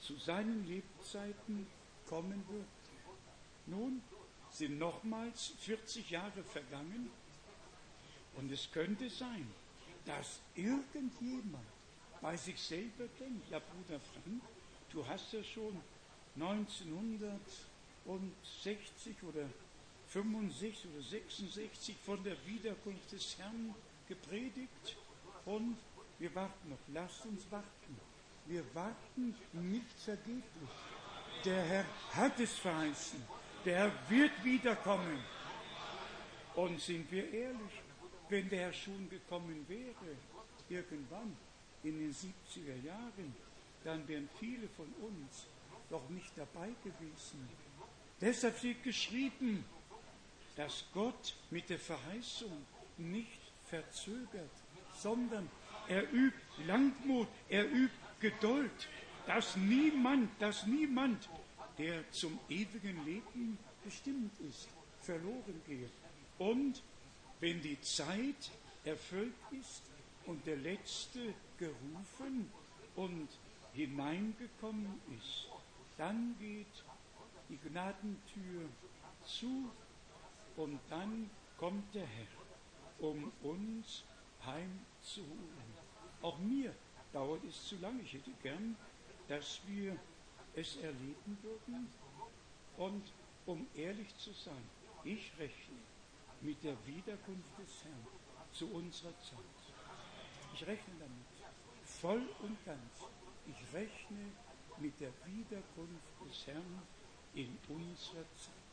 zu 0.00 0.16
seinen 0.16 0.66
Lebzeiten 0.66 1.66
kommen 2.06 2.44
wird. 2.48 2.66
Nun 3.66 4.02
sind 4.50 4.78
nochmals 4.78 5.52
40 5.60 6.10
Jahre 6.10 6.42
vergangen 6.42 7.10
und 8.36 8.50
es 8.50 8.70
könnte 8.70 9.10
sein, 9.10 9.46
dass 10.06 10.40
irgendjemand 10.54 11.66
bei 12.20 12.36
sich 12.36 12.60
selber 12.60 13.06
denkt, 13.20 13.48
ja 13.50 13.58
Bruder 13.58 14.00
Frank, 14.00 14.42
du 14.90 15.06
hast 15.06 15.32
ja 15.32 15.42
schon 15.44 15.80
1960 16.36 19.22
oder 19.22 19.48
65 20.22 20.90
oder 20.92 21.02
66 21.02 21.96
von 22.04 22.22
der 22.24 22.36
Wiederkunft 22.44 23.12
des 23.12 23.38
Herrn 23.38 23.74
gepredigt 24.08 24.96
und 25.44 25.76
wir 26.18 26.34
warten 26.34 26.70
noch. 26.70 26.78
Lasst 26.92 27.24
uns 27.26 27.46
warten. 27.50 27.96
Wir 28.46 28.64
warten 28.74 29.34
nicht 29.52 29.98
vergeblich. 30.04 30.70
Der 31.44 31.62
Herr 31.62 31.84
hat 32.14 32.40
es 32.40 32.52
verheißen. 32.54 33.22
Der 33.64 33.76
Herr 33.76 33.92
wird 34.08 34.44
wiederkommen. 34.44 35.22
Und 36.56 36.80
sind 36.80 37.10
wir 37.12 37.32
ehrlich, 37.32 37.82
wenn 38.28 38.48
der 38.48 38.60
Herr 38.62 38.72
schon 38.72 39.08
gekommen 39.08 39.64
wäre, 39.68 40.16
irgendwann 40.68 41.36
in 41.84 41.96
den 41.96 42.12
70er 42.12 42.84
Jahren, 42.84 43.36
dann 43.84 44.06
wären 44.08 44.28
viele 44.40 44.68
von 44.76 44.92
uns 45.00 45.46
doch 45.88 46.08
nicht 46.08 46.32
dabei 46.36 46.70
gewesen. 46.82 47.48
Deshalb 48.20 48.58
steht 48.58 48.82
geschrieben, 48.82 49.64
dass 50.58 50.84
Gott 50.92 51.36
mit 51.50 51.70
der 51.70 51.78
Verheißung 51.78 52.66
nicht 52.96 53.38
verzögert, 53.66 54.50
sondern 54.92 55.48
er 55.86 56.12
übt 56.12 56.36
Langmut, 56.66 57.28
er 57.48 57.64
übt 57.70 57.94
Geduld, 58.18 58.88
dass 59.28 59.56
niemand, 59.56 60.30
dass 60.42 60.66
niemand, 60.66 61.28
der 61.78 62.10
zum 62.10 62.40
ewigen 62.48 63.04
Leben 63.04 63.56
bestimmt 63.84 64.32
ist, 64.40 64.68
verloren 65.02 65.62
geht. 65.64 65.92
Und 66.38 66.82
wenn 67.38 67.62
die 67.62 67.80
Zeit 67.80 68.50
erfüllt 68.84 69.34
ist 69.52 69.82
und 70.26 70.44
der 70.44 70.56
Letzte 70.56 71.34
gerufen 71.56 72.50
und 72.96 73.28
hineingekommen 73.74 75.00
ist, 75.16 75.46
dann 75.96 76.34
geht 76.40 76.66
die 77.48 77.58
Gnadentür 77.68 78.68
zu 79.24 79.70
dann 80.90 81.30
kommt 81.56 81.94
der 81.94 82.06
Herr, 82.06 82.26
um 82.98 83.32
uns 83.42 84.04
heimzuholen. 84.44 85.68
Auch 86.22 86.38
mir 86.38 86.74
dauert 87.12 87.44
es 87.44 87.68
zu 87.68 87.76
lange. 87.76 88.02
Ich 88.02 88.14
hätte 88.14 88.30
gern, 88.42 88.76
dass 89.28 89.60
wir 89.66 89.96
es 90.54 90.76
erleben 90.76 91.38
würden. 91.42 91.88
Und 92.76 93.12
um 93.46 93.66
ehrlich 93.74 94.16
zu 94.16 94.32
sein, 94.32 94.62
ich 95.04 95.32
rechne 95.38 95.78
mit 96.40 96.62
der 96.62 96.76
Wiederkunft 96.86 97.58
des 97.58 97.84
Herrn 97.84 98.06
zu 98.52 98.66
unserer 98.68 99.16
Zeit. 99.20 99.38
Ich 100.54 100.66
rechne 100.66 100.94
damit, 100.98 101.48
voll 101.84 102.22
und 102.42 102.64
ganz. 102.64 103.10
Ich 103.46 103.74
rechne 103.74 104.32
mit 104.78 105.00
der 105.00 105.12
Wiederkunft 105.24 106.12
des 106.26 106.46
Herrn 106.46 106.82
in 107.34 107.56
unserer 107.68 108.24
Zeit. 108.36 108.67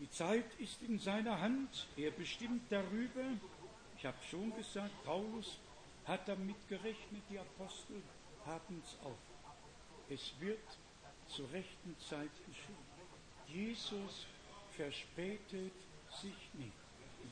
Die 0.00 0.10
Zeit 0.10 0.46
ist 0.58 0.80
in 0.82 0.98
seiner 0.98 1.38
Hand. 1.42 1.86
Er 1.94 2.10
bestimmt 2.10 2.62
darüber. 2.72 3.22
Ich 3.98 4.06
habe 4.06 4.16
schon 4.30 4.54
gesagt, 4.56 4.92
Paulus 5.04 5.58
hat 6.06 6.26
damit 6.26 6.56
gerechnet, 6.68 7.22
die 7.28 7.38
Apostel 7.38 8.02
haben 8.46 8.82
es 8.82 8.96
auch. 9.04 9.18
Es 10.08 10.32
wird 10.40 10.66
zur 11.28 11.52
rechten 11.52 11.94
Zeit 11.98 12.30
geschehen. 12.46 12.90
Jesus 13.46 14.26
verspätet 14.74 15.72
sich 16.22 16.48
nicht. 16.54 16.72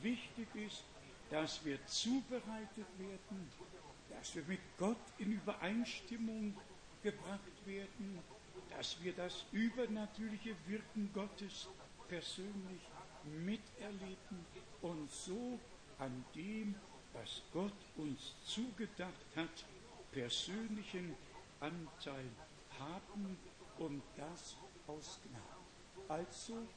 Wichtig 0.03 0.47
ist, 0.55 0.83
dass 1.31 1.65
wir 1.65 1.83
zubereitet 1.87 2.87
werden, 2.99 3.51
dass 4.11 4.35
wir 4.35 4.43
mit 4.43 4.59
Gott 4.77 4.97
in 5.17 5.31
Übereinstimmung 5.31 6.55
gebracht 7.01 7.65
werden, 7.65 8.19
dass 8.69 9.01
wir 9.03 9.13
das 9.13 9.43
übernatürliche 9.51 10.55
Wirken 10.67 11.09
Gottes 11.13 11.67
persönlich 12.09 12.81
miterleben 13.45 14.45
und 14.81 15.11
so 15.11 15.59
an 15.99 16.25
dem, 16.35 16.75
was 17.13 17.41
Gott 17.53 17.73
uns 17.97 18.33
zugedacht 18.45 19.13
hat, 19.35 19.65
persönlichen 20.11 21.15
Anteil 21.59 22.29
haben 22.79 23.37
und 23.77 24.01
das 24.17 24.55
aus 24.87 25.19
Gnade. 25.23 26.07
Also, 26.07 26.67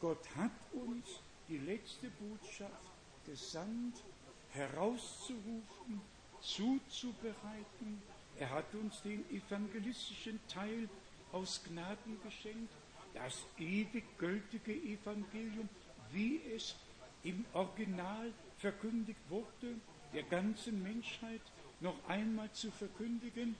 Gott 0.00 0.24
hat 0.36 0.50
uns 0.72 1.20
die 1.48 1.58
letzte 1.58 2.08
Botschaft 2.10 2.90
gesandt, 3.26 4.02
herauszurufen, 4.50 6.00
zuzubereiten. 6.40 8.02
Er 8.38 8.50
hat 8.50 8.74
uns 8.74 9.02
den 9.02 9.28
evangelistischen 9.30 10.40
Teil 10.48 10.88
aus 11.32 11.60
Gnaden 11.64 12.18
geschenkt, 12.22 12.72
das 13.14 13.44
ewig 13.58 14.04
gültige 14.18 14.72
Evangelium, 14.72 15.68
wie 16.12 16.40
es 16.54 16.74
im 17.22 17.44
Original 17.52 18.32
verkündigt 18.58 19.20
wurde, 19.28 19.74
der 20.12 20.22
ganzen 20.24 20.82
Menschheit 20.82 21.42
noch 21.80 21.96
einmal 22.08 22.50
zu 22.52 22.70
verkündigen. 22.70 23.56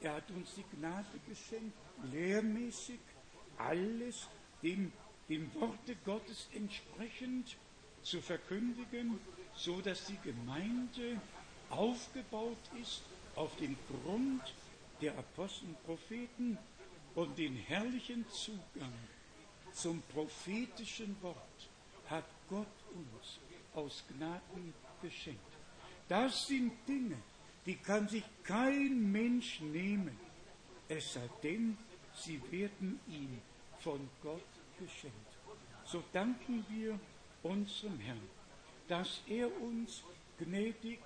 Er 0.00 0.14
hat 0.14 0.30
uns 0.30 0.54
die 0.54 0.64
Gnade 0.76 1.06
geschenkt, 1.28 1.76
lehrmäßig 2.10 2.98
alles 3.58 4.28
dem, 4.62 4.92
dem 5.28 5.52
Worte 5.54 5.96
Gottes 6.04 6.48
entsprechend 6.54 7.56
zu 8.02 8.20
verkündigen, 8.20 9.18
so 9.54 9.80
dass 9.80 10.06
die 10.06 10.18
Gemeinde 10.24 11.20
aufgebaut 11.70 12.58
ist 12.80 13.02
auf 13.36 13.54
dem 13.56 13.76
Grund 13.88 14.42
der 15.00 15.16
Apostel 15.18 15.68
und 15.68 15.84
Propheten 15.84 16.58
und 17.14 17.38
den 17.38 17.56
herrlichen 17.56 18.24
Zugang 18.30 18.92
zum 19.72 20.02
prophetischen 20.12 21.16
Wort 21.22 21.70
hat 22.08 22.24
Gott 22.48 22.66
uns 22.94 23.38
aus 23.74 24.04
Gnaden 24.08 24.74
geschenkt. 25.00 25.40
Das 26.08 26.46
sind 26.46 26.72
Dinge, 26.86 27.16
die 27.64 27.76
kann 27.76 28.08
sich 28.08 28.24
kein 28.44 29.10
Mensch 29.10 29.60
nehmen, 29.60 30.18
es 30.88 31.14
sei 31.14 31.28
denn, 31.42 31.78
sie 32.14 32.40
werden 32.50 33.00
ihm 33.08 33.40
von 33.78 34.08
Gott 34.22 34.42
geschenkt. 34.78 35.16
So 35.84 36.02
danken 36.12 36.64
wir 36.68 36.98
unserem 37.42 37.98
Herrn, 38.00 38.28
dass 38.88 39.22
er 39.26 39.48
uns 39.62 40.02
gnädig 40.38 40.98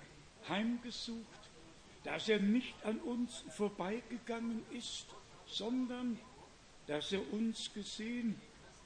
heimgesucht, 0.47 1.49
dass 2.03 2.29
er 2.29 2.39
nicht 2.39 2.73
an 2.83 2.99
uns 2.99 3.43
vorbeigegangen 3.49 4.63
ist, 4.71 5.07
sondern 5.47 6.19
dass 6.87 7.11
er 7.11 7.33
uns 7.33 7.73
gesehen, 7.73 8.39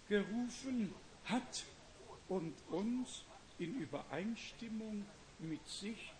gerufen 0.10 0.94
hat 1.26 1.64
und 2.28 2.54
uns 2.70 3.24
in 3.60 3.80
Übereinstimmung 3.80 5.06
mit 5.40 5.66
sich 5.68 6.12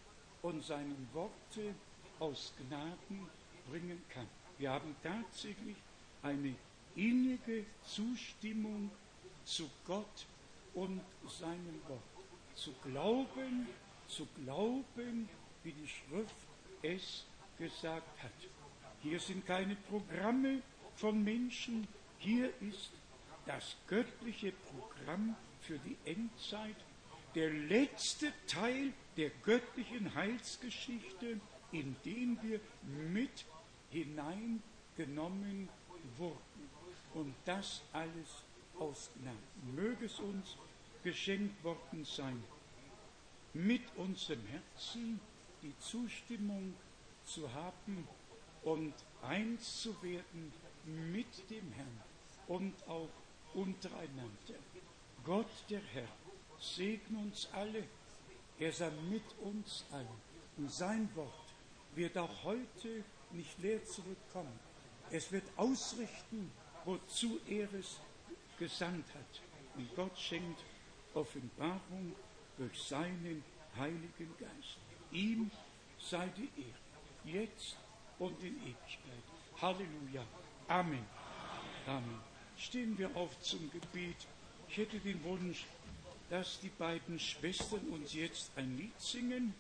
und 0.42 0.64
seinen 0.64 1.08
Worte 1.14 1.74
aus 2.20 2.54
Gnaden 2.58 3.28
bringen 3.70 4.02
kann. 4.10 4.28
Wir 4.58 4.72
haben 4.72 4.96
tatsächlich 5.02 5.76
eine 6.22 6.56
innige 6.96 7.66
Zustimmung 7.84 8.92
zu 9.44 9.70
Gott 9.86 10.26
und 10.74 11.02
seinem 11.28 11.82
Wort. 11.88 12.02
Zu 12.56 12.72
glauben, 12.84 13.68
zu 14.08 14.28
glauben, 14.44 15.28
wie 15.64 15.72
die 15.72 15.88
Schrift 15.88 16.36
es 16.84 17.26
gesagt 17.58 18.22
hat. 18.22 18.32
Hier 19.04 19.20
sind 19.20 19.48
keine 19.48 19.76
Programme 19.76 20.62
von 20.96 21.24
Menschen, 21.24 21.88
hier 22.20 22.52
ist 22.62 22.92
das 23.48 23.76
göttliche 23.88 24.52
Programm 24.52 25.36
für 25.62 25.80
die 25.80 25.98
Endzeit, 26.06 26.76
der 27.34 27.50
letzte 27.50 28.32
Teil 28.46 28.94
der 29.18 29.32
göttlichen 29.44 30.14
Heilsgeschichte, 30.14 31.40
in 31.72 31.96
den 32.06 32.38
wir 32.44 32.60
mit 33.12 33.46
hineingenommen 33.90 35.68
wurden. 36.18 36.70
Und 37.16 37.34
das 37.46 37.82
alles 37.94 38.44
aus 38.78 39.10
Gnaden. 39.16 39.76
Möge 39.76 40.06
es 40.06 40.20
uns 40.20 40.58
geschenkt 41.04 41.64
worden 41.64 42.06
sein, 42.06 42.44
mit 43.54 43.82
unserem 43.98 44.46
Herzen 44.46 45.20
die 45.64 45.78
Zustimmung 45.80 46.76
zu 47.26 47.52
haben 47.54 48.08
und 48.64 48.94
eins 49.24 49.82
zu 49.82 50.02
werden 50.02 50.54
mit 50.86 51.50
dem 51.50 51.72
Herrn 51.74 52.02
und 52.48 52.74
auch 52.88 53.10
untereinander. 53.54 54.60
Gott 55.24 55.50
der 55.70 55.82
Herr 55.94 56.08
segne 56.60 57.20
uns 57.20 57.48
alle, 57.54 57.84
er 58.60 58.72
sei 58.72 58.92
mit 59.10 59.24
uns 59.42 59.86
allen. 59.92 60.08
Und 60.58 60.72
sein 60.72 61.10
Wort 61.16 61.54
wird 61.96 62.18
auch 62.18 62.44
heute 62.44 63.04
nicht 63.32 63.58
leer 63.60 63.84
zurückkommen. 63.86 64.60
Es 65.10 65.32
wird 65.32 65.46
ausrichten, 65.58 66.52
wozu 66.86 67.40
er 67.48 67.72
es 67.74 68.00
gesandt 68.60 69.06
hat. 69.14 69.42
Und 69.76 69.96
Gott 69.96 70.18
schenkt 70.18 70.64
Offenbarung 71.14 72.16
durch 72.58 72.82
seinen 72.82 73.44
Heiligen 73.78 74.36
Geist. 74.40 74.78
Ihm 75.12 75.52
sei 76.00 76.28
die 76.38 76.50
Ehre, 76.62 77.38
jetzt 77.38 77.78
und 78.22 78.40
in 78.44 78.56
Ewigkeit. 78.58 79.24
Halleluja. 79.60 80.24
Amen. 80.68 81.06
Amen. 81.88 82.20
Stehen 82.56 82.96
wir 82.98 83.10
auf 83.16 83.40
zum 83.42 83.72
Gebet. 83.72 84.28
Ich 84.70 84.78
hätte 84.78 85.00
den 85.00 85.24
Wunsch, 85.24 85.66
dass 86.30 86.60
die 86.60 86.70
beiden 86.70 87.20
Schwestern 87.20 87.82
uns 87.90 88.14
jetzt 88.14 88.52
ein 88.56 88.78
Lied 88.78 89.00
singen, 89.02 89.56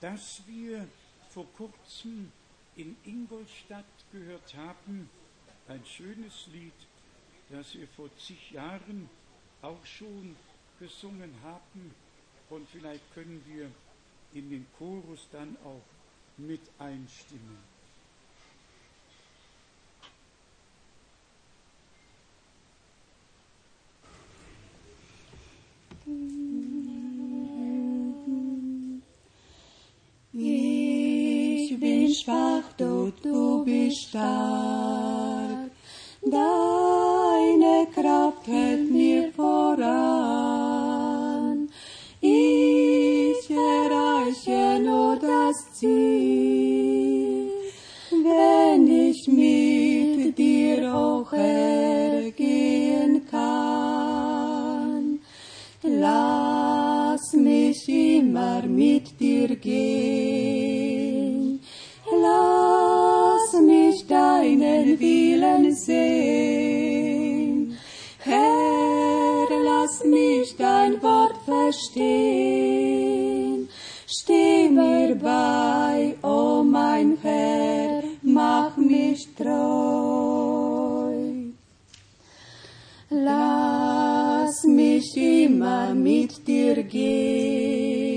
das 0.00 0.42
wir 0.46 0.88
vor 1.30 1.46
kurzem 1.56 2.32
in 2.74 2.96
Ingolstadt 3.04 3.84
gehört 4.10 4.54
haben. 4.56 5.08
Ein 5.68 5.84
schönes 5.86 6.48
Lied, 6.48 6.74
das 7.48 7.74
wir 7.74 7.86
vor 7.86 8.10
zig 8.16 8.50
Jahren 8.50 9.08
auch 9.62 9.86
schon 9.86 10.34
gesungen 10.80 11.32
haben. 11.44 11.94
Und 12.48 12.68
vielleicht 12.70 13.14
können 13.14 13.40
wir 13.46 13.70
in 14.34 14.50
den 14.50 14.66
Chorus 14.76 15.28
dann 15.30 15.56
auch 15.64 15.99
mit 16.46 16.60
einstimmen. 16.78 17.58
Ich 30.32 31.78
bin 31.78 32.14
schwach, 32.14 32.72
du, 32.76 33.12
du 33.22 33.64
bist 33.64 34.08
stark. 34.08 35.70
Deine 36.22 37.86
Kraft 37.94 38.46
hält 38.46 38.90
mir 38.90 39.32
voran. 39.32 40.50
Ich 42.20 43.50
erreiche 43.50 44.78
nur 44.82 45.16
das 45.16 45.72
Ziel, 45.72 46.29
gehen. 59.60 61.60
Lass 62.10 63.52
mich 63.60 64.06
deinen 64.06 64.98
Willen 64.98 65.74
sehen. 65.74 67.76
Herr, 68.18 69.46
lass 69.64 70.04
mich 70.04 70.56
dein 70.56 71.02
Wort 71.02 71.36
verstehen. 71.44 73.68
Steh 74.06 74.68
mir 74.68 75.14
bei, 75.14 76.16
o 76.22 76.60
oh 76.60 76.62
mein 76.62 77.16
Herr, 77.22 78.02
mach 78.22 78.76
mich 78.76 79.28
treu. 79.36 81.14
Lass 83.08 84.64
mich 84.64 85.16
immer 85.16 85.94
mit 85.94 86.46
dir 86.46 86.82
gehen. 86.82 88.09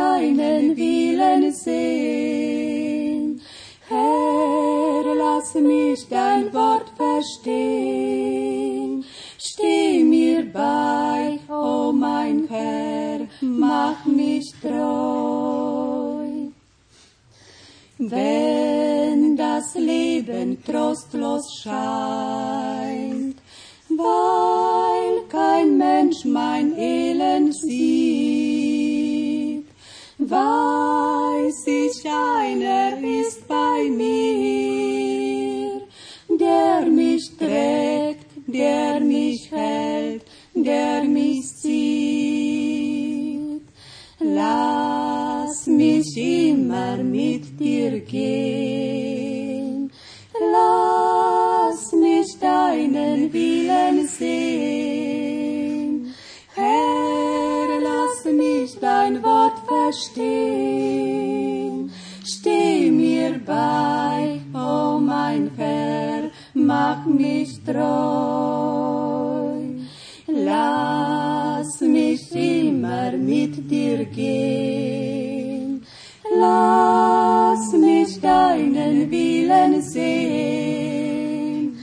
Deinen 0.00 0.76
Willen 0.76 1.52
sehen. 1.52 3.40
Herr, 3.88 5.04
lass 5.24 5.54
mich 5.54 6.06
dein 6.08 6.52
Wort 6.54 6.88
verstehen. 6.96 9.04
Steh 9.38 10.04
mir 10.04 10.44
bei, 10.52 11.38
o 11.48 11.88
oh 11.88 11.92
mein 11.92 12.46
Herr, 12.48 13.20
mach 13.40 14.04
mich 14.04 14.52
treu. 14.62 16.26
Wenn 17.98 19.36
das 19.36 19.74
Leben 19.74 20.62
trostlos 20.64 21.44
scheint, 21.62 23.36
weil 23.88 25.14
kein 25.28 25.76
Mensch 25.76 26.24
mein 26.24 26.78
Elend 26.78 27.54
sieht, 27.54 28.29
weiß 30.30 31.66
ich, 31.66 32.06
einer 32.06 33.02
ist 33.02 33.48
bei 33.48 33.90
mir, 33.90 35.82
der 36.28 36.86
mich 36.86 37.36
trägt, 37.36 38.26
der 38.46 39.00
mich 39.00 39.50
hält, 39.50 40.22
der 40.54 41.02
mich 41.04 41.56
zieht. 41.56 43.62
Lass 44.20 45.66
mich 45.66 46.16
immer 46.16 46.96
mit 46.98 47.58
dir 47.58 47.98
gehen. 48.00 49.90
Lass 50.38 51.92
mich 51.92 52.38
deinen 52.38 53.32
Willen 53.32 54.06
sehen. 54.06 56.14
Herr, 56.54 57.80
lass 57.80 58.24
mich 58.24 58.78
dein 58.78 59.22
Wort 59.22 59.49
verstehen. 59.90 61.90
Steh 62.24 62.90
mir 62.90 63.40
bei, 63.44 64.40
o 64.54 64.58
oh 64.58 64.98
mein 65.00 65.50
Herr, 65.56 66.30
mach 66.54 67.04
mich 67.06 67.62
treu. 67.64 67.80
Lass 70.26 71.80
mich 71.80 72.32
immer 72.32 73.12
mit 73.12 73.70
dir 73.70 74.04
gehen. 74.04 75.84
Lass 76.38 77.72
mich 77.72 78.20
deinen 78.20 79.10
Willen 79.10 79.82
sehen. 79.82 81.78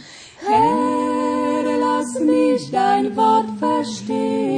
Herr, 0.48 1.64
lass 1.86 2.20
mich 2.22 2.72
dein 2.72 3.16
Wort 3.18 3.50
verstehen. 3.60 4.57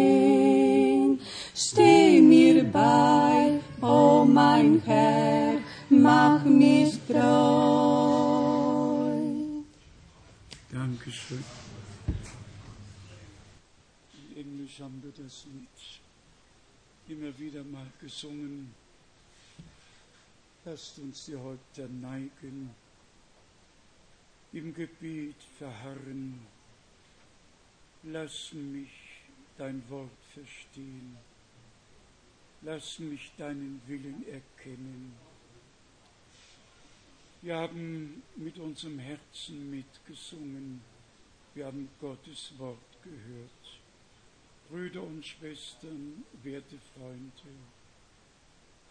Mein 4.60 4.82
Herr, 4.82 5.62
mach 5.90 6.44
mich 6.44 7.00
treu. 7.08 7.20
Dankeschön. 10.72 11.44
In 14.36 14.38
Englisch 14.38 14.80
haben 14.82 15.02
wir 15.02 15.24
das 15.24 15.46
Lied 15.46 15.68
immer 17.08 17.40
wieder 17.40 17.64
mal 17.64 17.88
gesungen. 18.02 18.74
Lasst 20.66 21.00
uns 21.00 21.26
die 21.26 21.38
Häupter 21.38 21.88
neigen, 21.88 22.70
im 24.52 24.74
Gebet 24.74 25.36
verharren. 25.58 26.40
Lass 28.04 28.54
mich 28.54 28.90
dein 29.58 29.82
Wort 29.90 30.10
verstehen. 30.34 31.18
Lass 32.62 33.00
mich 33.00 33.32
deinen 33.38 33.82
Willen 33.88 34.26
erkennen. 34.28 35.14
Wir 37.42 37.56
haben 37.56 38.22
mit 38.36 38.58
unserem 38.58 39.00
Herzen 39.00 39.70
mitgesungen. 39.70 40.82
Wir 41.54 41.68
haben 41.68 41.88
Gottes 42.02 42.52
Wort 42.58 42.78
gehört. 43.02 43.80
Brüder 44.70 45.04
und 45.04 45.26
Schwestern, 45.26 46.26
werte 46.44 46.78
Freunde, 46.94 47.32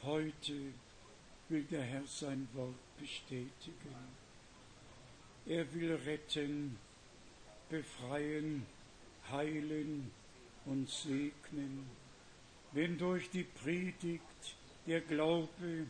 heute 0.02 0.72
will 1.48 1.62
der 1.64 1.82
Herr 1.82 2.06
sein 2.06 2.48
Wort 2.54 2.74
bestätigen. 2.98 3.94
Er 5.46 5.72
will 5.74 5.94
retten, 5.94 6.78
befreien, 7.68 8.66
heilen 9.30 10.10
und 10.64 10.88
segnen. 10.88 11.86
Wenn 12.72 12.98
durch 12.98 13.30
die 13.30 13.44
Predigt 13.44 14.22
der 14.86 15.00
Glaube 15.00 15.86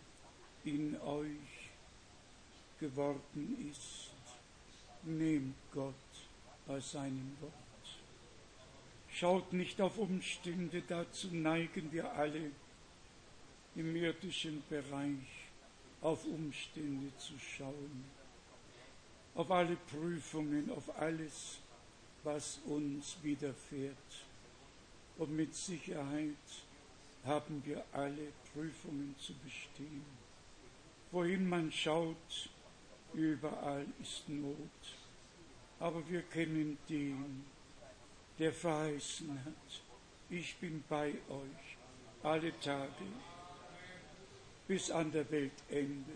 in 0.64 1.00
euch 1.00 1.70
geworden 2.78 3.70
ist, 3.70 4.10
nehmt 5.02 5.56
Gott 5.72 5.94
bei 6.66 6.80
seinem 6.80 7.36
Wort. 7.40 7.52
Schaut 9.10 9.52
nicht 9.52 9.80
auf 9.80 9.98
Umstände, 9.98 10.82
dazu 10.86 11.28
neigen 11.32 11.90
wir 11.90 12.12
alle 12.12 12.52
im 13.74 13.96
irdischen 13.96 14.62
Bereich 14.68 15.48
auf 16.00 16.24
Umstände 16.24 17.10
zu 17.18 17.32
schauen, 17.38 18.04
auf 19.34 19.50
alle 19.50 19.76
Prüfungen, 19.90 20.70
auf 20.70 20.96
alles, 21.00 21.58
was 22.22 22.60
uns 22.66 23.16
widerfährt. 23.22 23.96
Und 25.16 25.34
mit 25.34 25.54
Sicherheit 25.54 26.36
haben 27.24 27.62
wir 27.64 27.84
alle 27.92 28.32
Prüfungen 28.52 29.14
zu 29.18 29.34
bestehen. 29.34 30.04
Wohin 31.10 31.48
man 31.48 31.72
schaut, 31.72 32.50
überall 33.14 33.86
ist 34.00 34.28
Not. 34.28 34.58
Aber 35.80 36.06
wir 36.08 36.22
kennen 36.22 36.76
den, 36.88 37.44
der 38.38 38.52
verheißen 38.52 39.44
hat, 39.44 39.82
ich 40.30 40.56
bin 40.56 40.84
bei 40.88 41.10
euch 41.28 41.76
alle 42.22 42.58
Tage 42.60 43.06
bis 44.66 44.90
an 44.90 45.10
der 45.10 45.30
Weltende. 45.30 46.12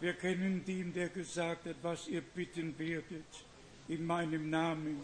Wir 0.00 0.14
kennen 0.14 0.64
den, 0.64 0.92
der 0.92 1.08
gesagt 1.08 1.66
hat, 1.66 1.76
was 1.82 2.08
ihr 2.08 2.22
bitten 2.22 2.78
werdet 2.78 3.44
in 3.88 4.04
meinem 4.06 4.50
Namen, 4.50 5.02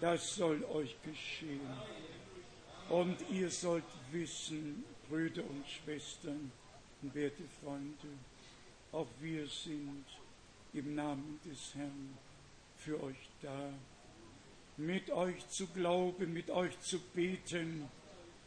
das 0.00 0.36
soll 0.36 0.64
euch 0.64 0.96
geschehen. 1.02 1.60
Und 2.88 3.16
ihr 3.30 3.50
sollt 3.50 3.84
wissen, 4.12 4.84
Brüder 5.08 5.42
und 5.42 5.64
Schwestern 5.68 6.52
werte 7.02 7.42
Freunde, 7.62 8.08
auch 8.92 9.08
wir 9.20 9.46
sind 9.46 10.04
im 10.72 10.94
Namen 10.94 11.40
des 11.44 11.74
Herrn 11.74 12.16
für 12.78 13.02
euch 13.02 13.28
da, 13.42 13.70
mit 14.76 15.10
euch 15.10 15.48
zu 15.48 15.66
glauben, 15.68 16.32
mit 16.32 16.50
euch 16.50 16.78
zu 16.80 16.98
beten 17.14 17.88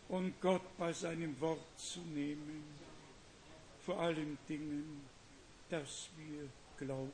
und 0.10 0.40
Gott 0.42 0.62
bei 0.78 0.94
seinem 0.94 1.40
Wort 1.40 1.60
zu 1.78 2.00
nehmen, 2.00 2.64
vor 3.86 4.00
allen 4.00 4.38
Dingen, 4.48 5.02
dass 5.70 6.10
wir 6.18 6.48
glauben, 6.78 7.12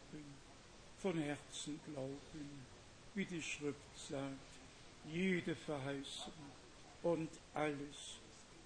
von 0.99 1.17
Herzen 1.17 1.79
glauben, 1.91 2.65
wie 3.15 3.25
die 3.25 3.41
Schrift 3.41 3.77
sagt, 4.09 4.37
jede 5.11 5.55
Verheißung 5.55 6.33
und 7.03 7.29
alles, 7.53 8.17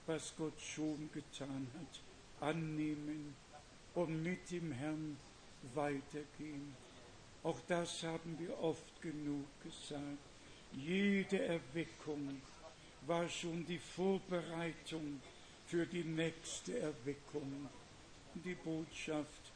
was 0.06 0.34
Gott 0.38 0.60
schon 0.62 1.10
getan 1.14 1.68
hat, 1.74 2.48
annehmen 2.48 3.36
und 3.96 4.24
mit 4.24 4.50
dem 4.52 4.72
Herrn 4.72 5.18
weitergehen. 5.74 6.76
Auch 7.44 7.60
das 7.68 8.04
haben 8.04 8.38
wir 8.40 8.58
oft 8.60 9.02
genug 9.02 9.46
gesagt. 9.64 10.02
Jede 10.74 11.40
Erweckung 11.44 12.42
war 13.06 13.28
schon 13.28 13.66
die 13.66 13.80
Vorbereitung 13.80 15.22
für 15.66 15.86
die 15.86 16.04
nächste 16.04 16.80
Erweckung. 16.80 17.70
Die 18.36 18.56
Botschaft, 18.56 19.52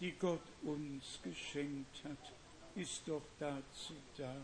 die 0.00 0.12
Gott 0.12 0.40
uns 0.62 1.18
geschenkt 1.22 2.04
hat, 2.04 2.32
ist 2.74 3.02
doch 3.06 3.22
dazu 3.38 3.94
da, 4.16 4.34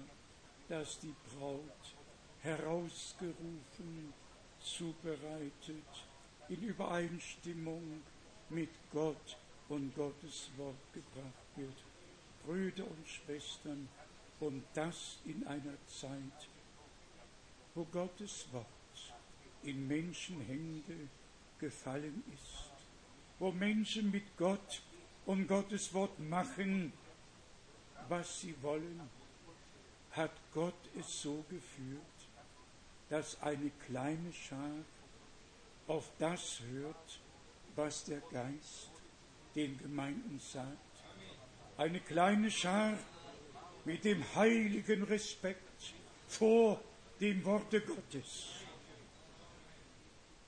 dass 0.69 1.01
die 1.01 1.15
Braut 1.31 1.98
herausgerufen, 2.43 4.13
zubereitet, 4.61 6.05
in 6.49 6.63
Übereinstimmung 6.63 8.03
mit 8.49 8.71
Gott 8.93 9.37
und 9.69 9.95
Gottes 9.95 10.49
Wort 10.57 10.77
gebracht 10.93 11.57
wird. 11.57 11.77
Brüder 12.45 12.85
und 12.85 13.07
Schwestern, 13.07 13.89
und 14.41 14.63
das 14.75 15.19
in 15.25 15.47
einer 15.47 15.77
Zeit, 15.87 16.49
wo 17.75 17.85
Gottes 17.85 18.47
Wort 18.53 18.67
in 19.63 19.89
Menschenhände 19.89 21.09
gefallen 21.59 22.23
ist, 22.33 22.71
wo 23.39 23.51
Menschen 23.51 24.11
mit 24.11 24.37
Gott 24.37 24.83
und 25.27 25.47
Gottes 25.49 25.93
Wort 25.93 26.19
machen, 26.21 26.93
was 28.09 28.41
sie 28.41 28.55
wollen, 28.63 29.01
hat 30.13 30.33
Gott 30.55 30.75
es 30.99 31.23
so 31.23 31.45
geführt, 31.51 32.01
dass 33.09 33.41
eine 33.43 33.71
kleine 33.87 34.33
Schar 34.33 34.85
auf 35.87 36.11
das 36.19 36.61
hört, 36.71 37.21
was 37.75 38.05
der 38.05 38.21
Geist 38.33 38.91
den 39.55 39.79
Gemeinden 39.79 40.39
sagt. 40.41 40.77
Eine 41.79 42.01
kleine 42.01 42.51
Schar 42.51 42.99
mit 43.85 44.05
dem 44.05 44.23
heiligen 44.35 45.05
Respekt 45.05 45.95
vor 46.27 46.81
dem 47.21 47.45
Worte 47.45 47.81
Gottes. 47.81 48.49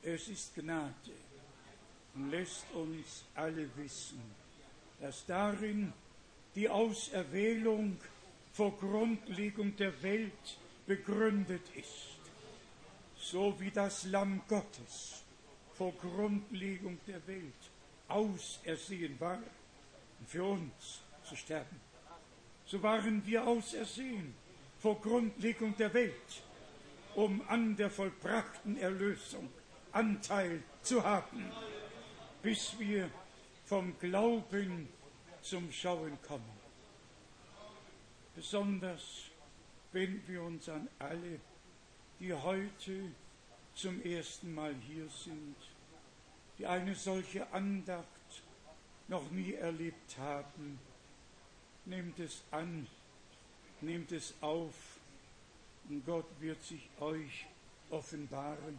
Es 0.02 0.28
ist 0.28 0.54
Gnade 0.54 0.92
und 2.14 2.30
lässt 2.30 2.66
uns 2.74 3.24
alle 3.34 3.68
wissen, 3.76 4.20
dass 5.00 5.24
darin 5.24 5.92
die 6.54 6.68
Auserwählung 6.68 7.96
vor 8.52 8.76
Grundlegung 8.76 9.76
der 9.76 10.02
Welt 10.02 10.58
begründet 10.86 11.62
ist 11.76 12.19
so 13.20 13.54
wie 13.60 13.70
das 13.70 14.04
Lamm 14.04 14.40
Gottes 14.48 15.22
vor 15.74 15.92
Grundlegung 15.92 16.98
der 17.06 17.24
Welt 17.26 17.70
ausersehen 18.08 19.18
war, 19.20 19.38
für 20.26 20.44
uns 20.44 21.00
zu 21.22 21.36
sterben. 21.36 21.80
So 22.66 22.82
waren 22.82 23.24
wir 23.26 23.46
ausersehen 23.46 24.34
vor 24.78 25.00
Grundlegung 25.00 25.76
der 25.76 25.92
Welt, 25.94 26.42
um 27.14 27.42
an 27.48 27.76
der 27.76 27.90
vollbrachten 27.90 28.78
Erlösung 28.78 29.48
Anteil 29.92 30.62
zu 30.82 31.02
haben, 31.02 31.50
bis 32.42 32.78
wir 32.78 33.10
vom 33.66 33.98
Glauben 33.98 34.88
zum 35.42 35.70
Schauen 35.72 36.16
kommen. 36.26 36.60
Besonders 38.34 39.30
wenn 39.92 40.26
wir 40.28 40.42
uns 40.42 40.68
an 40.68 40.88
alle 40.98 41.40
die 42.20 42.34
heute 42.34 43.10
zum 43.74 44.02
ersten 44.02 44.54
Mal 44.54 44.74
hier 44.86 45.08
sind, 45.08 45.56
die 46.58 46.66
eine 46.66 46.94
solche 46.94 47.50
Andacht 47.50 48.06
noch 49.08 49.30
nie 49.30 49.54
erlebt 49.54 50.18
haben. 50.18 50.78
Nehmt 51.86 52.18
es 52.18 52.42
an, 52.50 52.86
nehmt 53.80 54.12
es 54.12 54.34
auf 54.42 54.74
und 55.88 56.04
Gott 56.04 56.26
wird 56.40 56.62
sich 56.62 56.88
euch 57.00 57.46
offenbaren. 57.88 58.78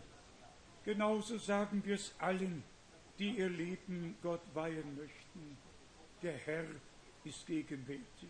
Genauso 0.86 1.40
sagen 1.40 1.82
wir 1.84 1.96
es 1.96 2.14
allen, 2.20 2.64
die 3.18 3.32
ihr 3.32 3.50
Leben 3.50 4.16
Gott 4.22 4.42
weihen 4.54 4.96
möchten. 4.96 5.58
Der 6.22 6.38
Herr 6.38 6.66
ist 7.24 7.46
gegenwärtig. 7.48 8.30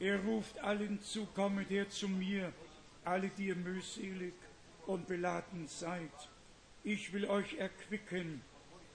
Er 0.00 0.22
ruft 0.24 0.58
allen 0.58 1.00
zu, 1.02 1.26
kommet 1.26 1.70
her 1.70 1.88
zu 1.88 2.08
mir, 2.08 2.52
alle, 3.08 3.30
die 3.30 3.46
ihr 3.46 3.56
mühselig 3.56 4.34
und 4.86 5.06
beladen 5.06 5.66
seid. 5.66 6.10
Ich 6.84 7.12
will 7.12 7.26
euch 7.26 7.54
erquicken, 7.54 8.42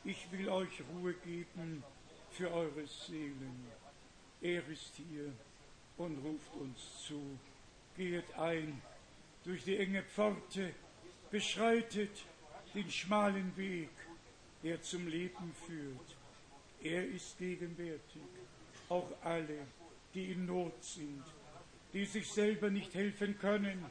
ich 0.04 0.32
will 0.32 0.50
euch 0.50 0.84
Ruhe 0.92 1.14
geben 1.26 1.84
für 2.32 2.52
eure 2.52 2.86
Seelen. 2.86 3.68
Er 4.42 4.68
ist 4.68 4.94
hier 4.96 5.32
und 5.98 6.18
ruft 6.24 6.54
uns 6.56 7.06
zu. 7.08 7.22
Geht 7.98 8.34
ein 8.36 8.82
durch 9.44 9.64
die 9.64 9.78
enge 9.78 10.04
Pforte, 10.04 10.74
beschreitet 11.32 12.26
den 12.74 12.90
schmalen 12.90 13.56
Weg, 13.58 13.90
der 14.64 14.82
zum 14.82 15.08
Leben 15.08 15.54
führt. 15.66 16.16
Er 16.82 17.08
ist 17.08 17.38
gegenwärtig. 17.38 18.22
Auch 18.90 19.10
alle, 19.24 19.66
die 20.14 20.32
in 20.32 20.46
Not 20.46 20.84
sind, 20.84 21.24
die 21.94 22.06
sich 22.06 22.32
selber 22.32 22.70
nicht 22.70 22.94
helfen 22.94 23.38
können, 23.40 23.86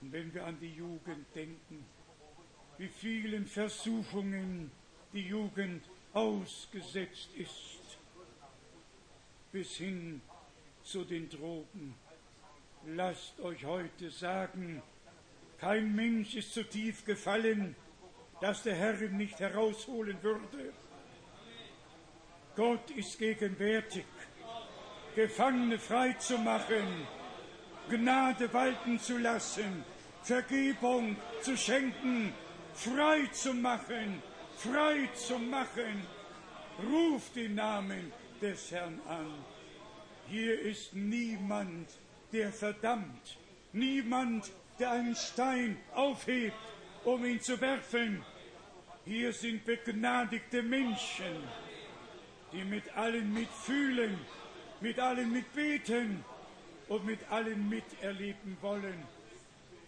und 0.00 0.12
wenn 0.12 0.32
wir 0.32 0.46
an 0.46 0.58
die 0.60 0.74
Jugend 0.74 1.26
denken, 1.34 1.84
wie 2.78 2.88
vielen 2.88 3.46
Versuchungen 3.46 4.70
die 5.12 5.26
Jugend 5.26 5.82
ausgesetzt 6.12 7.28
ist, 7.36 7.98
bis 9.52 9.76
hin 9.76 10.20
zu 10.82 11.04
den 11.04 11.28
Drogen. 11.28 11.94
Lasst 12.86 13.38
euch 13.40 13.64
heute 13.64 14.10
sagen, 14.10 14.82
kein 15.58 15.94
Mensch 15.94 16.34
ist 16.34 16.54
so 16.54 16.62
tief 16.62 17.04
gefallen, 17.04 17.76
dass 18.40 18.62
der 18.62 18.74
Herr 18.74 19.00
ihn 19.02 19.18
nicht 19.18 19.38
herausholen 19.38 20.16
würde. 20.22 20.72
Gott 22.56 22.90
ist 22.92 23.18
gegenwärtig, 23.18 24.06
Gefangene 25.14 25.78
frei 25.78 26.12
zu 26.14 26.38
machen, 26.38 27.06
Gnade 27.90 28.52
walten 28.52 28.98
zu 28.98 29.18
lassen, 29.18 29.84
Vergebung 30.22 31.16
zu 31.42 31.56
schenken, 31.56 32.32
frei 32.74 33.26
zu 33.32 33.54
machen, 33.54 34.22
frei 34.56 35.08
zu 35.14 35.38
machen. 35.38 36.06
Ruft 36.90 37.36
den 37.36 37.54
Namen 37.54 38.12
des 38.40 38.70
Herrn 38.70 39.00
an. 39.06 39.44
Hier 40.28 40.60
ist 40.60 40.94
niemand, 40.94 41.88
der 42.32 42.52
verdammt, 42.52 43.38
niemand, 43.72 44.50
der 44.78 44.92
einen 44.92 45.16
Stein 45.16 45.76
aufhebt, 45.94 46.56
um 47.04 47.24
ihn 47.24 47.40
zu 47.40 47.60
werfen. 47.60 48.22
Hier 49.04 49.32
sind 49.32 49.64
begnadigte 49.64 50.62
Menschen, 50.62 51.42
die 52.52 52.64
mit 52.64 52.96
allen 52.96 53.32
mitfühlen, 53.32 54.18
mit 54.80 54.98
allen 54.98 55.32
mitbeten 55.32 56.24
und 56.88 57.04
mit 57.04 57.20
allen 57.30 57.68
miterleben 57.68 58.56
wollen, 58.60 59.02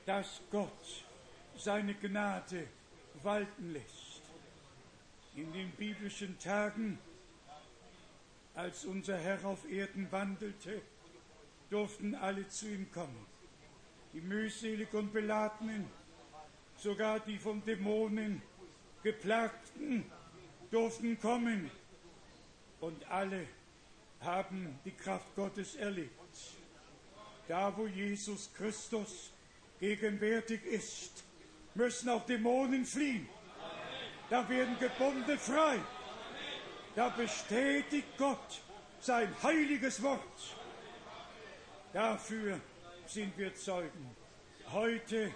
dass 0.07 0.41
Gott 0.51 1.05
seine 1.57 1.95
Gnade 1.95 2.67
walten 3.23 3.73
lässt. 3.73 4.23
In 5.35 5.53
den 5.53 5.71
biblischen 5.73 6.39
Tagen, 6.39 6.99
als 8.55 8.85
unser 8.85 9.17
Herr 9.17 9.45
auf 9.45 9.71
Erden 9.71 10.11
wandelte, 10.11 10.83
durften 11.71 12.15
alle 12.15 12.47
zu 12.49 12.69
ihm 12.69 12.91
kommen. 12.91 13.27
Die 14.13 14.21
mühselig 14.21 14.93
und 14.93 15.13
Beladenen, 15.13 15.89
sogar 16.77 17.21
die 17.21 17.39
von 17.39 17.65
Dämonen 17.65 18.43
geplagten, 19.03 20.05
durften 20.71 21.19
kommen. 21.19 21.71
Und 22.81 23.09
alle 23.09 23.47
haben 24.21 24.79
die 24.85 24.91
Kraft 24.91 25.35
Gottes 25.35 25.77
erlebt. 25.77 26.13
Da, 27.49 27.75
wo 27.77 27.87
Jesus 27.87 28.53
Christus 28.55 29.32
gegenwärtig 29.83 30.65
ist, 30.65 31.25
müssen 31.75 32.09
auch 32.09 32.25
Dämonen 32.25 32.87
fliehen. 32.87 33.29
Da 34.31 34.49
werden 34.49 34.77
Gebundene 34.79 35.37
frei. 35.37 35.81
Da 36.95 37.09
bestätigt 37.09 38.07
Gott 38.17 38.63
sein 39.01 39.29
heiliges 39.43 40.01
Wort. 40.01 40.57
Dafür 41.93 42.61
sind 43.07 43.37
wir 43.37 43.57
Zeugen. 43.57 44.15
Heute 44.71 45.35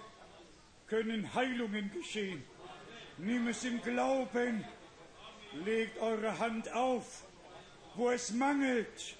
können 0.87 1.33
Heilungen 1.33 1.91
geschehen. 1.91 2.41
Nimm 3.17 3.49
es 3.49 3.65
im 3.65 3.81
Glauben. 3.81 4.63
Legt 5.65 5.99
eure 5.99 6.39
Hand 6.39 6.71
auf, 6.71 7.25
wo 7.95 8.11
es 8.11 8.31
mangelt. 8.31 9.17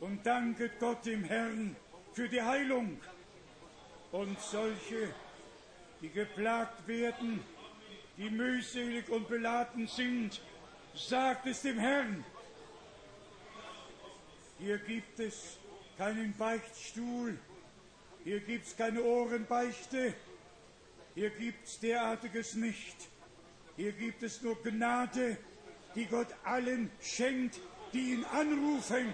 Und 0.00 0.24
danket 0.24 0.78
Gott 0.80 1.04
dem 1.04 1.24
Herrn 1.24 1.76
für 2.14 2.28
die 2.28 2.40
Heilung. 2.40 2.98
Und 4.16 4.40
solche, 4.40 5.12
die 6.00 6.08
geplagt 6.08 6.88
werden, 6.88 7.44
die 8.16 8.30
mühselig 8.30 9.10
und 9.10 9.28
beladen 9.28 9.86
sind, 9.88 10.40
sagt 10.94 11.46
es 11.46 11.60
dem 11.60 11.78
Herrn. 11.78 12.24
Hier 14.58 14.78
gibt 14.78 15.20
es 15.20 15.58
keinen 15.98 16.34
Beichtstuhl, 16.34 17.38
hier 18.24 18.40
gibt 18.40 18.66
es 18.66 18.74
keine 18.74 19.02
Ohrenbeichte, 19.02 20.14
hier 21.14 21.28
gibt 21.28 21.66
es 21.66 21.78
derartiges 21.80 22.54
nicht. 22.54 22.96
Hier 23.76 23.92
gibt 23.92 24.22
es 24.22 24.40
nur 24.40 24.56
Gnade, 24.62 25.36
die 25.94 26.06
Gott 26.06 26.28
allen 26.42 26.90
schenkt, 27.02 27.60
die 27.92 28.12
ihn 28.12 28.24
anrufen. 28.24 29.12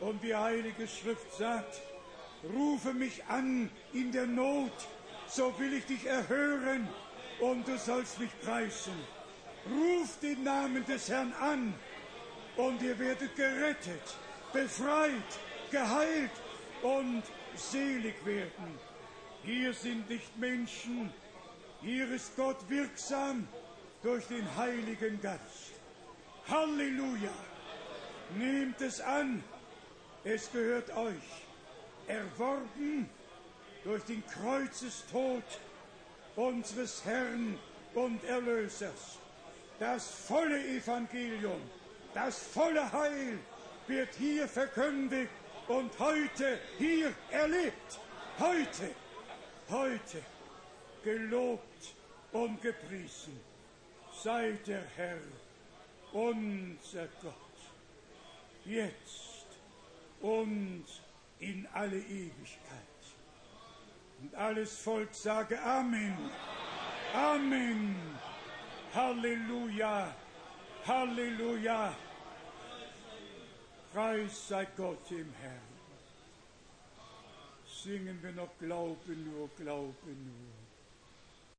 Und 0.00 0.22
die 0.22 0.34
Heilige 0.34 0.88
Schrift 0.88 1.34
sagt, 1.34 1.82
rufe 2.44 2.92
mich 2.92 3.24
an 3.26 3.70
in 3.92 4.12
der 4.12 4.26
Not, 4.26 4.72
so 5.28 5.52
will 5.58 5.72
ich 5.74 5.84
dich 5.86 6.06
erhören 6.06 6.88
und 7.40 7.66
du 7.66 7.76
sollst 7.78 8.18
mich 8.18 8.30
preisen. 8.40 8.94
Ruf 9.70 10.18
den 10.20 10.42
Namen 10.44 10.84
des 10.86 11.08
Herrn 11.08 11.32
an 11.40 11.74
und 12.56 12.82
ihr 12.82 12.98
werdet 12.98 13.36
gerettet, 13.36 14.16
befreit, 14.52 15.12
geheilt 15.70 16.30
und 16.82 17.22
selig 17.54 18.14
werden. 18.24 18.78
Hier 19.44 19.72
sind 19.72 20.08
nicht 20.08 20.36
Menschen, 20.38 21.12
hier 21.82 22.10
ist 22.10 22.36
Gott 22.36 22.58
wirksam 22.68 23.46
durch 24.02 24.26
den 24.26 24.44
Heiligen 24.56 25.20
Geist. 25.20 25.72
Halleluja! 26.48 27.32
Nehmt 28.36 28.80
es 28.80 29.00
an, 29.00 29.42
es 30.24 30.50
gehört 30.52 30.94
euch, 30.96 31.44
erworben 32.10 33.08
durch 33.84 34.02
den 34.04 34.22
Kreuzestod 34.26 35.44
unseres 36.36 37.04
Herrn 37.04 37.58
und 37.94 38.22
Erlösers. 38.24 39.18
Das 39.78 40.10
volle 40.26 40.62
Evangelium, 40.76 41.60
das 42.14 42.38
volle 42.38 42.90
Heil 42.92 43.38
wird 43.86 44.14
hier 44.16 44.46
verkündigt 44.46 45.30
und 45.68 45.98
heute 45.98 46.58
hier 46.78 47.12
erlebt. 47.30 47.98
Heute, 48.38 48.90
heute 49.70 50.22
gelobt 51.02 51.94
und 52.32 52.60
gepriesen 52.60 53.38
sei 54.22 54.58
der 54.66 54.82
Herr, 54.96 55.18
unser 56.12 57.06
Gott, 57.22 57.34
jetzt 58.64 59.46
und 60.20 60.84
in 61.40 61.66
alle 61.72 61.98
Ewigkeit. 61.98 62.80
Und 64.20 64.34
alles 64.34 64.78
Volk 64.78 65.14
sage 65.14 65.60
Amen. 65.62 66.16
Amen. 67.14 67.96
Halleluja. 68.94 70.14
Halleluja. 70.86 71.96
Preis 73.92 74.48
sei 74.48 74.66
Gott 74.76 75.10
im 75.10 75.32
Herrn. 75.40 75.70
Singen 77.82 78.22
wir 78.22 78.32
noch 78.32 78.56
Glaube 78.58 79.12
nur, 79.12 79.48
Glaube 79.56 80.10
nur. 80.10 80.59